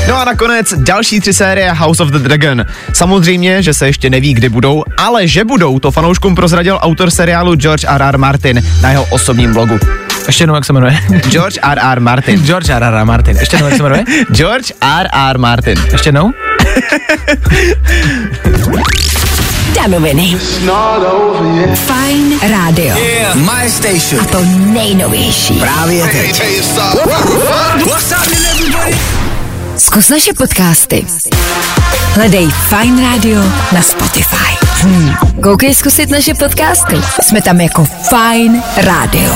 No 0.09 0.17
a 0.17 0.25
nakonec 0.25 0.75
další 0.77 1.21
tři 1.21 1.33
série 1.35 1.73
House 1.73 2.03
of 2.03 2.09
the 2.09 2.19
Dragon. 2.19 2.65
Samozřejmě, 2.93 3.63
že 3.63 3.75
se 3.75 3.87
ještě 3.87 4.11
neví, 4.11 4.35
kdy 4.35 4.49
budou, 4.49 4.85
ale 4.97 5.29
že 5.29 5.45
budou, 5.45 5.79
to 5.79 5.91
fanouškům 5.91 6.35
prozradil 6.35 6.79
autor 6.83 7.11
seriálu 7.11 7.55
George 7.55 7.85
R.R. 7.89 8.19
Martin 8.19 8.63
na 8.83 8.91
jeho 8.91 9.05
osobním 9.05 9.53
blogu. 9.53 9.79
Ještě 10.27 10.43
jednou, 10.43 10.55
jak 10.55 10.65
se 10.65 10.73
jmenuje? 10.73 10.99
George 11.29 11.59
R.R. 11.63 12.01
Martin. 12.01 12.43
George 12.47 12.71
R. 12.71 12.85
R. 12.85 13.05
Martin. 13.05 13.37
Ještě 13.37 13.57
jednou, 13.57 13.69
jak 13.69 13.77
se 13.77 13.83
jmenuje? 13.83 14.05
George 14.33 14.73
R.R. 14.81 15.39
Martin. 15.39 15.79
Ještě 15.93 16.09
jednou? 16.09 16.33
Danoviny. 19.75 20.37
Fine 21.75 22.39
Radio. 22.49 22.95
My 23.35 23.71
station. 23.71 24.21
A 24.21 24.25
to 24.25 24.41
nejnovější. 24.73 25.55
Právě 25.55 26.05
teď. 26.05 26.43
What's 27.87 28.11
happening 28.11 28.45
everybody? 28.51 28.97
Zkus 29.77 30.09
naše 30.09 30.33
podcasty. 30.33 31.07
Hledej 32.15 32.49
Fine 32.51 33.03
Radio 33.03 33.41
na 33.73 33.83
Spotify. 33.83 34.67
Hmm. 34.83 35.15
Koukej 35.43 35.75
zkusit 35.75 36.11
naše 36.11 36.35
podcasty. 36.35 36.97
Jsme 37.23 37.43
tam 37.43 37.61
jako 37.61 37.85
Fine 37.85 38.63
Radio. 38.77 39.35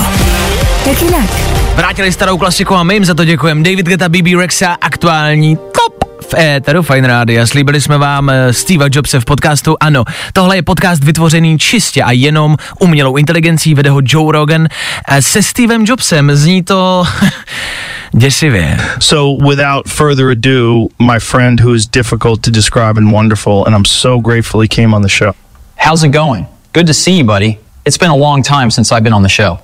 Jak 0.87 1.03
jinak? 1.03 1.31
Vrátili 1.77 2.13
starou 2.13 2.39
klasiku 2.39 2.75
a 2.75 2.83
my 2.83 2.95
jim 2.95 3.05
za 3.05 3.15
to 3.15 3.25
děkujeme. 3.25 3.63
David 3.63 3.87
Geta, 3.87 4.09
BB 4.09 4.27
Rexa, 4.39 4.77
aktuální 4.81 5.57
top 5.57 5.98
v 6.29 6.35
éteru 6.35 6.83
Fine 6.83 7.09
Radio. 7.09 7.47
Slíbili 7.47 7.81
jsme 7.81 7.99
vám 7.99 8.31
eh, 8.31 8.53
Steve 8.53 8.87
Jobse 8.93 9.21
v 9.21 9.25
podcastu. 9.25 9.77
Ano, 9.81 10.05
tohle 10.33 10.57
je 10.57 10.63
podcast 10.63 11.05
vytvořený 11.05 11.59
čistě 11.59 12.03
a 12.03 12.13
jenom 12.13 12.57
umělou 12.81 13.17
inteligencí, 13.17 13.75
vede 13.75 13.91
ho 13.91 14.01
Joe 14.05 14.33
Rogan. 14.33 14.69
Se 15.21 15.43
Stevem 15.43 15.85
Jobsem 15.87 16.31
zní 16.35 16.63
to 16.63 17.05
děsivě. 18.13 18.79
So, 18.99 19.49
without 19.49 19.87
further 19.89 20.31
ado, 20.31 20.87
my 21.13 21.21
friend 21.21 21.61
who 21.61 21.75
is 21.75 21.87
difficult 21.87 22.41
to 22.41 22.51
describe 22.51 23.01
and 23.01 23.13
wonderful, 23.13 23.65
and 23.67 23.77
I'm 23.77 23.85
so 23.85 24.21
grateful 24.21 24.61
he 24.61 24.69
came 24.69 24.97
on 24.97 25.03
the 25.03 25.09
show. 25.09 25.33
How's 25.79 26.05
it 26.05 26.13
going? 26.13 26.47
Good 26.73 26.87
to 26.87 26.95
see 26.95 27.19
you, 27.19 27.25
buddy. 27.25 27.59
It's 27.85 27.99
been 27.99 28.11
a 28.11 28.17
long 28.17 28.43
time 28.43 28.71
since 28.71 28.95
I've 28.95 29.05
been 29.05 29.15
on 29.15 29.23
the 29.23 29.29
show. 29.29 29.59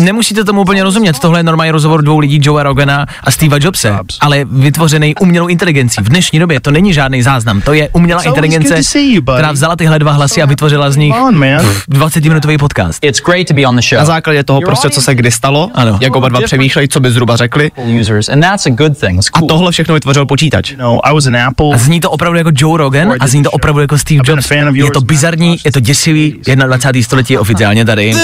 Nemusíte 0.00 0.44
tomu 0.44 0.60
úplně 0.60 0.82
rozumět, 0.82 1.18
tohle 1.18 1.38
je 1.38 1.42
normální 1.42 1.70
rozhovor 1.70 2.02
dvou 2.02 2.18
lidí, 2.18 2.38
Joea 2.42 2.62
Rogana 2.62 3.06
a 3.24 3.30
Steva 3.30 3.56
Jobse, 3.60 3.96
ale 4.20 4.44
vytvořený 4.50 5.14
umělou 5.14 5.46
inteligencí. 5.46 5.96
V 6.02 6.08
dnešní 6.08 6.38
době 6.38 6.60
to 6.60 6.70
není 6.70 6.92
žádný 6.92 7.22
záznam, 7.22 7.60
to 7.60 7.72
je 7.72 7.88
umělá 7.92 8.22
inteligence, 8.22 8.74
která 9.22 9.52
vzala 9.52 9.76
tyhle 9.76 9.98
dva 9.98 10.12
hlasy 10.12 10.42
a 10.42 10.46
vytvořila 10.46 10.90
z 10.90 10.96
nich 10.96 11.14
Come 11.14 11.24
on, 11.28 11.38
man. 11.38 11.66
20-minutový 11.90 12.58
podcast. 12.58 13.04
It's 13.04 13.20
great 13.20 13.48
to 13.48 13.54
be 13.54 13.66
on 13.66 13.76
the 13.76 13.82
show. 13.82 13.98
Na 13.98 14.04
základě 14.04 14.44
toho 14.44 14.60
prostě, 14.60 14.90
co 14.90 15.02
se 15.02 15.14
kdy 15.14 15.30
stalo, 15.30 15.70
Ano. 15.74 15.98
jak 16.00 16.16
oba 16.16 16.28
dva 16.28 16.40
přemýšlejí, 16.40 16.88
co 16.88 17.00
by 17.00 17.10
zhruba 17.10 17.36
řekli. 17.36 17.70
Users, 18.00 18.28
and 18.28 18.40
that's 18.40 18.66
a 18.66 18.70
good 18.70 18.98
thing. 18.98 19.18
It's 19.18 19.28
A 19.32 19.38
cool. 19.38 19.48
tohle 19.48 19.72
všechno 19.72 19.94
vytvořil 19.94 20.26
počítač. 20.26 20.70
You 20.70 20.78
know, 20.78 21.00
I 21.04 21.14
was 21.14 21.26
an 21.26 21.36
Apple. 21.36 21.74
A 21.74 21.78
zní 21.78 22.00
to 22.00 22.10
opravdu 22.10 22.38
jako 22.38 22.50
Joe 22.54 22.78
Rogan 22.78 23.12
a 23.20 23.26
zní 23.26 23.42
to 23.42 23.50
opravdu 23.50 23.80
jako 23.80 23.98
Steve 23.98 24.20
Jobs. 24.24 24.46
fan 24.46 24.68
of 24.68 24.76
Je 24.76 24.90
to 24.90 25.00
bizarní, 25.00 25.56
je 25.64 25.72
to 25.72 25.80
děsivý, 25.80 26.40
21. 26.66 27.02
století 27.02 27.32
je 27.32 27.38
oficiálně 27.38 27.84
tady. 27.84 28.14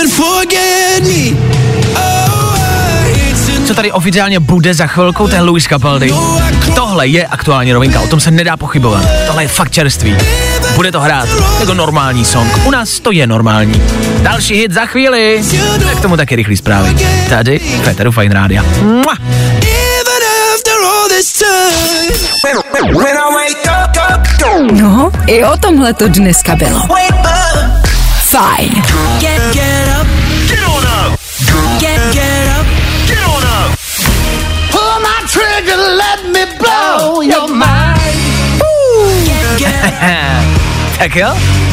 Co 3.67 3.75
tady 3.75 3.93
oficiálně 3.93 4.41
bude 4.41 4.75
za 4.75 4.87
chvilku, 4.87 5.29
to 5.29 5.35
je 5.35 5.41
Louis 5.41 5.65
Capaldi. 5.65 6.15
Tohle 6.75 7.07
je 7.07 7.27
aktuální 7.27 7.73
novinka, 7.73 8.01
o 8.01 8.07
tom 8.07 8.21
se 8.21 8.31
nedá 8.31 8.57
pochybovat. 8.57 9.05
Tohle 9.27 9.45
je 9.45 9.49
fakt 9.49 9.71
čerstvý. 9.71 10.17
Bude 10.75 10.93
to 10.93 11.01
hrát 11.01 11.29
jako 11.61 11.75
normální 11.75 12.25
song. 12.25 12.67
U 12.67 12.71
nás 12.71 13.01
to 13.01 13.13
je 13.13 13.27
normální. 13.27 13.83
Další 14.23 14.55
hit 14.55 14.73
za 14.73 14.87
chvíli. 14.87 15.45
Tak 15.85 16.01
tomu 16.01 16.17
taky 16.17 16.37
rychlý 16.37 16.57
zprávy. 16.57 16.97
Tady 17.29 17.59
Féteru 17.59 18.13
Fine 18.13 18.35
Rádia. 18.35 18.65
Mua! 18.83 19.15
No, 24.73 25.11
i 25.27 25.45
o 25.45 25.57
tomhle 25.57 25.95
to 25.95 26.09
dneska 26.09 26.57
bylo. 26.57 26.81
Fajn. 28.21 28.83
Tak 40.99 41.17
jo, 41.17 41.29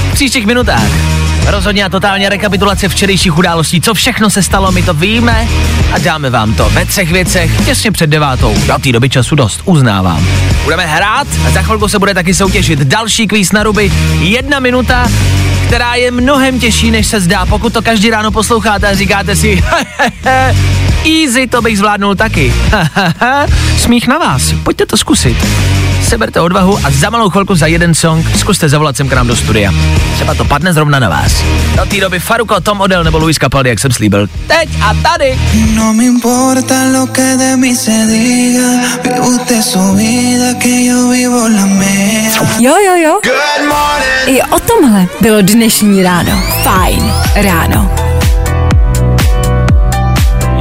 v 0.10 0.14
příštích 0.14 0.46
minutách. 0.46 1.29
Rozhodně 1.48 1.86
a 1.86 1.90
totálně 1.90 2.30
rekapitulace 2.30 2.90
včerejších 2.90 3.38
událostí, 3.38 3.82
co 3.82 3.94
všechno 3.94 4.30
se 4.30 4.44
stalo, 4.44 4.72
my 4.72 4.84
to 4.84 4.94
víme 4.94 5.48
a 5.94 5.98
dáme 5.98 6.30
vám 6.30 6.54
to 6.54 6.70
ve 6.70 6.86
třech 6.86 7.12
věcech 7.12 7.66
těsně 7.66 7.92
před 7.92 8.10
devátou. 8.10 8.56
Do 8.68 8.80
té 8.80 8.92
doby 8.92 9.10
času 9.10 9.36
dost, 9.36 9.62
uznávám. 9.66 10.28
Budeme 10.64 10.86
hrát 10.86 11.28
a 11.48 11.50
za 11.50 11.62
chvilku 11.62 11.88
se 11.88 12.00
bude 12.00 12.14
taky 12.14 12.34
soutěžit 12.34 12.80
další 12.80 13.28
kvíz 13.28 13.52
na 13.52 13.64
ruby. 13.64 13.92
Jedna 14.20 14.60
minuta, 14.60 15.08
která 15.68 15.96
je 15.96 16.12
mnohem 16.12 16.60
těžší, 16.60 16.92
než 16.92 17.08
se 17.08 17.20
zdá. 17.20 17.46
Pokud 17.46 17.74
to 17.74 17.82
každý 17.82 18.10
ráno 18.10 18.32
posloucháte 18.32 18.88
a 18.88 18.96
říkáte 18.96 19.36
si, 19.36 19.64
easy, 21.06 21.48
to 21.48 21.62
bych 21.62 21.78
zvládnul 21.78 22.16
taky. 22.16 22.54
Smích 23.78 24.08
na 24.08 24.18
vás, 24.18 24.54
pojďte 24.64 24.86
to 24.86 24.98
zkusit. 24.98 25.38
Seberte 26.10 26.42
odvahu 26.42 26.80
a 26.84 26.92
za 26.92 27.10
malou 27.10 27.30
chvilku 27.30 27.56
za 27.56 27.68
jeden 27.68 27.96
song 27.96 28.26
zkuste 28.38 28.70
zavolat 28.70 28.98
sem 28.98 29.10
k 29.10 29.14
nám 29.14 29.28
do 29.28 29.36
studia. 29.36 29.72
Třeba 30.14 30.34
to 30.34 30.46
padne 30.46 30.74
zrovna 30.74 31.00
na 31.00 31.10
vás. 31.10 31.44
Do 31.76 31.86
té 31.86 32.02
doby 32.02 32.20
Faruko, 32.20 32.62
Tom 32.62 32.82
Odell 32.82 33.04
nebo 33.04 33.18
Luis 33.18 33.38
Capaldi, 33.38 33.70
jak 33.70 33.80
jsem 33.80 33.92
slíbil. 33.92 34.28
Teď 34.48 34.70
a 34.82 34.94
tady. 34.94 35.40
No 35.76 35.94
me 35.94 36.04
importa 36.04 36.74
lo 37.00 37.08
que 37.08 37.38
de 37.38 37.58
mí 37.58 37.76
se 37.76 37.92
diga. 37.92 38.70
Vive 39.04 39.20
usted 39.20 39.62
su 39.64 39.94
vida, 39.96 40.54
que 40.60 40.86
yo 40.86 41.10
vivo 41.10 41.48
la 41.48 41.66
mía. 41.66 42.32
Jo, 42.60 42.74
jo, 42.86 42.96
jo. 42.96 43.20
I 44.26 44.42
o 44.42 44.60
tomhle 44.60 45.06
bylo 45.22 45.42
dnešní 45.42 46.04
ráno. 46.04 46.44
Fajn 46.64 47.14
ráno. 47.36 47.92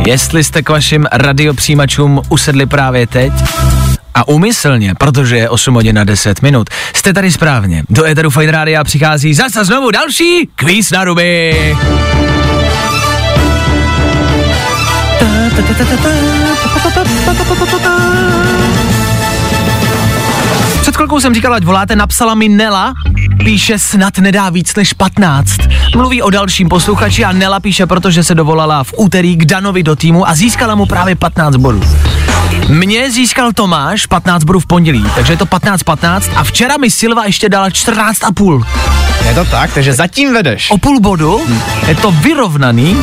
Jestli 0.06 0.44
jste 0.44 0.62
k 0.62 0.68
vašim 0.68 1.06
radiopřijímačům 1.12 2.22
usedli 2.28 2.66
právě 2.66 3.06
teď, 3.06 3.32
a 4.18 4.28
umyslně, 4.28 4.94
protože 4.94 5.36
je 5.36 5.48
8 5.48 5.74
hodin 5.74 5.96
na 5.96 6.04
10 6.04 6.42
minut, 6.42 6.70
jste 6.94 7.12
tady 7.12 7.32
správně. 7.32 7.82
Do 7.88 8.04
Eteru 8.04 8.30
Fine 8.30 8.52
Rádia 8.52 8.84
přichází 8.84 9.34
zase 9.34 9.64
znovu 9.64 9.90
další 9.90 10.48
kvíz 10.54 10.90
na 10.90 11.04
ruby. 11.04 11.76
Před 20.80 20.96
chvilkou 20.96 21.20
jsem 21.20 21.34
říkal, 21.34 21.54
ať 21.54 21.64
voláte, 21.64 21.96
napsala 21.96 22.34
mi 22.34 22.48
Nela, 22.48 22.94
píše 23.44 23.78
snad 23.78 24.18
nedá 24.18 24.50
víc 24.50 24.74
než 24.74 24.92
15. 24.92 25.50
Mluví 25.96 26.22
o 26.22 26.30
dalším 26.30 26.68
posluchači 26.68 27.24
a 27.24 27.32
Nela 27.32 27.60
píše, 27.60 27.86
protože 27.86 28.24
se 28.24 28.34
dovolala 28.34 28.84
v 28.84 28.94
úterý 28.96 29.36
k 29.36 29.44
Danovi 29.44 29.82
do 29.82 29.96
týmu 29.96 30.28
a 30.28 30.34
získala 30.34 30.74
mu 30.74 30.86
právě 30.86 31.14
15 31.14 31.56
bodů. 31.56 31.82
Mně 32.68 33.10
získal 33.10 33.52
Tomáš 33.52 34.06
15 34.06 34.44
bodů 34.44 34.60
v 34.60 34.66
pondělí, 34.66 35.04
takže 35.14 35.32
je 35.32 35.36
to 35.36 35.44
15-15 35.44 36.32
a 36.36 36.44
včera 36.44 36.76
mi 36.76 36.90
Silva 36.90 37.24
ještě 37.24 37.48
dala 37.48 37.68
14,5. 37.68 38.64
Je 39.28 39.34
to 39.34 39.44
tak, 39.44 39.74
takže 39.74 39.92
zatím 39.92 40.34
vedeš. 40.34 40.70
O 40.70 40.78
půl 40.78 41.00
bodu, 41.00 41.40
je 41.88 41.94
to 41.94 42.10
vyrovnaný. 42.10 42.96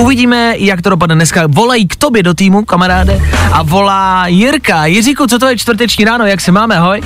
Uvidíme, 0.00 0.54
jak 0.58 0.82
to 0.82 0.90
dopadne 0.90 1.14
dneska. 1.14 1.42
Volají 1.46 1.88
k 1.88 1.96
tobě 1.96 2.22
do 2.22 2.34
týmu, 2.34 2.64
kamaráde, 2.64 3.20
a 3.52 3.62
volá 3.62 4.26
Jirka. 4.26 4.86
Jiříku, 4.86 5.26
co 5.26 5.38
to 5.38 5.48
je 5.48 5.58
čtvrteční 5.58 6.04
ráno, 6.04 6.26
jak 6.26 6.40
se 6.40 6.52
máme, 6.52 6.78
hoj? 6.78 7.00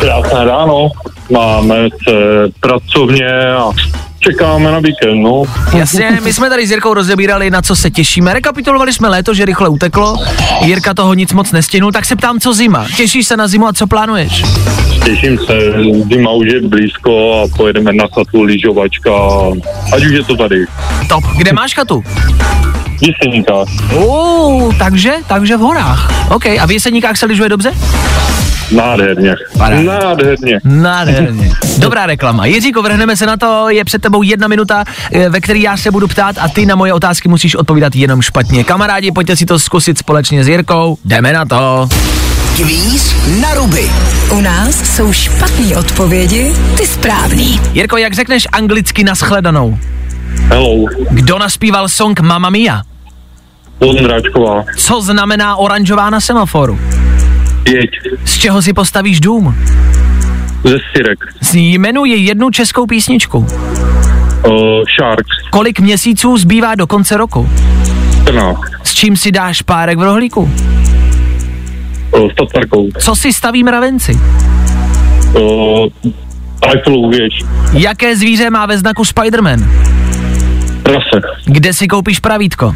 Krásné 0.00 0.44
ráno, 0.44 0.88
máme 1.30 1.76
se 2.08 2.12
pracovně 2.60 3.28
a 3.58 3.70
čekáme 4.26 4.72
na 4.72 4.78
víkend, 4.78 5.22
no. 5.22 5.42
Jasně, 5.74 6.18
my 6.24 6.32
jsme 6.32 6.48
tady 6.50 6.66
s 6.66 6.70
Jirkou 6.70 6.94
rozebírali, 6.94 7.50
na 7.50 7.62
co 7.62 7.76
se 7.76 7.90
těšíme. 7.90 8.34
Rekapitulovali 8.34 8.92
jsme 8.92 9.08
léto, 9.08 9.34
že 9.34 9.44
rychle 9.44 9.68
uteklo. 9.68 10.16
Jirka 10.60 10.94
toho 10.94 11.14
nic 11.14 11.32
moc 11.32 11.52
nestihnul, 11.52 11.92
tak 11.92 12.04
se 12.04 12.16
ptám, 12.16 12.40
co 12.40 12.54
zima. 12.54 12.86
Těšíš 12.96 13.26
se 13.26 13.36
na 13.36 13.48
zimu 13.48 13.66
a 13.66 13.72
co 13.72 13.86
plánuješ? 13.86 14.42
Těším 15.04 15.38
se, 15.38 15.54
zima 16.12 16.30
už 16.30 16.46
je 16.52 16.60
blízko 16.60 17.42
a 17.42 17.56
pojedeme 17.56 17.92
na 17.92 18.04
chatu 18.14 18.42
lyžovačka, 18.42 19.12
ať 19.94 20.04
už 20.04 20.12
je 20.12 20.24
to 20.24 20.36
tady. 20.36 20.64
Top. 21.08 21.24
Kde 21.36 21.52
máš 21.52 21.74
chatu? 21.74 22.02
V 22.98 23.02
Jeseníkách. 23.02 23.68
Uh, 23.94 24.74
takže, 24.78 25.12
takže 25.26 25.56
v 25.56 25.60
horách. 25.60 26.30
OK, 26.34 26.46
a 26.46 26.66
v 26.66 26.70
Jeseníkách 26.70 27.16
se 27.16 27.26
lyžuje 27.26 27.48
dobře? 27.48 27.72
Nádherně. 28.70 29.34
Nádherně. 29.82 30.60
Nádherně. 30.64 31.52
Dobrá 31.78 32.06
reklama. 32.06 32.46
Jiříko, 32.46 32.82
vrhneme 32.82 33.16
se 33.16 33.26
na 33.26 33.36
to, 33.36 33.68
je 33.68 33.84
před 33.84 34.02
tebou 34.02 34.22
jedna 34.22 34.48
minuta, 34.48 34.84
eh, 35.12 35.28
ve 35.28 35.40
které 35.40 35.58
já 35.58 35.76
se 35.76 35.90
budu 35.90 36.08
ptát 36.08 36.36
a 36.40 36.48
ty 36.48 36.66
na 36.66 36.76
moje 36.76 36.92
otázky 36.92 37.28
musíš 37.28 37.54
odpovídat 37.54 37.96
jenom 37.96 38.22
špatně. 38.22 38.64
Kamarádi, 38.64 39.12
pojďte 39.12 39.36
si 39.36 39.46
to 39.46 39.58
zkusit 39.58 39.98
společně 39.98 40.44
s 40.44 40.48
Jirkou. 40.48 40.98
Jdeme 41.04 41.32
na 41.32 41.44
to. 41.44 41.88
Kvíz 42.56 43.14
na 43.40 43.54
ruby. 43.54 43.90
U 44.30 44.40
nás 44.40 44.96
jsou 44.96 45.12
špatné 45.12 45.76
odpovědi, 45.76 46.52
ty 46.76 46.86
správný. 46.86 47.60
Jirko, 47.72 47.96
jak 47.96 48.14
řekneš 48.14 48.48
anglicky 48.52 49.04
naschledanou? 49.04 49.78
Hello. 50.48 50.84
Kdo 51.10 51.38
naspíval 51.38 51.88
song 51.88 52.20
Mamma 52.20 52.50
Mia? 52.50 52.82
Vondráčková. 53.80 54.64
Co 54.76 55.02
znamená 55.02 55.56
oranžová 55.56 56.10
na 56.10 56.20
semaforu? 56.20 56.78
Jeď. 57.68 57.90
Z 58.24 58.36
čeho 58.38 58.62
si 58.62 58.72
postavíš 58.72 59.20
dům? 59.20 59.54
Ze 60.64 60.78
Sirek. 60.92 61.18
Jmenuji 61.54 62.16
jednu 62.16 62.50
českou 62.50 62.86
písničku. 62.86 63.38
Uh, 63.38 64.54
Sharks. 65.00 65.36
Kolik 65.50 65.80
měsíců 65.80 66.36
zbývá 66.38 66.74
do 66.74 66.86
konce 66.86 67.16
roku? 67.16 67.48
14. 68.22 68.60
S 68.82 68.94
čím 68.94 69.16
si 69.16 69.32
dáš 69.32 69.62
párek 69.62 69.98
v 69.98 70.02
rohlíku? 70.02 70.50
Uh, 72.10 72.30
s. 72.32 72.88
Co 72.98 73.16
si 73.16 73.32
staví 73.32 73.64
mravenci? 73.64 74.12
Uh, 75.34 75.86
Eiffelovu 76.74 77.10
věž. 77.10 77.32
Jaké 77.72 78.16
zvíře 78.16 78.50
má 78.50 78.66
ve 78.66 78.78
znaku 78.78 79.02
Spider-Man? 79.02 79.68
Prase. 80.82 81.20
Kde 81.44 81.72
si 81.74 81.88
koupíš 81.88 82.20
pravítko? 82.20 82.74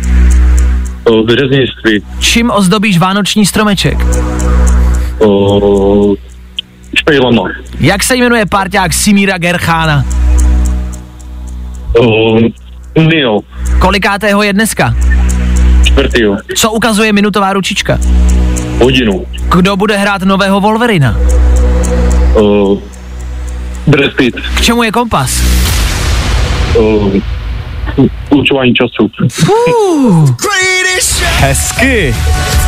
Uh, 1.10 1.26
vyřeznictví. 1.26 2.02
Čím 2.20 2.50
ozdobíš 2.50 2.98
vánoční 2.98 3.46
stromeček? 3.46 3.98
Uh, 5.20 6.14
Špejlama. 6.94 7.42
Jak 7.80 8.02
se 8.02 8.16
jmenuje 8.16 8.46
párťák 8.46 8.92
Simíra 8.92 9.38
Gerchána? 9.38 10.04
Uh, 11.98 12.40
Nino. 12.96 13.38
Kolikátého 13.78 14.42
je 14.42 14.52
dneska? 14.52 14.94
Čtvrtýho. 15.84 16.36
Co 16.56 16.72
ukazuje 16.72 17.12
minutová 17.12 17.52
ručička? 17.52 17.98
Hodinu. 18.82 19.26
Kdo 19.56 19.76
bude 19.76 19.96
hrát 19.96 20.22
nového 20.22 20.60
Wolverina? 20.60 21.16
Uh, 22.40 22.78
Brad 23.86 24.12
Pitt. 24.16 24.36
K 24.54 24.60
čemu 24.60 24.82
je 24.82 24.92
kompas? 24.92 25.42
Uh, 26.78 27.12
určování 28.30 28.74
času. 28.74 29.10
Fuh. 29.32 30.36
Hezky. 31.38 32.14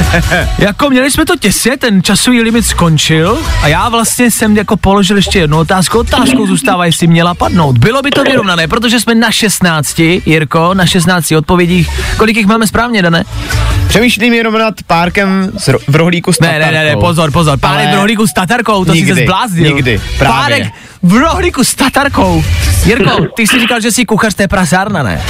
jako 0.58 0.90
měli 0.90 1.10
jsme 1.10 1.24
to 1.26 1.36
těsně, 1.36 1.76
ten 1.76 2.02
časový 2.02 2.42
limit 2.42 2.62
skončil 2.66 3.38
a 3.62 3.68
já 3.68 3.88
vlastně 3.88 4.30
jsem 4.30 4.56
jako 4.56 4.76
položil 4.76 5.16
ještě 5.16 5.38
jednu 5.38 5.58
otázku. 5.58 5.98
Otázkou 5.98 6.46
zůstává, 6.46 6.84
jestli 6.86 7.06
měla 7.06 7.34
padnout. 7.34 7.78
Bylo 7.78 8.02
by 8.02 8.10
to 8.10 8.24
vyrovnané, 8.24 8.68
protože 8.68 9.00
jsme 9.00 9.14
na 9.14 9.30
16, 9.30 9.98
Jirko, 10.26 10.74
na 10.74 10.86
16 10.86 11.32
odpovědích. 11.32 11.88
Kolik 12.16 12.36
jich 12.36 12.46
máme 12.46 12.66
správně, 12.66 13.02
Dané? 13.02 13.24
Přemýšlím 13.88 14.34
jenom 14.34 14.58
nad 14.58 14.74
párkem 14.86 15.52
z 15.58 15.68
ro- 15.68 15.78
v 15.88 15.96
rohlíku 15.96 16.32
s 16.32 16.40
Ne, 16.40 16.46
tatarkou. 16.48 16.72
ne, 16.72 16.84
ne, 16.84 16.90
ne, 16.90 16.96
pozor, 16.96 17.30
pozor. 17.30 17.58
Párek 17.58 17.86
Ale 17.86 17.92
v 17.92 17.98
rohlíku 17.98 18.26
s 18.26 18.32
tatarkou, 18.32 18.84
to 18.84 18.94
nikdy, 18.94 19.12
si 19.12 19.18
se 19.18 19.24
zbláznil. 19.24 19.74
nikdy, 19.74 20.00
právě. 20.18 20.56
Párek 20.58 20.72
v 21.02 21.12
rohlíku 21.12 21.64
s 21.64 21.74
tatarkou. 21.74 22.44
Jirko, 22.84 23.26
ty 23.36 23.46
jsi 23.46 23.60
říkal, 23.60 23.80
že 23.80 23.92
jsi 23.92 24.04
kuchař 24.04 24.34
té 24.34 24.48
prasárna, 24.48 25.02
ne? 25.02 25.22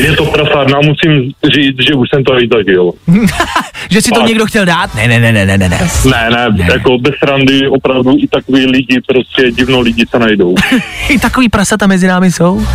Je 0.00 0.12
to 0.12 0.24
prasárna, 0.24 0.78
musím 0.80 1.32
říct, 1.54 1.76
že 1.88 1.94
už 1.94 2.08
jsem 2.14 2.24
to 2.24 2.40
i 2.40 2.48
zažil. 2.52 2.92
že 3.90 4.02
si 4.02 4.10
to 4.10 4.14
Fakt. 4.20 4.28
někdo 4.28 4.46
chtěl 4.46 4.64
dát? 4.64 4.94
Ne, 4.94 5.08
ne, 5.08 5.20
ne, 5.20 5.32
ne, 5.32 5.46
ne, 5.46 5.58
ne. 5.58 5.68
ne. 5.68 5.78
Ne, 6.04 6.30
ne, 6.30 6.48
ne, 6.50 6.66
jako 6.72 6.98
bez 6.98 7.14
randy 7.22 7.68
opravdu 7.68 8.16
i 8.18 8.28
takový 8.28 8.66
lidi, 8.66 9.00
prostě 9.06 9.50
divno 9.50 9.80
lidi 9.80 10.04
se 10.10 10.18
najdou. 10.18 10.54
I 11.08 11.18
takový 11.18 11.48
prasata 11.48 11.86
mezi 11.86 12.06
námi 12.06 12.32
jsou. 12.32 12.66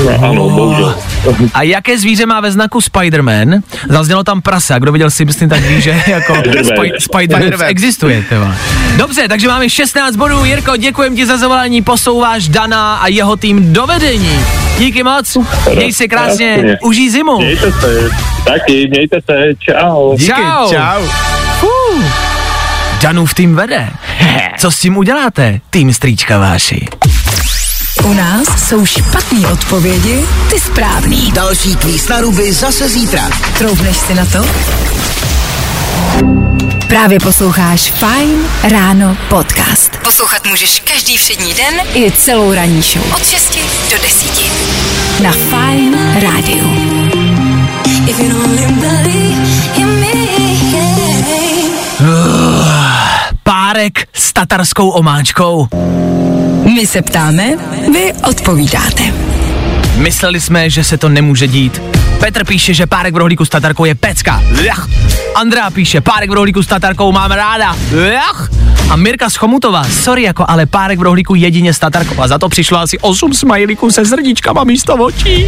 No, 0.00 0.28
ano, 0.30 0.50
bohužel. 0.50 0.94
A 1.54 1.62
jaké 1.62 1.98
zvíře 1.98 2.26
má 2.26 2.40
ve 2.40 2.52
znaku 2.52 2.78
Spider-Man? 2.78 3.62
Zaznělo 3.88 4.24
tam 4.24 4.42
prasa, 4.42 4.78
kdo 4.78 4.92
viděl 4.92 5.10
Simpsony, 5.10 5.48
tak 5.50 5.60
ví, 5.60 5.80
že 5.80 5.90
jako 6.06 6.32
Spider-Man. 6.34 6.64
Spy- 6.64 6.96
Spider-Man 6.98 7.64
existuje. 7.66 8.24
Tyva. 8.28 8.54
Dobře, 8.96 9.28
takže 9.28 9.48
máme 9.48 9.70
16 9.70 10.16
bodů. 10.16 10.44
Jirko, 10.44 10.76
děkujem 10.76 11.16
ti 11.16 11.26
za 11.26 11.36
zavolání, 11.36 11.82
posouváš 11.82 12.48
Dana 12.48 12.94
a 12.96 13.06
jeho 13.06 13.36
tým 13.36 13.72
do 13.72 13.86
vedení. 13.86 14.40
Díky 14.78 15.02
moc, 15.02 15.36
měj 15.74 15.92
se 15.92 16.08
krásně, 16.08 16.78
užij 16.82 17.10
zimu. 17.10 17.38
Mějte 17.38 17.72
se, 17.72 18.10
taky, 18.44 18.88
mějte 18.90 19.16
se, 19.30 19.42
čau. 19.58 20.16
Díky, 20.16 20.32
Čau. 20.32 20.70
čau. 20.72 21.02
Danův 23.02 23.34
tým 23.34 23.54
vede. 23.54 23.88
Co 24.58 24.70
s 24.70 24.80
tím 24.80 24.96
uděláte, 24.96 25.60
tým 25.70 25.92
strýčka 25.92 26.38
váši? 26.38 26.86
U 28.04 28.12
nás 28.12 28.68
jsou 28.68 28.86
špatné 28.86 29.48
odpovědi, 29.52 30.24
ty 30.50 30.60
správný. 30.60 31.32
Další 31.32 31.76
kvíz 31.76 32.08
na 32.08 32.20
ruby 32.20 32.52
zase 32.52 32.88
zítra. 32.88 33.30
Troubneš 33.58 33.96
si 33.96 34.14
na 34.14 34.26
to? 34.26 34.46
Právě 36.88 37.18
posloucháš 37.20 37.80
Fine 37.80 38.48
Ráno 38.62 39.16
podcast. 39.28 39.96
Poslouchat 40.04 40.46
můžeš 40.46 40.80
každý 40.80 41.16
všední 41.16 41.54
den 41.54 41.74
i 41.94 42.10
celou 42.10 42.52
ranní 42.52 42.82
show. 42.82 43.12
Od 43.16 43.26
6 43.26 43.58
do 43.90 43.98
10. 44.02 45.22
Na 45.22 45.32
Fine 45.32 46.20
Rádiu. 46.20 46.92
Párek 53.72 54.08
s 54.12 54.32
tatarskou 54.32 54.88
omáčkou. 54.88 55.68
My 56.74 56.86
se 56.86 57.02
ptáme, 57.02 57.56
vy 57.92 58.12
odpovídáte. 58.28 59.02
Mysleli 59.96 60.40
jsme, 60.40 60.70
že 60.70 60.84
se 60.84 60.98
to 60.98 61.08
nemůže 61.08 61.46
dít. 61.46 62.01
Petr 62.22 62.44
píše, 62.44 62.74
že 62.74 62.86
párek 62.86 63.14
v 63.14 63.16
rohlíku 63.16 63.44
s 63.44 63.48
tatarkou 63.48 63.84
je 63.84 63.94
pecka. 63.94 64.42
Lach. 64.66 64.88
Andrea 65.34 65.70
píše, 65.70 66.00
párek 66.00 66.30
v 66.30 66.32
rohlíku 66.32 66.62
s 66.62 66.66
tatarkou 66.66 67.12
mám 67.12 67.30
ráda. 67.30 67.76
Lach. 68.14 68.48
A 68.90 68.96
Mirka 68.96 69.30
z 69.30 69.36
Chomutová, 69.36 69.84
sorry 69.84 70.22
jako, 70.22 70.44
ale 70.48 70.66
párek 70.66 70.98
v 70.98 71.02
rohlíku 71.02 71.34
jedině 71.34 71.74
s 71.74 71.78
tatarkou. 71.78 72.22
A 72.22 72.28
za 72.28 72.38
to 72.38 72.48
přišlo 72.48 72.78
asi 72.78 72.98
8 72.98 73.34
smajlíků 73.34 73.90
se 73.90 74.04
srdíčkama 74.04 74.64
místo 74.64 74.94
očí. 74.94 75.46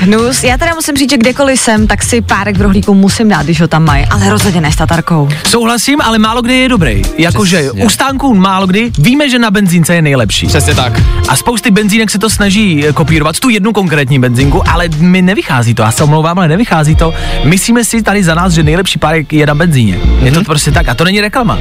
Hnus, 0.00 0.44
já 0.44 0.58
teda 0.58 0.74
musím 0.74 0.96
říct, 0.96 1.10
že 1.10 1.16
kdekoliv 1.16 1.60
jsem, 1.60 1.86
tak 1.86 2.02
si 2.02 2.20
párek 2.20 2.56
v 2.56 2.60
rohlíku 2.60 2.94
musím 2.94 3.28
dát, 3.28 3.42
když 3.42 3.60
ho 3.60 3.68
tam 3.68 3.84
mají, 3.84 4.06
ale 4.10 4.30
rozhodně 4.30 4.60
ne 4.60 4.72
s 4.72 4.76
tatarkou. 4.76 5.28
Souhlasím, 5.48 6.00
ale 6.00 6.18
málo 6.18 6.42
kdy 6.42 6.58
je 6.58 6.68
dobrý. 6.68 7.02
Jakože 7.18 7.70
u 7.70 7.88
stánků 7.88 8.34
málo 8.34 8.66
kdy 8.66 8.90
víme, 8.98 9.28
že 9.28 9.38
na 9.38 9.50
benzínce 9.50 9.94
je 9.94 10.02
nejlepší. 10.02 10.46
Přesně 10.46 10.74
tak. 10.74 10.92
A 11.28 11.36
spousty 11.36 11.70
benzínek 11.70 12.10
se 12.10 12.18
to 12.18 12.30
snaží 12.30 12.86
eh, 12.86 12.92
kopírovat, 12.92 13.38
tu 13.38 13.48
jednu 13.48 13.72
konkrétní 13.72 14.18
benzínku, 14.18 14.68
ale 14.68 14.88
mi 15.10 15.22
nevychází 15.22 15.74
to, 15.74 15.82
já 15.82 15.92
se 15.92 16.04
omlouvám, 16.04 16.38
ale 16.38 16.48
nevychází 16.48 16.94
to. 16.94 17.14
Myslíme 17.44 17.84
si 17.84 18.02
tady 18.02 18.24
za 18.24 18.34
nás, 18.34 18.52
že 18.52 18.62
nejlepší 18.62 18.98
párek 18.98 19.32
je 19.32 19.46
na 19.46 19.54
benzíně. 19.54 19.98
Mm-hmm. 19.98 20.24
Je 20.24 20.32
to 20.32 20.44
prostě 20.44 20.72
tak 20.72 20.88
a 20.88 20.94
to 20.94 21.04
není 21.04 21.20
reklama. 21.20 21.58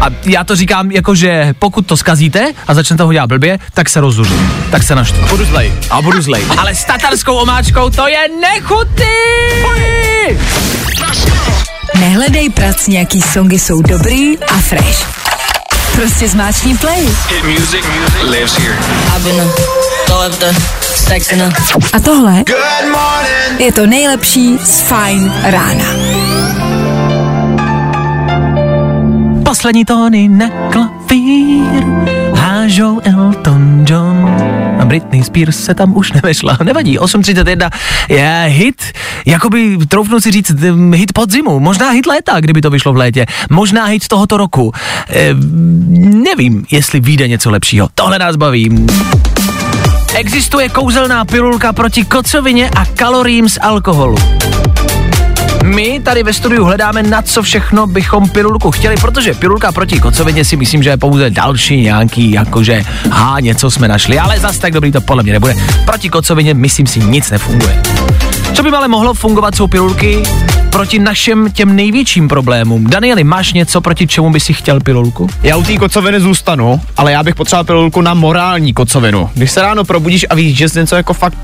A 0.00 0.06
já 0.24 0.44
to 0.44 0.56
říkám 0.56 0.90
jako, 0.90 1.14
že 1.14 1.54
pokud 1.58 1.86
to 1.86 1.96
skazíte 1.96 2.52
a 2.66 2.74
začnete 2.74 3.02
ho 3.02 3.12
dělat 3.12 3.26
blbě, 3.26 3.58
tak 3.74 3.88
se 3.88 4.00
rozzuřu, 4.00 4.34
tak 4.70 4.82
se 4.82 4.94
naštvu. 4.94 5.26
Budu 5.28 5.44
zlej. 5.44 5.72
A 5.90 6.02
budu 6.02 6.22
zlej. 6.22 6.44
Ale 6.58 6.74
s 6.74 6.84
tatarskou 6.84 7.34
omáčkou 7.36 7.90
to 7.90 8.08
je 8.08 8.28
nechutný! 8.40 9.04
Nehledej 12.00 12.50
prac, 12.50 12.86
nějaký 12.86 13.22
songy 13.22 13.58
jsou 13.58 13.82
dobrý 13.82 14.38
a 14.38 14.58
fresh. 14.58 15.08
Prostě 15.94 16.28
zmáčkni 16.28 16.78
play. 16.78 17.08
A 21.92 22.00
tohle 22.00 22.44
je 23.58 23.72
to 23.72 23.86
nejlepší 23.86 24.58
z 24.58 24.80
Fine 24.80 25.32
rána. 25.42 25.84
Poslední 29.44 29.84
tóny 29.84 30.28
na 30.28 30.48
klavír 30.72 31.84
hážou 32.34 33.00
Elton 33.04 33.84
John. 33.88 34.36
A 34.80 34.84
Britney 34.84 35.24
Spears 35.24 35.64
se 35.64 35.74
tam 35.74 35.96
už 35.96 36.12
nevešla. 36.12 36.58
Nevadí, 36.64 36.98
8.31 36.98 37.70
je 38.08 38.44
hit, 38.48 38.82
jakoby 39.26 39.78
troufnu 39.88 40.20
si 40.20 40.30
říct, 40.30 40.52
hit 40.94 41.12
podzimu, 41.12 41.60
možná 41.60 41.90
hit 41.90 42.06
léta, 42.06 42.40
kdyby 42.40 42.60
to 42.60 42.70
vyšlo 42.70 42.92
v 42.92 42.96
létě, 42.96 43.26
možná 43.50 43.84
hit 43.84 44.08
tohoto 44.08 44.36
roku. 44.36 44.72
E, 45.08 45.34
nevím, 45.98 46.64
jestli 46.70 47.00
vyjde 47.00 47.28
něco 47.28 47.50
lepšího. 47.50 47.88
Tohle 47.94 48.18
nás 48.18 48.36
baví. 48.36 48.86
Existuje 50.14 50.68
kouzelná 50.68 51.24
pilulka 51.24 51.72
proti 51.72 52.04
kocovině 52.04 52.70
a 52.70 52.86
kaloriím 52.86 53.48
z 53.48 53.58
alkoholu. 53.60 54.16
My 55.64 56.00
tady 56.04 56.22
ve 56.22 56.32
studiu 56.32 56.64
hledáme, 56.64 57.02
na 57.02 57.22
co 57.22 57.42
všechno 57.42 57.86
bychom 57.86 58.28
pilulku 58.28 58.70
chtěli, 58.70 58.96
protože 58.96 59.34
pilulka 59.34 59.72
proti 59.72 60.00
kocovině 60.00 60.44
si 60.44 60.56
myslím, 60.56 60.82
že 60.82 60.90
je 60.90 60.96
pouze 60.96 61.30
další 61.30 61.80
nějaký, 61.80 62.30
jakože, 62.32 62.84
ha, 63.10 63.40
něco 63.40 63.70
jsme 63.70 63.88
našli, 63.88 64.18
ale 64.18 64.40
zas 64.40 64.58
tak 64.58 64.72
dobrý 64.72 64.92
to 64.92 65.00
podle 65.00 65.22
mě 65.22 65.32
nebude. 65.32 65.54
Proti 65.84 66.08
kocovině, 66.08 66.54
myslím 66.54 66.86
si, 66.86 67.00
nic 67.00 67.30
nefunguje. 67.30 67.82
Co 68.52 68.62
by 68.62 68.70
ale 68.70 68.88
mohlo 68.88 69.14
fungovat, 69.14 69.54
jsou 69.54 69.66
pilulky 69.66 70.22
proti 70.74 70.98
našem 70.98 71.50
těm 71.52 71.76
největším 71.76 72.28
problémům. 72.28 72.84
Danieli, 72.90 73.24
máš 73.24 73.52
něco, 73.52 73.80
proti 73.80 74.06
čemu 74.06 74.30
by 74.30 74.40
si 74.40 74.52
chtěl 74.52 74.80
pilulku? 74.80 75.26
Já 75.42 75.56
u 75.56 75.62
té 75.62 75.76
kocoviny 75.76 76.20
zůstanu, 76.20 76.80
ale 76.96 77.12
já 77.12 77.22
bych 77.22 77.34
potřeboval 77.34 77.64
pilulku 77.64 78.00
na 78.00 78.14
morální 78.14 78.72
kocovinu. 78.74 79.30
Když 79.34 79.50
se 79.50 79.62
ráno 79.62 79.84
probudíš 79.84 80.26
a 80.30 80.34
víš, 80.34 80.56
že 80.58 80.68
jsi 80.68 80.78
něco 80.78 80.96
jako 80.96 81.14
fakt 81.14 81.38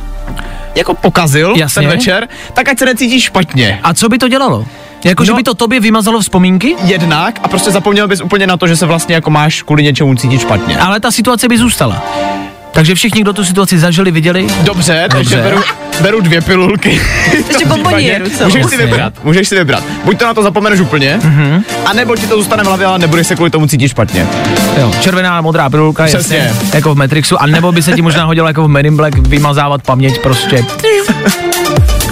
jako 0.74 0.94
pokazil 0.94 1.54
Jasně. 1.56 1.82
ten 1.82 1.90
večer, 1.90 2.28
tak 2.54 2.68
ať 2.68 2.78
se 2.78 2.84
necítíš 2.84 3.24
špatně. 3.24 3.80
A 3.82 3.94
co 3.94 4.08
by 4.08 4.18
to 4.18 4.28
dělalo? 4.28 4.66
Jako, 5.04 5.24
že 5.24 5.30
No. 5.30 5.36
by 5.36 5.42
to 5.42 5.54
tobě 5.54 5.80
vymazalo 5.80 6.20
vzpomínky? 6.20 6.76
Jednak 6.84 7.40
a 7.42 7.48
prostě 7.48 7.70
zapomněl 7.70 8.08
bys 8.08 8.20
úplně 8.20 8.46
na 8.46 8.56
to, 8.56 8.66
že 8.66 8.76
se 8.76 8.86
vlastně 8.86 9.14
jako 9.14 9.30
máš 9.30 9.62
kvůli 9.62 9.82
něčemu 9.82 10.14
cítit 10.14 10.40
špatně. 10.40 10.78
Ale 10.78 11.00
ta 11.00 11.10
situace 11.10 11.48
by 11.48 11.58
zůstala. 11.58 12.02
Takže 12.72 12.94
všichni, 12.94 13.20
kdo 13.20 13.32
tu 13.32 13.44
situaci 13.44 13.78
zažili, 13.78 14.10
viděli, 14.10 14.46
Dobře, 14.62 15.08
takže 15.10 15.36
Dobře. 15.36 15.50
beru, 15.50 15.62
beru 16.00 16.20
dvě 16.20 16.40
pilulky. 16.40 17.00
Tom 17.58 17.68
bombonieru 17.68 18.30
celou. 18.30 18.50
Můžeš 18.50 18.66
si 18.66 18.76
vybrat, 18.76 19.12
můžeš 19.24 19.48
si 19.48 19.58
vybrat. 19.58 19.84
Buď 20.04 20.18
to 20.18 20.26
na 20.26 20.34
to 20.34 20.42
zapomeneš 20.42 20.80
úplně, 20.80 21.18
mm-hmm. 21.22 21.62
anebo 21.86 22.16
ti 22.16 22.26
to 22.26 22.36
zůstane 22.36 22.62
v 22.62 22.66
hlavě, 22.66 22.86
ale 22.86 22.98
nebudeš 22.98 23.26
se 23.26 23.34
kvůli 23.34 23.50
tomu 23.50 23.66
cítit 23.66 23.88
špatně. 23.88 24.26
Jo, 24.80 24.92
červená 25.00 25.38
a 25.38 25.40
modrá 25.40 25.70
pilulka, 25.70 26.04
Přesně. 26.04 26.36
jasně, 26.36 26.70
jako 26.74 26.94
v 26.94 26.98
Matrixu, 26.98 27.42
a 27.42 27.46
nebo 27.46 27.72
by 27.72 27.82
se 27.82 27.92
ti 27.92 28.02
možná 28.02 28.24
hodilo 28.24 28.48
jako 28.48 28.64
v 28.64 28.68
Men 28.68 28.86
in 28.86 28.96
Black 28.96 29.18
vymazávat 29.18 29.82
paměť 29.82 30.18
prostě. 30.22 30.64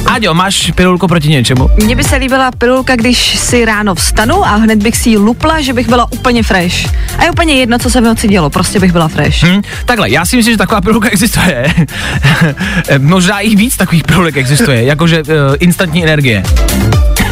Aďo, 0.09 0.35
máš 0.35 0.73
pilulku 0.75 1.09
proti 1.09 1.29
něčemu? 1.29 1.71
Mně 1.77 1.97
by 1.97 2.05
se 2.05 2.17
líbila 2.17 2.51
pilulka, 2.51 2.97
když 2.97 3.39
si 3.39 3.65
ráno 3.65 3.95
vstanu 3.95 4.45
a 4.45 4.57
hned 4.57 4.83
bych 4.83 4.97
si 4.97 5.11
ji 5.11 5.17
lupla, 5.17 5.61
že 5.61 5.73
bych 5.73 5.89
byla 5.89 6.13
úplně 6.13 6.43
fresh. 6.43 6.77
A 7.19 7.25
je 7.25 7.31
úplně 7.31 7.55
jedno, 7.55 7.79
co 7.79 7.91
se 7.91 8.01
v 8.01 8.05
noci 8.05 8.29
dělo, 8.29 8.51
prostě 8.51 8.81
bych 8.81 8.93
byla 8.93 9.09
fresh. 9.09 9.43
Hm? 9.43 9.63
Takhle, 9.85 10.11
já 10.11 10.27
si 10.27 10.37
myslím, 10.37 10.55
že 10.55 10.59
taková 10.59 10.81
pilulka 10.81 11.09
existuje. 11.09 11.75
Možná 12.99 13.41
i 13.41 13.57
víc 13.57 13.77
takových 13.77 14.05
pilulek 14.05 14.37
existuje, 14.37 14.85
jakože 14.85 15.23
uh, 15.23 15.33
instantní 15.59 16.03
energie. 16.03 16.43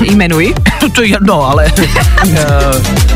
Jmenuji. 0.01 0.55
to 0.93 1.03
je 1.03 1.09
jedno, 1.09 1.45
ale 1.45 1.73
uh, 1.79 3.16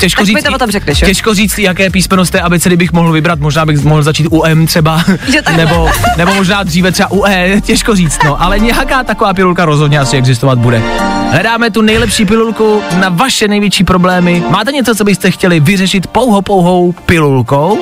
těžko 0.00 0.20
Tak 0.20 0.26
říct, 0.26 0.34
mi 0.34 0.42
to 0.42 0.52
potom 0.52 0.70
řekneš, 0.70 1.02
jo? 1.02 1.06
těžko 1.08 1.34
říct, 1.34 1.58
jaké 1.58 1.90
písmeno 1.90 2.24
z 2.24 2.30
té 2.30 2.40
abecedy 2.40 2.76
bych 2.76 2.92
mohl 2.92 3.12
vybrat, 3.12 3.38
možná 3.38 3.66
bych 3.66 3.84
mohl 3.84 4.02
začít 4.02 4.26
u 4.30 4.44
M 4.44 4.66
třeba, 4.66 5.04
nebo, 5.56 5.90
nebo 6.16 6.34
možná 6.34 6.62
dříve 6.62 6.92
třeba 6.92 7.10
u 7.12 7.24
E, 7.26 7.60
těžko 7.60 7.96
říct, 7.96 8.18
no, 8.24 8.42
ale 8.42 8.58
nějaká 8.58 9.04
taková 9.04 9.34
pilulka 9.34 9.64
rozhodně 9.64 9.98
asi 9.98 10.16
existovat 10.16 10.58
bude. 10.58 10.82
Hledáme 11.30 11.70
tu 11.70 11.82
nejlepší 11.82 12.24
pilulku 12.24 12.82
na 13.00 13.08
vaše 13.08 13.48
největší 13.48 13.84
problémy. 13.84 14.42
Máte 14.50 14.72
něco, 14.72 14.94
co 14.94 15.04
byste 15.04 15.30
chtěli 15.30 15.60
vyřešit 15.60 16.06
pouho 16.06 16.42
pouhou 16.42 16.92
pilulkou? 17.06 17.78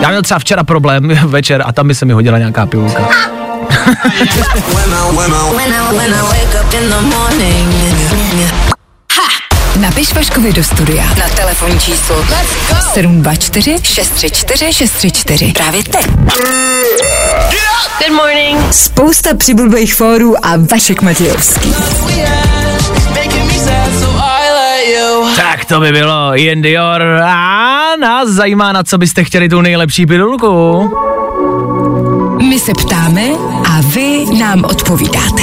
Já 0.00 0.08
měl 0.08 0.22
třeba 0.22 0.38
včera 0.38 0.64
problém 0.64 1.08
večer 1.24 1.62
a 1.66 1.72
tam 1.72 1.88
by 1.88 1.94
se 1.94 2.04
mi 2.04 2.12
hodila 2.12 2.38
nějaká 2.38 2.66
pilulka. 2.66 3.08
Napiš 9.80 10.14
Vaškovi 10.14 10.52
do 10.52 10.64
studia 10.64 11.04
na 11.04 11.28
telefonní 11.28 11.80
číslo 11.80 12.24
724 12.94 13.76
634 13.82 14.72
634. 14.72 15.52
Právě 15.52 15.82
teď. 15.84 16.06
Good 17.98 18.16
morning. 18.16 18.74
Spousta 18.74 19.34
přibulbých 19.34 19.94
fórů 19.94 20.46
a 20.46 20.52
Vašek 20.70 21.02
Matějovský. 21.02 21.74
Tak 25.36 25.64
to 25.64 25.80
by 25.80 25.92
bylo 25.92 26.38
Ian 26.38 26.62
Dior 26.62 27.02
a 27.24 27.96
nás 28.00 28.28
zajímá, 28.28 28.72
na 28.72 28.82
co 28.82 28.98
byste 28.98 29.24
chtěli 29.24 29.48
tu 29.48 29.60
nejlepší 29.60 30.06
pilulku. 30.06 30.82
My 32.48 32.58
se 32.58 32.72
ptáme 32.72 33.22
a 33.68 33.80
vy 33.80 34.24
nám 34.38 34.64
odpovídáte. 34.64 35.42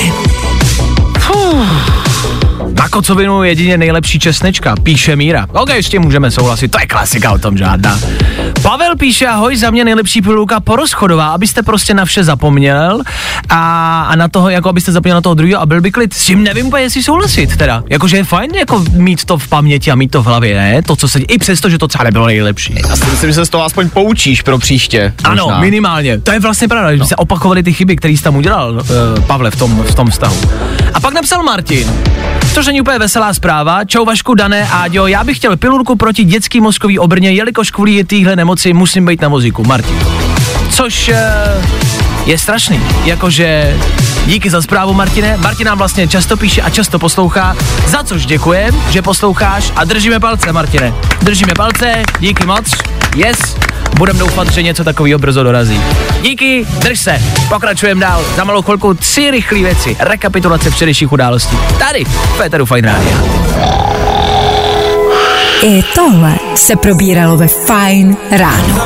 Na 2.85 2.89
kocovinu 2.89 3.43
jedině 3.43 3.77
nejlepší 3.77 4.19
česnečka, 4.19 4.75
píše 4.83 5.15
Míra. 5.15 5.47
Ok, 5.51 5.69
s 5.69 5.89
tím 5.89 6.01
můžeme 6.01 6.31
souhlasit, 6.31 6.67
to 6.67 6.79
je 6.79 6.87
klasika, 6.87 7.31
o 7.31 7.37
tom 7.37 7.57
žádná. 7.57 7.99
Pavel 8.61 8.95
píše, 8.95 9.27
ahoj, 9.27 9.57
za 9.57 9.71
mě 9.71 9.85
nejlepší 9.85 10.21
pilulka 10.21 10.59
porozchodová, 10.59 11.27
abyste 11.27 11.63
prostě 11.63 11.93
na 11.93 12.05
vše 12.05 12.23
zapomněl 12.23 13.01
a, 13.49 14.01
a 14.09 14.15
na 14.15 14.27
toho, 14.27 14.49
jako 14.49 14.69
abyste 14.69 14.91
zapomněl 14.91 15.17
na 15.17 15.21
toho 15.21 15.35
druhého 15.35 15.61
a 15.61 15.65
byl 15.65 15.81
by 15.81 15.91
klid. 15.91 16.13
S 16.13 16.25
tím 16.25 16.43
nevím 16.43 16.71
jestli 16.77 17.03
souhlasit 17.03 17.57
teda. 17.57 17.83
Jakože 17.89 18.17
je 18.17 18.23
fajn 18.23 18.51
jako 18.55 18.85
mít 18.91 19.25
to 19.25 19.37
v 19.37 19.47
paměti 19.47 19.91
a 19.91 19.95
mít 19.95 20.11
to 20.11 20.23
v 20.23 20.25
hlavě, 20.25 20.55
ne? 20.55 20.81
To, 20.81 20.95
co 20.95 21.07
se 21.07 21.19
i 21.19 21.37
přesto, 21.37 21.69
že 21.69 21.77
to 21.77 21.87
třeba 21.87 22.03
nebylo 22.03 22.25
nejlepší. 22.25 22.75
Já 22.89 22.95
si 22.95 23.05
myslím, 23.05 23.29
že 23.29 23.33
se 23.33 23.45
z 23.45 23.49
toho 23.49 23.63
aspoň 23.63 23.89
poučíš 23.89 24.41
pro 24.41 24.57
příště. 24.57 25.13
Ano, 25.23 25.43
možná. 25.43 25.59
minimálně. 25.59 26.19
To 26.19 26.31
je 26.31 26.39
vlastně 26.39 26.67
pravda, 26.67 26.91
že 26.91 26.97
no. 26.97 27.05
se 27.05 27.15
opakovaly 27.15 27.63
ty 27.63 27.73
chyby, 27.73 27.95
které 27.95 28.13
jsi 28.13 28.23
tam 28.23 28.35
udělal, 28.35 28.71
uh, 28.71 29.25
Pavle, 29.25 29.51
v 29.51 29.55
tom, 29.55 29.83
v 29.83 29.95
tom 29.95 30.09
vztahu. 30.09 30.41
A 30.95 30.99
pak 30.99 31.13
napsal 31.13 31.43
Martin, 31.43 31.93
což 32.53 32.67
není 32.67 32.81
úplně 32.81 32.99
veselá 32.99 33.33
zpráva. 33.33 33.83
Čau 33.85 34.05
Vašku, 34.05 34.33
Dané, 34.33 34.69
Áďo, 34.71 35.07
já 35.07 35.23
bych 35.23 35.37
chtěl 35.37 35.57
pilulku 35.57 35.95
proti 35.95 36.23
dětský 36.23 36.61
mozkový 36.61 36.99
obrně, 36.99 37.31
jelikož 37.31 37.71
kvůli 37.71 38.03
téhle 38.03 38.35
nemoci 38.35 38.73
musím 38.73 39.05
být 39.05 39.21
na 39.21 39.27
vozíku. 39.27 39.63
Martin. 39.63 39.99
Což 40.69 41.09
uh, 41.09 41.94
je 42.25 42.37
strašný, 42.37 42.81
jakože 43.05 43.77
díky 44.25 44.49
za 44.49 44.61
zprávu 44.61 44.93
Martine. 44.93 45.37
Martin 45.37 45.67
nám 45.67 45.77
vlastně 45.77 46.07
často 46.07 46.37
píše 46.37 46.61
a 46.61 46.69
často 46.69 46.99
poslouchá, 46.99 47.55
za 47.87 48.03
což 48.03 48.25
děkujem, 48.25 48.81
že 48.89 49.01
posloucháš 49.01 49.71
a 49.75 49.83
držíme 49.83 50.19
palce, 50.19 50.51
Martine. 50.51 50.93
Držíme 51.21 51.53
palce, 51.55 52.03
díky 52.19 52.45
moc, 52.45 52.65
yes, 53.15 53.37
budem 53.97 54.17
doufat, 54.17 54.51
že 54.51 54.63
něco 54.63 54.83
takového 54.83 55.19
brzo 55.19 55.43
dorazí. 55.43 55.81
Díky, 56.21 56.65
drž 56.79 56.99
se, 56.99 57.21
pokračujeme 57.49 58.01
dál. 58.01 58.25
Za 58.35 58.43
malou 58.43 58.61
chvilku 58.61 58.93
tři 58.93 59.31
rychlé 59.31 59.59
věci. 59.59 59.97
Rekapitulace 59.99 60.71
včerejších 60.71 61.11
událostí. 61.11 61.57
Tady, 61.79 62.05
v 62.05 62.37
Féteru 62.37 62.65
Fine 62.65 62.91
Rádia. 62.91 63.17
I 65.63 65.83
tohle 65.95 66.35
se 66.55 66.75
probíralo 66.75 67.37
ve 67.37 67.47
Fine 67.47 68.15
ráno. 68.31 68.81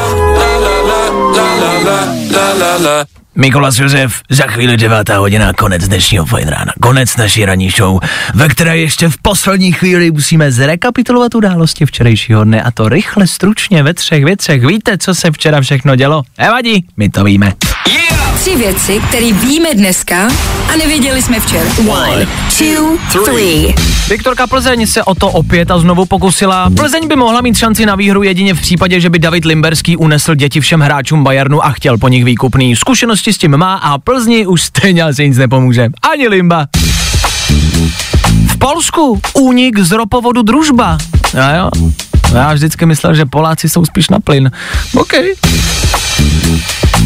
Mikolas 3.40 3.80
Josef, 3.80 4.22
za 4.30 4.48
chvíli 4.48 4.78
devátá 4.78 5.18
hodina, 5.18 5.54
konec 5.54 5.88
dnešního 5.88 6.26
Fine 6.26 6.52
rána. 6.52 6.74
Konec 6.82 7.18
naší 7.18 7.46
ranní 7.46 7.70
show, 7.70 8.00
ve 8.34 8.50
které 8.50 8.78
ještě 8.78 9.10
v 9.10 9.18
poslední 9.22 9.72
chvíli 9.72 10.12
musíme 10.12 10.52
zrekapitulovat 10.52 11.36
události 11.36 11.86
včerejšího 11.86 12.44
dne 12.44 12.64
a 12.64 12.72
to 12.72 12.90
rychle, 12.90 13.28
stručně 13.28 13.84
ve 13.84 13.94
třech 13.94 14.26
věcech. 14.26 14.66
Víte, 14.66 14.98
co 14.98 15.16
se 15.16 15.32
včera 15.32 15.62
všechno 15.62 15.96
dělo? 15.96 16.24
Nevadí, 16.38 16.86
my 16.98 17.10
to 17.10 17.24
víme. 17.24 17.54
Tři 18.40 18.56
věci, 18.56 19.02
které 19.10 19.34
víme 19.34 19.70
dneska 19.74 20.28
a 20.74 20.78
nevěděli 20.78 21.22
jsme 21.22 21.40
včera. 21.40 21.70
One, 21.88 22.28
two, 22.58 23.24
three. 23.26 23.76
Viktorka 24.10 24.48
Plzeň 24.48 24.88
se 24.88 25.04
o 25.04 25.16
to 25.16 25.28
opět 25.28 25.72
a 25.72 25.80
znovu 25.80 26.06
pokusila. 26.06 26.70
Plzeň 26.70 27.08
by 27.08 27.16
mohla 27.16 27.42
mít 27.42 27.58
šanci 27.58 27.86
na 27.86 27.96
výhru 27.96 28.24
jedině 28.24 28.54
v 28.54 28.62
případě, 28.62 29.00
že 29.00 29.10
by 29.10 29.20
David 29.20 29.46
Limberský 29.46 29.98
unesl 29.98 30.36
děti 30.36 30.62
všem 30.62 30.80
hráčům 30.80 31.24
Bayernu 31.24 31.66
a 31.66 31.72
chtěl 31.72 31.98
po 31.98 32.08
nich 32.08 32.26
výkupný. 32.26 32.76
Zkušenosti 32.76 33.34
s 33.34 33.38
tím 33.38 33.58
má 33.58 33.76
a 33.76 33.98
Plzni 33.98 34.48
už 34.48 34.62
stejně 34.62 35.04
asi 35.04 35.28
nic 35.28 35.38
nepomůže. 35.38 35.90
Ani 36.12 36.28
Limba. 36.28 36.68
V 38.48 38.58
Polsku 38.58 39.22
únik 39.34 39.80
z 39.80 39.92
ropovodu 39.92 40.42
Družba. 40.42 40.98
A 41.42 41.56
jo, 41.56 41.70
já 42.34 42.54
vždycky 42.54 42.86
myslel, 42.86 43.14
že 43.14 43.26
Poláci 43.26 43.70
jsou 43.70 43.86
spíš 43.86 44.10
na 44.10 44.20
plyn. 44.20 44.52
OK. 44.96 45.14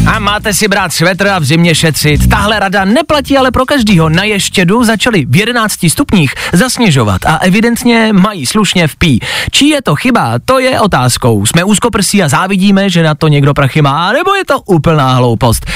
A 0.06 0.18
máte 0.18 0.54
si 0.54 0.68
brát 0.68 0.92
švetr 0.92 1.28
a 1.28 1.38
v 1.38 1.44
zimě 1.44 1.74
šetřit. 1.74 2.28
Tahle 2.28 2.58
rada 2.58 2.84
neplatí 2.84 3.38
ale 3.38 3.50
pro 3.50 3.66
každýho. 3.66 4.08
Na 4.08 4.24
ještědu 4.24 4.84
začali 4.84 5.26
v 5.28 5.36
11 5.36 5.88
stupních 5.88 6.34
zasněžovat 6.52 7.26
a 7.26 7.36
evidentně 7.36 8.12
mají 8.12 8.46
slušně 8.46 8.88
v 8.88 8.96
pí. 8.96 9.20
Čí 9.50 9.68
je 9.68 9.82
to 9.82 9.96
chyba? 9.96 10.34
To 10.44 10.58
je 10.58 10.80
otázkou. 10.80 11.46
Jsme 11.46 11.64
úzkoprsí 11.64 12.22
a 12.22 12.28
závidíme, 12.28 12.90
že 12.90 13.02
na 13.02 13.14
to 13.14 13.28
někdo 13.28 13.54
prachy 13.54 13.82
má, 13.82 14.12
nebo 14.12 14.34
je 14.34 14.44
to 14.44 14.60
úplná 14.60 15.14
hloupost? 15.14 15.66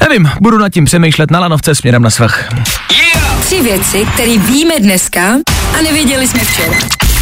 Nevím, 0.00 0.30
budu 0.40 0.58
nad 0.58 0.68
tím 0.68 0.84
přemýšlet 0.84 1.30
na 1.30 1.40
lanovce 1.40 1.74
směrem 1.74 2.02
na 2.02 2.10
svach. 2.10 2.48
Tři 3.40 3.62
věci, 3.62 4.06
které 4.14 4.38
víme 4.38 4.74
dneska 4.80 5.34
a 5.78 5.82
nevěděli 5.82 6.28
jsme 6.28 6.40
včera. 6.40 6.76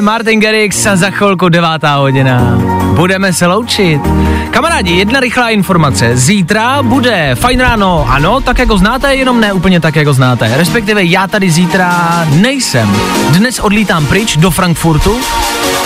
Martin 0.00 0.40
Garrix 0.40 0.86
a 0.86 0.96
za 0.96 1.10
chvilku 1.10 1.48
devátá 1.48 1.96
hodina. 1.96 2.40
Budeme 2.94 3.32
se 3.32 3.46
loučit. 3.46 4.00
Kamarádi, 4.50 4.92
jedna 4.92 5.20
rychlá 5.20 5.48
informace. 5.48 6.16
Zítra 6.16 6.82
bude 6.82 7.34
fajn 7.34 7.60
ráno, 7.60 8.06
ano, 8.08 8.40
tak 8.40 8.58
jako 8.58 8.78
znáte, 8.78 9.14
jenom 9.14 9.40
ne 9.40 9.52
úplně 9.52 9.80
tak, 9.80 9.96
jako 9.96 10.12
znáte. 10.12 10.56
Respektive 10.56 11.04
já 11.04 11.26
tady 11.26 11.50
zítra 11.50 12.24
nejsem. 12.30 12.96
Dnes 13.30 13.58
odlítám 13.58 14.06
pryč 14.06 14.36
do 14.36 14.50
Frankfurtu 14.50 15.20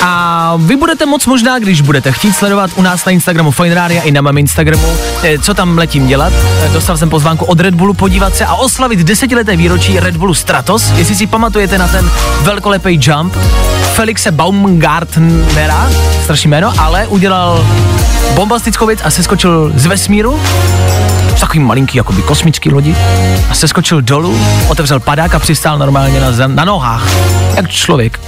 a 0.02 0.54
vy 0.56 0.76
budete 0.76 1.06
moc 1.06 1.26
možná, 1.26 1.58
když 1.58 1.80
budete 1.80 2.12
chtít 2.12 2.32
sledovat 2.32 2.70
u 2.76 2.82
nás 2.82 3.04
na 3.04 3.12
Instagramu 3.12 3.50
Fine 3.50 3.74
Radio 3.74 4.02
i 4.04 4.12
na 4.12 4.20
mém 4.20 4.38
Instagramu, 4.38 4.96
eh, 5.22 5.38
co 5.38 5.54
tam 5.54 5.78
letím 5.78 6.06
dělat. 6.06 6.32
Eh, 6.64 6.68
Dostal 6.72 6.96
jsem 6.96 7.10
pozvánku 7.10 7.44
od 7.44 7.60
Red 7.60 7.74
Bullu 7.74 7.94
podívat 7.94 8.36
se 8.36 8.44
a 8.44 8.54
oslavit 8.54 8.98
desetileté 8.98 9.56
výročí 9.56 10.00
Red 10.00 10.16
Bullu 10.16 10.34
Stratos. 10.34 10.90
Jestli 10.96 11.14
si 11.14 11.26
pamatujete 11.26 11.78
na 11.78 11.88
ten 11.88 12.10
velkolepý 12.42 12.98
jump 13.02 13.36
Felixe 14.00 14.30
Baumgartnera, 14.30 15.90
strašný 16.22 16.48
jméno, 16.48 16.72
ale 16.78 17.06
udělal 17.06 17.66
bombastickou 18.34 18.86
věc 18.86 19.00
a 19.04 19.10
seskočil 19.10 19.72
z 19.74 19.86
vesmíru. 19.86 20.40
Z 21.36 21.40
takový 21.40 21.58
malinký 21.58 21.98
jakoby 21.98 22.22
kosmický 22.22 22.70
lodi. 22.70 22.96
A 23.50 23.54
seskočil 23.54 24.02
dolů, 24.02 24.40
otevřel 24.68 25.00
padák 25.00 25.34
a 25.34 25.38
přistál 25.38 25.78
normálně 25.78 26.20
na, 26.20 26.46
na 26.46 26.64
nohách, 26.64 27.08
jak 27.56 27.70
člověk. 27.70 28.20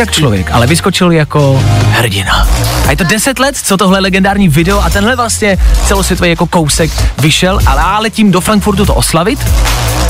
Jak 0.00 0.10
člověk, 0.10 0.50
ale 0.50 0.66
vyskočil 0.66 1.12
jako 1.12 1.62
hrdina. 1.90 2.48
A 2.86 2.90
je 2.90 2.96
to 2.96 3.04
10 3.04 3.38
let, 3.38 3.56
co 3.56 3.76
tohle 3.76 4.00
legendární 4.00 4.48
video 4.48 4.80
a 4.80 4.90
tenhle 4.90 5.16
vlastně 5.16 5.58
celosvětový 5.86 6.30
jako 6.30 6.46
kousek 6.46 6.90
vyšel, 7.18 7.58
ale 7.66 7.80
já 7.80 7.98
letím 7.98 8.30
do 8.30 8.40
Frankfurtu 8.40 8.86
to 8.86 8.94
oslavit 8.94 9.38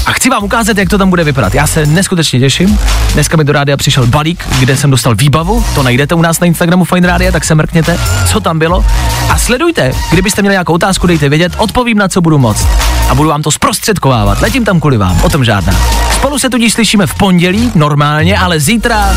a 0.07 0.13
chci 0.13 0.31
vám 0.31 0.45
ukázat, 0.45 0.79
jak 0.79 0.89
to 0.89 0.99
tam 0.99 1.11
bude 1.11 1.25
vypadat. 1.25 1.55
Já 1.55 1.67
se 1.67 1.87
neskutečně 1.87 2.41
těším. 2.41 2.79
Dneska 3.13 3.37
mi 3.37 3.45
do 3.45 3.53
rádia 3.53 3.77
přišel 3.77 4.07
balík, 4.07 4.45
kde 4.59 4.77
jsem 4.77 4.91
dostal 4.91 5.15
výbavu. 5.15 5.65
To 5.75 5.83
najdete 5.83 6.15
u 6.15 6.23
nás 6.23 6.41
na 6.41 6.47
Instagramu 6.47 6.85
Fine 6.85 7.09
Radio, 7.09 7.33
tak 7.33 7.45
se 7.45 7.55
mrkněte, 7.55 7.99
co 8.27 8.41
tam 8.41 8.59
bylo. 8.59 8.85
A 9.29 9.39
sledujte, 9.39 9.93
kdybyste 10.11 10.43
měli 10.43 10.55
nějakou 10.55 10.73
otázku, 10.73 11.07
dejte 11.07 11.29
vědět, 11.29 11.53
odpovím 11.57 11.99
na 11.99 12.09
co 12.09 12.21
budu 12.21 12.39
moc. 12.39 12.67
A 13.09 13.15
budu 13.15 13.29
vám 13.29 13.43
to 13.43 13.51
zprostředkovávat. 13.51 14.41
Letím 14.41 14.65
tam 14.65 14.81
kvůli 14.81 14.97
vám, 14.97 15.21
o 15.23 15.29
tom 15.29 15.45
žádná. 15.45 15.73
Spolu 16.15 16.39
se 16.39 16.51
tudíž 16.51 16.73
slyšíme 16.73 17.07
v 17.07 17.15
pondělí, 17.15 17.73
normálně, 17.75 18.39
ale 18.39 18.61
zítra 18.61 19.15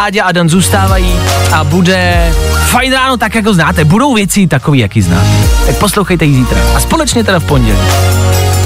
Áďa 0.00 0.24
a 0.24 0.32
Dan 0.32 0.48
zůstávají 0.48 1.20
a 1.52 1.64
bude 1.64 2.32
fajn 2.66 2.92
ráno 2.92 3.16
tak, 3.16 3.34
jako 3.34 3.54
znáte. 3.54 3.84
Budou 3.84 4.14
věci 4.14 4.46
takový, 4.46 4.78
jaký 4.78 5.02
znáte. 5.02 5.28
Tak 5.66 5.76
poslouchejte 5.76 6.24
ji 6.24 6.34
zítra. 6.34 6.58
A 6.74 6.80
společně 6.80 7.24
teda 7.24 7.38
v 7.40 7.44
pondělí. 7.44 7.78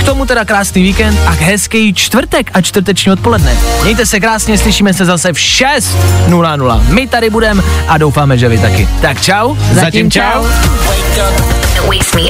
tomu 0.04 0.26
teda 0.26 0.44
krásný 0.44 0.82
víkend 0.82 1.18
a 1.26 1.30
hezký 1.30 1.94
čtvrtek 1.94 2.50
a 2.54 2.60
čtvrteční 2.60 3.12
odpoledne. 3.12 3.56
Mějte 3.82 4.06
se 4.06 4.20
krásně, 4.20 4.58
slyšíme 4.58 4.94
se 4.94 5.04
zase 5.04 5.32
v 5.32 5.36
6.00. 5.36 6.82
My 6.88 7.06
tady 7.06 7.30
budeme 7.30 7.62
a 7.88 7.98
doufáme, 7.98 8.38
že 8.38 8.48
vy 8.48 8.58
taky. 8.58 8.88
Tak 9.00 9.22
čau. 9.22 9.56
Zatím 9.72 10.10
čau. 10.10 10.44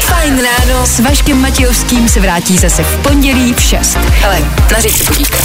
Fajn 0.01 0.41
ráno 0.43 0.87
s 0.87 1.01
Vaškem 1.01 1.41
Matějovským 1.43 2.09
se 2.09 2.21
vrátí 2.21 2.59
zase 2.59 2.83
v 2.83 2.97
pondělí 2.97 3.55
v 3.55 3.61
6. 3.61 3.99
Ale 4.25 4.39
na 4.73 4.81
si 4.81 5.05
budíte. 5.05 5.37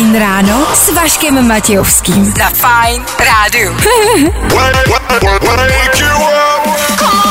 Fajn 0.00 0.18
ráno 0.18 0.66
s 0.74 0.92
Vaškem 0.92 1.48
Matějovským. 1.48 2.24
Za 2.24 2.50
Fajn 2.50 3.04
rádu. 3.18 3.76
wake, 4.48 5.20
wake. 5.40 7.29